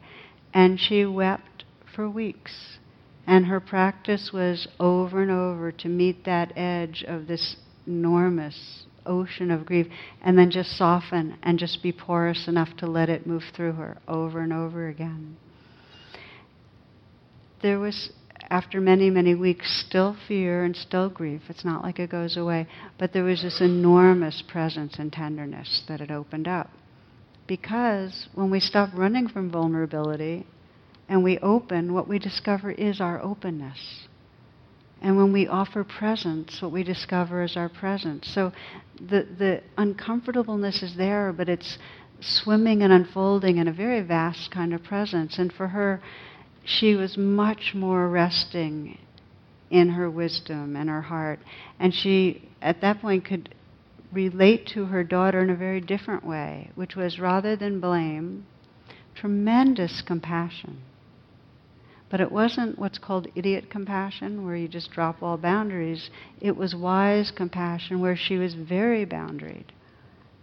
And 0.55 0.81
she 0.81 1.05
wept 1.05 1.65
for 1.95 2.09
weeks. 2.09 2.79
And 3.27 3.47
her 3.47 3.61
practice 3.61 4.31
was 4.33 4.67
over 4.81 5.23
and 5.23 5.31
over 5.31 5.71
to 5.73 5.89
meet 5.89 6.25
that 6.25 6.53
edge 6.57 7.05
of 7.07 7.27
this 7.27 7.57
enormous 7.87 8.85
ocean 9.05 9.51
of 9.51 9.67
grief 9.67 9.87
and 10.21 10.39
then 10.39 10.51
just 10.51 10.77
soften 10.77 11.37
and 11.43 11.59
just 11.59 11.83
be 11.83 11.93
porous 11.93 12.47
enough 12.47 12.77
to 12.79 12.87
let 12.87 13.09
it 13.09 13.27
move 13.27 13.43
through 13.55 13.73
her 13.73 13.99
over 14.07 14.41
and 14.41 14.53
over 14.53 14.89
again. 14.89 15.37
There 17.63 17.79
was 17.79 18.11
after 18.51 18.81
many, 18.81 19.09
many 19.09 19.35
weeks, 19.35 19.85
still 19.87 20.17
fear 20.29 20.65
and 20.65 20.77
still 20.77 21.09
grief. 21.09 21.43
It's 21.49 21.65
not 21.65 21.83
like 21.83 21.99
it 21.99 22.11
goes 22.11 22.37
away. 22.37 22.67
But 22.99 23.13
there 23.13 23.25
was 23.25 23.43
this 23.43 23.61
enormous 23.61 24.43
presence 24.47 24.97
and 24.99 25.13
tenderness 25.13 25.83
that 25.89 26.01
had 26.01 26.11
opened 26.11 26.49
up. 26.49 26.71
Because 27.47 28.29
when 28.35 28.51
we 28.51 28.61
stop 28.61 28.91
running 28.95 29.29
from 29.29 29.51
vulnerability 29.51 30.47
and 31.09 31.23
we 31.23 31.39
open, 31.39 31.93
what 31.93 32.09
we 32.09 32.19
discover 32.19 32.71
is 32.71 33.01
our 33.01 33.21
openness. 33.23 34.07
And 35.03 35.17
when 35.17 35.33
we 35.33 35.49
offer 35.49 35.83
presence, 35.83 36.63
what 36.63 36.71
we 36.71 36.85
discover 36.85 37.43
is 37.43 37.57
our 37.57 37.69
presence. 37.69 38.29
So 38.29 38.53
the, 39.01 39.27
the 39.37 39.63
uncomfortableness 39.77 40.83
is 40.83 40.95
there, 40.97 41.33
but 41.33 41.49
it's 41.49 41.77
swimming 42.21 42.83
and 42.83 42.93
unfolding 42.93 43.57
in 43.57 43.67
a 43.67 43.73
very 43.73 44.01
vast 44.01 44.53
kind 44.53 44.73
of 44.73 44.85
presence. 44.85 45.39
And 45.39 45.53
for 45.53 45.69
her, 45.69 46.01
she 46.65 46.95
was 46.95 47.19
much 47.19 47.75
more 47.75 48.09
resting 48.09 48.99
in 49.71 49.89
her 49.89 50.09
wisdom 50.09 50.77
and 50.77 50.89
her 50.89 51.03
heart. 51.03 51.41
And 51.81 51.93
she, 51.93 52.49
at 52.61 52.81
that 52.83 53.01
point, 53.01 53.25
could 53.25 53.53
relate 54.13 54.67
to 54.69 54.85
her 54.85 55.03
daughter 55.03 55.41
in 55.41 55.51
a 55.51 55.57
very 55.57 55.81
different 55.81 56.25
way, 56.25 56.71
which 56.77 56.95
was 56.95 57.19
rather 57.19 57.57
than 57.57 57.81
blame, 57.81 58.47
tremendous 59.17 60.01
compassion. 60.03 60.81
But 62.13 62.21
it 62.21 62.31
wasn't 62.31 62.79
what's 62.79 62.99
called 62.99 63.27
idiot 63.35 63.71
compassion, 63.71 64.45
where 64.45 64.55
you 64.55 64.69
just 64.69 64.91
drop 64.91 65.23
all 65.23 65.39
boundaries. 65.39 66.11
It 66.43 66.55
was 66.55 66.75
wise 66.75 67.31
compassion, 67.31 68.01
where 68.01 68.17
she 68.17 68.37
was 68.37 68.53
very 68.53 69.07
boundaried. 69.07 69.65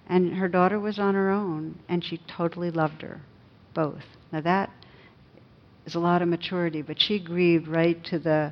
And 0.07 0.33
her 0.33 0.47
daughter 0.47 0.79
was 0.79 0.97
on 0.97 1.13
her 1.13 1.29
own, 1.29 1.77
and 1.87 2.03
she 2.03 2.19
totally 2.27 2.71
loved 2.71 3.03
her, 3.03 3.21
both. 3.75 4.01
Now 4.31 4.41
that 4.41 4.71
is 5.85 5.93
a 5.93 5.99
lot 5.99 6.23
of 6.23 6.27
maturity, 6.27 6.81
but 6.81 6.99
she 6.99 7.19
grieved 7.19 7.67
right 7.67 8.03
to 8.05 8.17
the, 8.17 8.51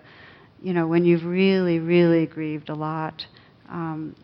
you 0.62 0.74
know, 0.74 0.86
when 0.86 1.04
you've 1.04 1.26
really, 1.26 1.80
really 1.80 2.28
grieved 2.28 2.70
a 2.70 2.76
lot, 2.76 3.26
um, 3.68 4.16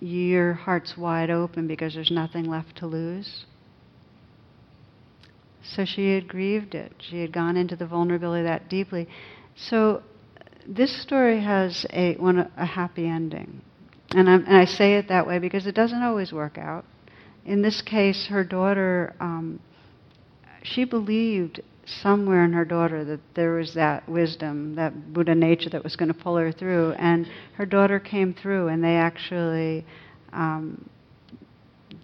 your 0.00 0.52
heart's 0.52 0.98
wide 0.98 1.30
open 1.30 1.66
because 1.66 1.94
there's 1.94 2.10
nothing 2.10 2.44
left 2.44 2.76
to 2.76 2.86
lose. 2.86 3.46
So 5.64 5.84
she 5.84 6.14
had 6.14 6.28
grieved 6.28 6.74
it. 6.74 6.92
She 6.98 7.20
had 7.20 7.32
gone 7.32 7.56
into 7.56 7.74
the 7.74 7.86
vulnerability 7.86 8.44
that 8.44 8.68
deeply. 8.68 9.08
So 9.56 10.02
this 10.66 11.02
story 11.02 11.40
has 11.40 11.86
a, 11.90 12.14
one, 12.16 12.50
a 12.56 12.66
happy 12.66 13.06
ending. 13.06 13.62
And, 14.10 14.28
and, 14.28 14.46
i 14.56 14.64
say 14.64 14.94
it 14.94 15.08
that 15.08 15.26
way 15.26 15.38
because 15.38 15.66
it 15.66 15.74
doesn't 15.74 16.02
always 16.02 16.32
work 16.32 16.58
out. 16.58 16.84
In 17.44 17.62
this 17.62 17.82
case, 17.82 18.26
her 18.28 18.44
daughter, 18.44 19.14
um, 19.20 19.60
she 20.62 20.84
believed 20.84 21.62
somewhere 21.86 22.44
in 22.44 22.52
her 22.52 22.64
daughter 22.64 23.04
that 23.04 23.20
there 23.34 23.52
was 23.52 23.74
that 23.74 24.08
wisdom, 24.08 24.74
that 24.76 25.12
Buddha 25.12 25.34
nature 25.34 25.68
that 25.70 25.84
was 25.84 25.96
going 25.96 26.12
to 26.12 26.18
pull 26.18 26.36
her 26.36 26.52
through. 26.52 26.92
And 26.92 27.26
her 27.54 27.66
daughter 27.66 27.98
came 27.98 28.34
through, 28.34 28.68
and 28.68 28.82
they 28.82 28.96
actually, 28.96 29.84
um, 30.32 30.88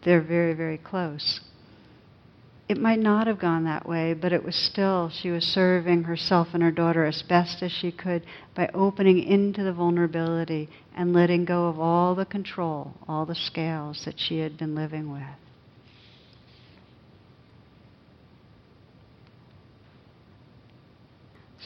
they're 0.04 0.20
very, 0.20 0.54
very 0.54 0.78
close. 0.78 1.40
It 2.70 2.78
might 2.78 3.00
not 3.00 3.26
have 3.26 3.40
gone 3.40 3.64
that 3.64 3.84
way, 3.84 4.14
but 4.14 4.32
it 4.32 4.44
was 4.44 4.54
still, 4.54 5.10
she 5.10 5.30
was 5.30 5.42
serving 5.42 6.04
herself 6.04 6.50
and 6.52 6.62
her 6.62 6.70
daughter 6.70 7.04
as 7.04 7.20
best 7.20 7.64
as 7.64 7.72
she 7.72 7.90
could 7.90 8.24
by 8.54 8.70
opening 8.72 9.24
into 9.24 9.64
the 9.64 9.72
vulnerability 9.72 10.68
and 10.94 11.12
letting 11.12 11.44
go 11.44 11.66
of 11.66 11.80
all 11.80 12.14
the 12.14 12.24
control, 12.24 12.94
all 13.08 13.26
the 13.26 13.34
scales 13.34 14.04
that 14.04 14.20
she 14.20 14.38
had 14.38 14.56
been 14.56 14.76
living 14.76 15.10
with. 15.10 15.24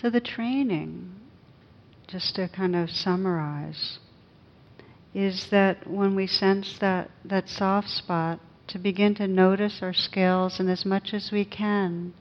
So 0.01 0.09
the 0.09 0.23
training, 0.23 1.17
just 2.07 2.37
to 2.37 2.49
kind 2.49 2.75
of 2.75 2.89
summarize, 2.89 3.99
is 5.13 5.49
that 5.51 5.87
when 5.87 6.17
we 6.17 6.27
sense 6.27 6.79
that, 6.79 7.11
that 7.27 7.51
soft 7.51 7.91
spot, 7.91 8.41
to 8.69 8.79
begin 8.79 9.15
to 9.17 9.29
notice 9.29 9.81
our 9.83 9.93
scales 9.93 10.59
and 10.59 10.71
as 10.71 10.85
much 10.85 11.13
as 11.13 11.31
we 11.33 11.45
can 11.45 12.13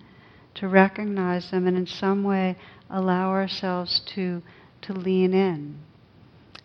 to 0.56 0.68
recognize 0.68 1.52
them 1.52 1.68
and 1.68 1.78
in 1.78 1.88
some 1.88 2.24
way 2.24 2.56
allow 2.89 3.30
ourselves 3.30 4.02
to, 4.16 4.41
to 4.82 4.94
lean 4.94 5.34
in. 5.34 5.78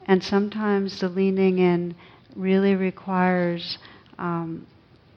And 0.06 0.22
sometimes 0.22 1.00
the 1.00 1.08
leaning 1.08 1.58
in 1.58 1.94
really 2.34 2.74
requires 2.74 3.78
um, 4.18 4.66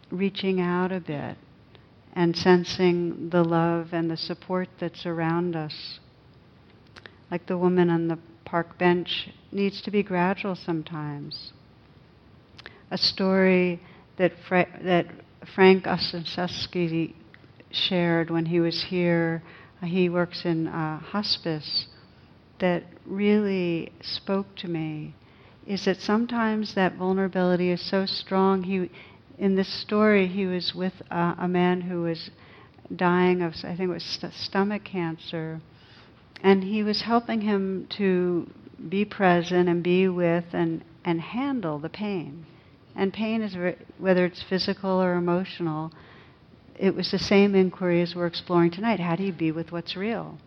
reaching 0.10 0.60
out 0.60 0.92
a 0.92 1.00
bit 1.00 1.38
and 2.14 2.36
sensing 2.36 3.30
the 3.30 3.44
love 3.44 3.90
and 3.94 4.12
the 4.12 4.18
support 4.18 4.68
that's 4.80 5.06
around 5.06 5.56
us. 5.56 6.00
Like 7.30 7.48
the 7.48 7.58
woman 7.58 7.90
on 7.90 8.10
the 8.10 8.20
park 8.44 8.78
bench 8.78 9.30
needs 9.52 9.82
to 9.84 9.92
be 9.92 10.04
gradual 10.04 10.56
sometimes. 10.56 11.54
A 12.90 12.98
story 12.98 13.80
that, 14.22 14.34
Fra- 14.48 14.80
that 14.84 15.08
Frank 15.56 15.86
Ostaseski 15.86 17.16
shared 17.72 18.30
when 18.30 18.46
he 18.46 18.60
was 18.60 18.84
here, 18.84 19.42
uh, 19.82 19.88
he 19.88 20.10
works 20.10 20.46
in 20.46 20.68
uh, 20.68 21.00
hospice, 21.00 21.88
that 22.60 22.84
really 23.08 23.92
spoke 24.02 24.56
to 24.58 24.68
me 24.68 25.16
is 25.66 25.86
that 25.86 25.98
sometimes 25.98 26.76
that 26.76 26.96
vulnerability 26.96 27.72
is 27.72 27.82
so 27.90 28.06
strong. 28.06 28.62
He, 28.62 28.92
in 29.40 29.56
this 29.56 29.82
story, 29.82 30.28
he 30.28 30.46
was 30.46 30.76
with 30.76 30.94
a 31.10 31.48
man 31.48 31.82
who 31.82 32.04
was 32.04 32.30
dying 32.96 33.42
of, 33.42 33.54
I 33.64 33.76
think 33.76 33.90
it 33.90 33.94
was 33.94 34.04
st- 34.04 34.34
stomach 34.34 34.84
cancer, 34.84 35.62
and 36.44 36.64
he 36.64 36.84
was 36.84 37.02
helping 37.02 37.42
him 37.42 37.88
to 37.98 38.48
be 38.88 39.04
present 39.04 39.68
and 39.68 39.84
be 39.84 40.08
with 40.08 40.46
and, 40.54 40.84
and 41.04 41.22
handle 41.22 41.80
the 41.80 41.90
pain. 41.90 42.46
And 42.96 43.14
pain 43.14 43.42
is, 43.42 43.56
whether 43.98 44.26
it's 44.26 44.44
physical 44.44 45.02
or 45.02 45.14
emotional, 45.16 45.92
it 46.78 46.96
was 46.96 47.12
the 47.12 47.20
same 47.20 47.56
inquiry 47.56 48.02
as 48.02 48.16
we're 48.16 48.28
exploring 48.28 48.72
tonight. 48.72 49.00
How 49.00 49.16
do 49.16 49.24
you 49.24 49.34
be 49.34 49.52
with 49.52 49.72
what's 49.72 49.96
real? 49.96 50.38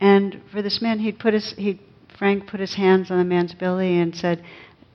And 0.00 0.40
for 0.50 0.62
this 0.62 0.82
man, 0.82 0.98
he'd 0.98 1.18
put 1.18 1.34
his, 1.34 1.52
he 1.52 1.80
Frank 2.18 2.46
put 2.46 2.60
his 2.60 2.74
hands 2.74 3.10
on 3.10 3.18
the 3.18 3.24
man's 3.24 3.54
belly 3.54 3.98
and 3.98 4.14
said, 4.14 4.44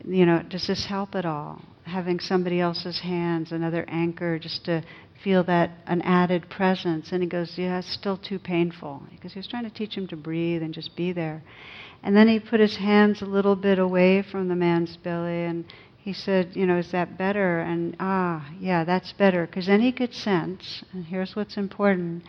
you 0.05 0.25
know, 0.25 0.41
does 0.47 0.67
this 0.67 0.85
help 0.85 1.15
at 1.15 1.25
all? 1.25 1.61
Having 1.83 2.19
somebody 2.19 2.59
else's 2.59 2.99
hands, 2.99 3.51
another 3.51 3.85
anchor, 3.87 4.39
just 4.39 4.65
to 4.65 4.83
feel 5.23 5.43
that 5.43 5.71
an 5.85 6.01
added 6.03 6.49
presence. 6.49 7.11
And 7.11 7.21
he 7.21 7.27
goes, 7.27 7.57
yeah, 7.57 7.79
it's 7.79 7.91
still 7.91 8.17
too 8.17 8.39
painful. 8.39 9.03
Because 9.11 9.33
he 9.33 9.39
was 9.39 9.47
trying 9.47 9.65
to 9.65 9.69
teach 9.69 9.95
him 9.95 10.07
to 10.07 10.15
breathe 10.15 10.61
and 10.61 10.73
just 10.73 10.95
be 10.95 11.11
there. 11.11 11.43
And 12.01 12.15
then 12.15 12.27
he 12.27 12.39
put 12.39 12.61
his 12.61 12.77
hands 12.77 13.21
a 13.21 13.25
little 13.25 13.55
bit 13.55 13.79
away 13.79 14.21
from 14.21 14.47
the 14.47 14.55
man's 14.55 14.95
belly 14.97 15.43
and 15.43 15.65
he 16.01 16.13
said, 16.13 16.55
you 16.55 16.65
know, 16.65 16.77
is 16.77 16.91
that 16.91 17.17
better? 17.17 17.59
And 17.59 17.95
ah, 17.99 18.49
yeah, 18.59 18.83
that's 18.83 19.11
better. 19.13 19.45
Because 19.45 19.67
then 19.67 19.81
he 19.81 19.91
could 19.91 20.13
sense, 20.13 20.83
and 20.93 21.05
here's 21.05 21.35
what's 21.35 21.57
important, 21.57 22.23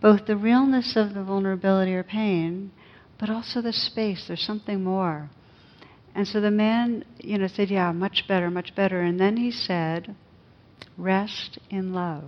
both 0.00 0.26
the 0.26 0.36
realness 0.36 0.94
of 0.96 1.14
the 1.14 1.24
vulnerability 1.24 1.94
or 1.94 2.02
pain, 2.02 2.70
but 3.18 3.30
also 3.30 3.62
the 3.62 3.72
space. 3.72 4.26
There's 4.26 4.42
something 4.42 4.84
more. 4.84 5.30
And 6.14 6.28
so 6.28 6.40
the 6.40 6.50
man, 6.50 7.04
you 7.18 7.38
know, 7.38 7.48
said, 7.48 7.70
yeah, 7.70 7.90
much 7.92 8.24
better, 8.28 8.50
much 8.50 8.74
better. 8.74 9.00
And 9.00 9.18
then 9.18 9.36
he 9.36 9.50
said, 9.50 10.14
rest 10.96 11.58
in 11.70 11.92
love. 11.92 12.24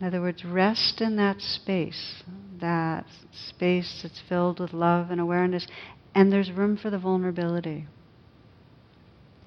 In 0.00 0.08
other 0.08 0.20
words, 0.20 0.44
rest 0.44 1.00
in 1.00 1.16
that 1.16 1.40
space, 1.40 2.22
that 2.60 3.06
space 3.32 4.00
that's 4.02 4.20
filled 4.28 4.58
with 4.60 4.72
love 4.72 5.10
and 5.10 5.20
awareness, 5.20 5.66
and 6.14 6.32
there's 6.32 6.50
room 6.50 6.76
for 6.76 6.90
the 6.90 6.98
vulnerability. 6.98 7.86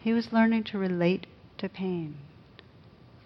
He 0.08 0.14
was 0.14 0.32
learning 0.32 0.64
to 0.72 0.78
relate 0.78 1.28
to 1.58 1.68
pain. 1.68 2.16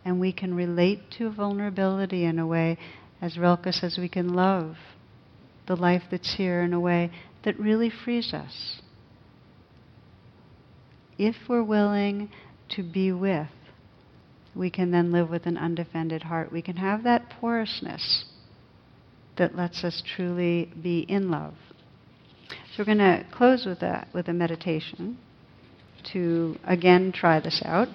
And 0.03 0.19
we 0.19 0.33
can 0.33 0.55
relate 0.55 1.11
to 1.19 1.29
vulnerability 1.29 2.25
in 2.25 2.39
a 2.39 2.47
way, 2.47 2.79
as 3.21 3.37
Rilke 3.37 3.71
says, 3.71 3.99
we 3.99 4.09
can 4.09 4.33
love 4.33 4.77
the 5.67 5.75
life 5.75 6.01
that's 6.09 6.37
here 6.37 6.63
in 6.63 6.73
a 6.73 6.79
way 6.79 7.11
that 7.45 7.59
really 7.59 7.91
frees 7.91 8.33
us. 8.33 8.81
If 11.19 11.35
we're 11.47 11.61
willing 11.61 12.31
to 12.69 12.81
be 12.81 13.11
with, 13.11 13.51
we 14.55 14.71
can 14.71 14.89
then 14.89 15.11
live 15.11 15.29
with 15.29 15.45
an 15.45 15.59
undefended 15.59 16.23
heart. 16.23 16.51
We 16.51 16.63
can 16.63 16.77
have 16.77 17.03
that 17.03 17.29
porousness 17.39 18.25
that 19.37 19.55
lets 19.55 19.83
us 19.83 20.01
truly 20.15 20.73
be 20.81 21.01
in 21.01 21.29
love. 21.29 21.53
So 22.49 22.79
we're 22.79 22.85
going 22.85 22.97
to 22.97 23.23
close 23.31 23.67
with 23.67 23.83
a, 23.83 24.07
with 24.15 24.27
a 24.27 24.33
meditation 24.33 25.19
to 26.13 26.57
again 26.63 27.11
try 27.11 27.39
this 27.39 27.61
out. 27.65 27.87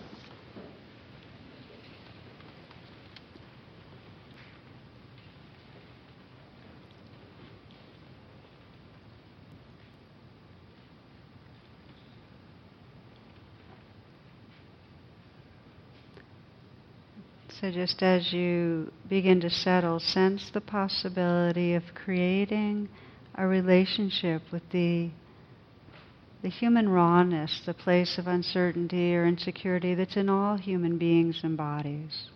So, 17.60 17.70
just 17.70 18.02
as 18.02 18.34
you 18.34 18.92
begin 19.08 19.40
to 19.40 19.48
settle, 19.48 19.98
sense 19.98 20.50
the 20.52 20.60
possibility 20.60 21.72
of 21.72 21.82
creating 21.94 22.90
a 23.34 23.46
relationship 23.46 24.42
with 24.52 24.62
the 24.70 25.10
the 26.46 26.50
human 26.50 26.88
rawness, 26.88 27.62
the 27.66 27.74
place 27.74 28.18
of 28.18 28.28
uncertainty 28.28 29.16
or 29.16 29.26
insecurity 29.26 29.96
that's 29.96 30.16
in 30.16 30.28
all 30.28 30.56
human 30.56 30.96
beings 30.96 31.40
and 31.42 31.56
bodies. 31.56 32.28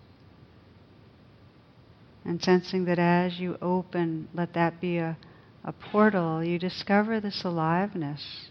And 2.25 2.43
sensing 2.43 2.87
that 2.87 2.99
as 2.99 3.39
you 3.39 3.57
open, 3.63 4.29
let 4.35 4.55
that 4.55 4.81
be 4.81 4.99
a, 4.99 5.17
a 5.63 5.73
portal, 5.73 6.43
you 6.43 6.59
discover 6.59 7.21
this 7.21 7.43
aliveness 7.45 8.49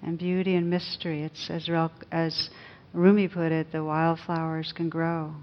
and 0.00 0.16
beauty 0.20 0.54
and 0.54 0.70
mystery. 0.70 1.24
It's 1.24 1.50
as, 1.50 1.68
as 2.12 2.48
Rumi 2.92 3.26
put 3.26 3.50
it, 3.50 3.72
the 3.72 3.82
wildflowers 3.82 4.72
can 4.72 4.88
grow. 4.88 5.34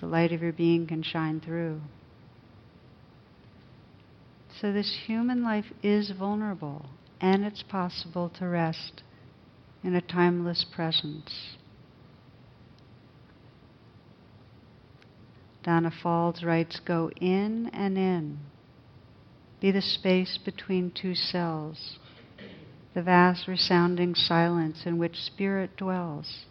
The 0.00 0.06
light 0.06 0.32
of 0.32 0.40
your 0.40 0.54
being 0.54 0.86
can 0.86 1.02
shine 1.02 1.42
through. 1.42 1.82
So 4.60 4.72
this 4.72 4.96
human 5.06 5.42
life 5.42 5.72
is 5.82 6.10
vulnerable, 6.10 6.86
and 7.20 7.44
it's 7.44 7.62
possible 7.62 8.30
to 8.38 8.46
rest 8.46 9.02
in 9.82 9.94
a 9.94 10.00
timeless 10.00 10.64
presence. 10.64 11.56
Donna 15.64 15.90
Faulds 15.90 16.44
writes, 16.44 16.78
Go 16.78 17.10
in 17.20 17.68
and 17.72 17.98
in. 17.98 18.38
Be 19.60 19.70
the 19.70 19.82
space 19.82 20.38
between 20.38 20.90
two 20.90 21.14
cells, 21.14 21.98
the 22.94 23.02
vast 23.02 23.48
resounding 23.48 24.14
silence 24.14 24.82
in 24.84 24.98
which 24.98 25.16
spirit 25.16 25.76
dwells. 25.76 26.44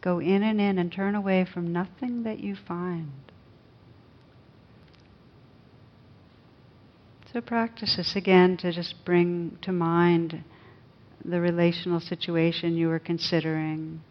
Go 0.00 0.18
in 0.18 0.42
and 0.42 0.60
in 0.60 0.78
and 0.78 0.92
turn 0.92 1.14
away 1.14 1.46
from 1.46 1.72
nothing 1.72 2.24
that 2.24 2.40
you 2.40 2.56
find. 2.56 3.23
So 7.34 7.40
practice 7.40 7.96
this 7.96 8.14
again 8.14 8.56
to 8.58 8.70
just 8.70 8.94
bring 9.04 9.58
to 9.62 9.72
mind 9.72 10.44
the 11.24 11.40
relational 11.40 11.98
situation 11.98 12.76
you 12.76 12.86
were 12.86 13.00
considering. 13.00 14.02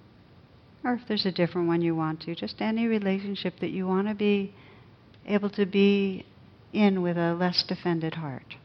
Or 0.84 0.96
if 0.96 1.08
there's 1.08 1.26
a 1.26 1.32
different 1.32 1.70
one 1.70 1.82
you 1.82 1.96
want 1.96 2.24
to, 2.24 2.36
just 2.36 2.60
any 2.60 2.86
relationship 2.86 3.62
that 3.62 3.70
you 3.70 3.88
want 3.88 4.10
to 4.10 4.14
be 4.14 4.54
able 5.26 5.50
to 5.52 5.66
be 5.66 6.26
in 6.74 7.02
with 7.02 7.18
a 7.18 7.34
less 7.34 7.64
defended 7.66 8.16
heart. 8.16 8.58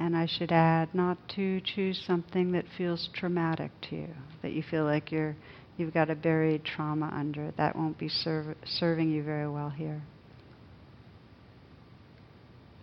And 0.00 0.16
I 0.16 0.24
should 0.24 0.50
add, 0.50 0.94
not 0.94 1.18
to 1.36 1.60
choose 1.60 2.02
something 2.06 2.52
that 2.52 2.64
feels 2.78 3.10
traumatic 3.12 3.70
to 3.90 3.96
you, 3.96 4.08
that 4.40 4.52
you 4.52 4.62
feel 4.62 4.84
like 4.84 5.12
you're, 5.12 5.36
you've 5.76 5.92
got 5.92 6.08
a 6.08 6.14
buried 6.14 6.64
trauma 6.64 7.12
under. 7.14 7.52
That 7.58 7.76
won't 7.76 7.98
be 7.98 8.08
serv- 8.08 8.56
serving 8.64 9.10
you 9.10 9.22
very 9.22 9.46
well 9.46 9.68
here. 9.68 10.00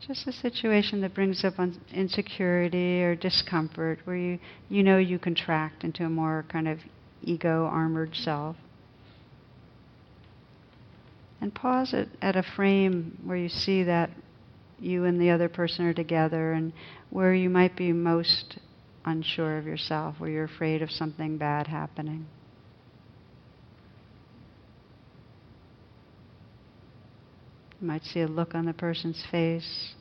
Just 0.08 0.28
a 0.28 0.32
situation 0.32 1.02
that 1.02 1.16
brings 1.16 1.44
up 1.44 1.56
insecurity 1.92 3.02
or 3.02 3.16
discomfort, 3.16 4.00
where 4.04 4.16
you, 4.16 4.40
you 4.70 4.84
know 4.84 5.00
you 5.00 5.18
contract 5.18 5.84
into 5.84 6.06
a 6.06 6.10
more 6.10 6.46
kind 6.50 6.68
of 6.68 6.78
ego 7.24 7.66
armored 7.66 8.14
self. 8.14 8.56
And 11.42 11.54
pause 11.54 11.94
it 11.94 12.10
at 12.22 12.36
a 12.36 12.44
frame 12.44 13.18
where 13.26 13.38
you 13.38 13.50
see 13.50 13.84
that 13.84 14.12
you 14.80 15.06
and 15.06 15.20
the 15.20 15.30
other 15.32 15.50
person 15.50 15.86
are 15.86 15.94
together 15.94 16.54
and 16.54 16.74
where 17.10 17.34
you 17.34 17.50
might 17.50 17.76
be 17.76 17.92
most 17.92 18.60
unsure 19.06 19.58
of 19.58 19.66
yourself, 19.66 20.16
where 20.20 20.30
you're 20.30 20.44
afraid 20.44 20.82
of 20.82 20.92
something 20.92 21.38
bad 21.38 21.68
happening. 21.68 22.28
You 27.80 27.88
might 27.88 28.04
see 28.04 28.22
a 28.22 28.28
look 28.28 28.56
on 28.56 28.66
the 28.66 28.74
person's 28.74 29.24
face, 29.32 29.94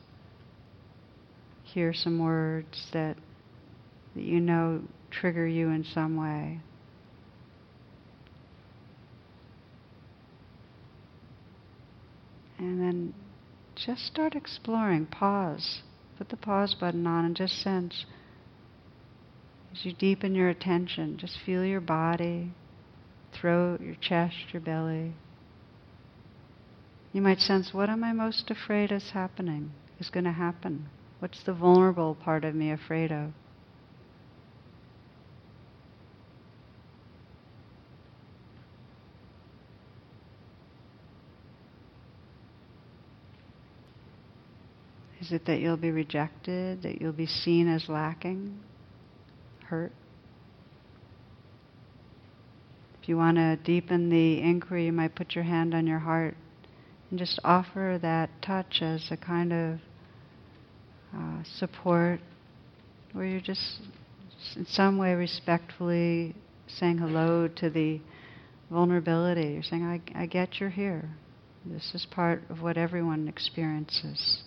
hear 1.63 1.93
some 1.93 2.19
words 2.19 2.87
that, 2.91 3.17
that 4.15 4.23
you 4.23 4.39
know 4.39 4.81
trigger 5.11 5.47
you 5.47 5.69
in 5.69 5.83
some 5.93 6.17
way. 6.17 6.59
And 12.57 12.81
then 12.81 13.13
just 13.85 14.05
start 14.05 14.35
exploring. 14.35 15.05
Pause. 15.05 15.81
Put 16.17 16.29
the 16.29 16.37
pause 16.37 16.73
button 16.73 17.05
on 17.05 17.25
and 17.25 17.35
just 17.35 17.61
sense. 17.61 18.05
As 19.71 19.85
you 19.85 19.93
deepen 19.93 20.33
your 20.33 20.49
attention, 20.49 21.17
just 21.17 21.37
feel 21.45 21.63
your 21.63 21.81
body, 21.81 22.51
throat, 23.39 23.81
your 23.81 23.95
chest, 23.95 24.35
your 24.51 24.61
belly. 24.61 25.13
You 27.13 27.21
might 27.21 27.39
sense, 27.39 27.73
what 27.73 27.89
am 27.89 28.03
I 28.03 28.13
most 28.13 28.49
afraid 28.49 28.91
is 28.91 29.11
happening, 29.11 29.71
is 29.99 30.09
going 30.09 30.25
to 30.25 30.31
happen? 30.31 30.89
What's 31.19 31.43
the 31.43 31.53
vulnerable 31.53 32.15
part 32.15 32.43
of 32.43 32.55
me 32.55 32.71
afraid 32.71 33.11
of? 33.11 33.31
Is 45.27 45.33
it 45.33 45.45
that 45.47 45.59
you'll 45.59 45.75
be 45.75 45.91
rejected, 45.91 46.83
that 46.83 47.01
you'll 47.01 47.11
be 47.11 47.25
seen 47.25 47.67
as 47.67 47.89
lacking, 47.89 48.57
hurt? 49.65 49.91
If 53.01 53.09
you 53.09 53.17
want 53.17 53.35
to 53.35 53.57
deepen 53.57 54.09
the 54.09 54.41
inquiry, 54.41 54.85
you 54.85 54.93
might 54.93 55.15
put 55.15 55.35
your 55.35 55.43
hand 55.43 55.73
on 55.73 55.85
your 55.85 55.99
heart 55.99 56.37
and 57.09 57.19
just 57.19 57.41
offer 57.43 57.99
that 58.01 58.29
touch 58.41 58.81
as 58.81 59.05
a 59.11 59.17
kind 59.17 59.51
of 59.51 59.79
uh, 61.13 61.43
support 61.57 62.21
where 63.11 63.25
you're 63.25 63.41
just 63.41 63.81
in 64.55 64.65
some 64.65 64.97
way 64.97 65.13
respectfully 65.13 66.35
saying 66.67 66.99
hello 66.99 67.49
to 67.49 67.69
the 67.69 67.99
vulnerability. 68.71 69.49
You're 69.55 69.63
saying, 69.63 69.83
I, 69.83 70.21
I 70.23 70.25
get 70.25 70.61
you're 70.61 70.69
here. 70.69 71.09
This 71.65 71.91
is 71.93 72.07
part 72.11 72.43
of 72.49 72.61
what 72.61 72.77
everyone 72.77 73.27
experiences. 73.27 74.43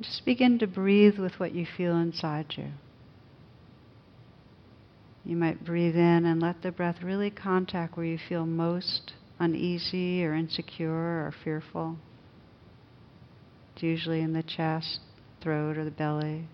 Just 0.00 0.24
begin 0.24 0.58
to 0.60 0.66
breathe 0.66 1.18
with 1.18 1.38
what 1.38 1.54
you 1.54 1.66
feel 1.66 1.96
inside 1.96 2.54
you. 2.56 2.68
You 5.24 5.36
might 5.36 5.64
breathe 5.64 5.96
in 5.96 6.24
and 6.24 6.40
let 6.40 6.62
the 6.62 6.72
breath 6.72 7.02
really 7.02 7.30
contact 7.30 7.96
where 7.96 8.06
you 8.06 8.18
feel 8.18 8.46
most 8.46 9.12
uneasy 9.38 10.24
or 10.24 10.34
insecure 10.34 11.26
or 11.26 11.34
fearful. 11.44 11.98
It's 13.74 13.82
usually 13.82 14.20
in 14.20 14.32
the 14.32 14.42
chest, 14.42 15.00
throat, 15.42 15.76
or 15.76 15.84
the 15.84 15.90
belly. 15.90 16.48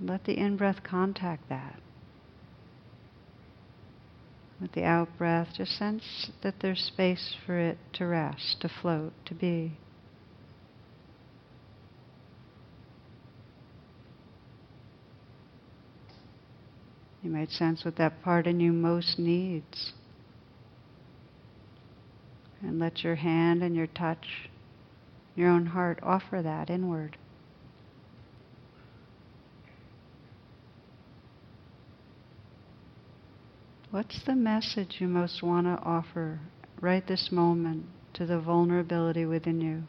Let 0.00 0.24
the 0.24 0.36
in 0.36 0.58
breath 0.58 0.82
contact 0.82 1.48
that. 1.48 1.80
With 4.60 4.72
the 4.72 4.84
out 4.84 5.08
breath, 5.16 5.48
just 5.56 5.78
sense 5.78 6.30
that 6.42 6.60
there's 6.60 6.80
space 6.80 7.34
for 7.46 7.58
it 7.58 7.78
to 7.94 8.06
rest, 8.06 8.60
to 8.60 8.68
float, 8.68 9.12
to 9.26 9.34
be. 9.34 9.78
You 17.24 17.30
might 17.30 17.50
sense 17.50 17.86
what 17.86 17.96
that 17.96 18.22
part 18.22 18.46
in 18.46 18.60
you 18.60 18.70
most 18.70 19.18
needs. 19.18 19.94
And 22.60 22.78
let 22.78 23.02
your 23.02 23.14
hand 23.14 23.62
and 23.62 23.74
your 23.74 23.86
touch, 23.86 24.50
your 25.34 25.48
own 25.48 25.64
heart, 25.64 26.00
offer 26.02 26.42
that 26.42 26.68
inward. 26.68 27.16
What's 33.90 34.22
the 34.26 34.34
message 34.34 34.96
you 34.98 35.08
most 35.08 35.42
want 35.42 35.66
to 35.66 35.82
offer 35.82 36.40
right 36.80 37.06
this 37.06 37.30
moment 37.32 37.86
to 38.14 38.26
the 38.26 38.38
vulnerability 38.38 39.24
within 39.24 39.62
you? 39.62 39.84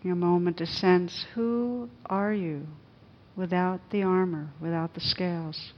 Taking 0.00 0.12
a 0.12 0.16
moment 0.16 0.56
to 0.56 0.66
sense 0.66 1.26
who 1.34 1.90
are 2.06 2.32
you 2.32 2.66
without 3.36 3.80
the 3.90 4.02
armor, 4.02 4.48
without 4.58 4.94
the 4.94 5.00
scales. 5.00 5.74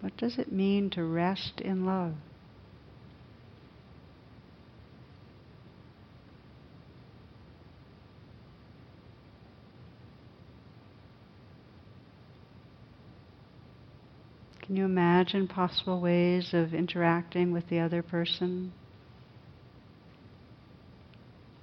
What 0.00 0.16
does 0.16 0.38
it 0.38 0.50
mean 0.50 0.88
to 0.90 1.04
rest 1.04 1.60
in 1.60 1.84
love? 1.84 2.14
Can 14.76 14.82
you 14.82 14.92
imagine 14.92 15.48
possible 15.48 16.02
ways 16.02 16.52
of 16.52 16.74
interacting 16.74 17.50
with 17.50 17.66
the 17.70 17.78
other 17.78 18.02
person 18.02 18.74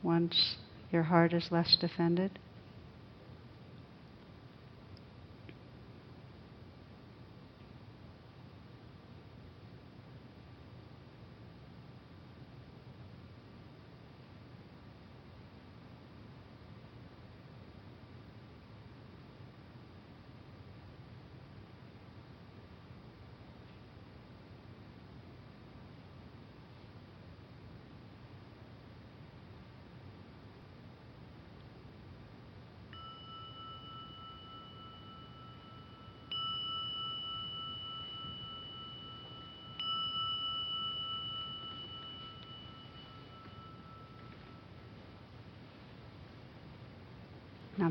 once 0.02 0.56
your 0.92 1.04
heart 1.04 1.32
is 1.32 1.52
less 1.52 1.78
defended? 1.80 2.40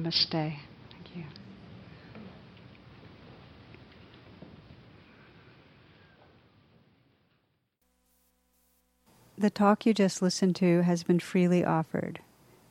Namaste. 0.02 0.30
Thank 0.30 1.16
you. 1.16 1.24
The 9.38 9.50
talk 9.50 9.86
you 9.86 9.94
just 9.94 10.22
listened 10.22 10.56
to 10.56 10.82
has 10.82 11.02
been 11.02 11.20
freely 11.20 11.64
offered. 11.64 12.20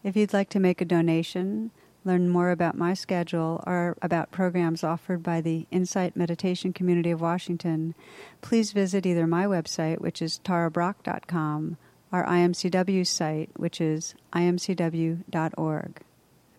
If 0.04 0.16
you'd 0.16 0.34
like 0.34 0.50
to 0.50 0.60
make 0.60 0.82
a 0.82 0.86
donation, 0.86 1.72
learn 2.04 2.30
more 2.30 2.52
about 2.52 2.78
my 2.78 2.94
schedule, 2.94 3.64
or 3.68 3.96
about 4.02 4.32
programs 4.32 4.84
offered 4.84 5.22
by 5.22 5.42
the 5.42 5.68
Insight 5.72 6.16
Meditation 6.16 6.74
Community 6.74 7.12
of 7.12 7.22
Washington, 7.22 7.94
please 8.42 8.72
visit 8.72 9.06
either 9.06 9.28
my 9.28 9.46
website, 9.46 10.00
which 10.00 10.22
is 10.22 10.40
tarabrach.com, 10.44 11.78
or 12.12 12.26
IMCW's 12.26 13.10
site, 13.10 13.52
which 13.56 13.80
is 13.80 14.16
imcw.org. 14.34 16.02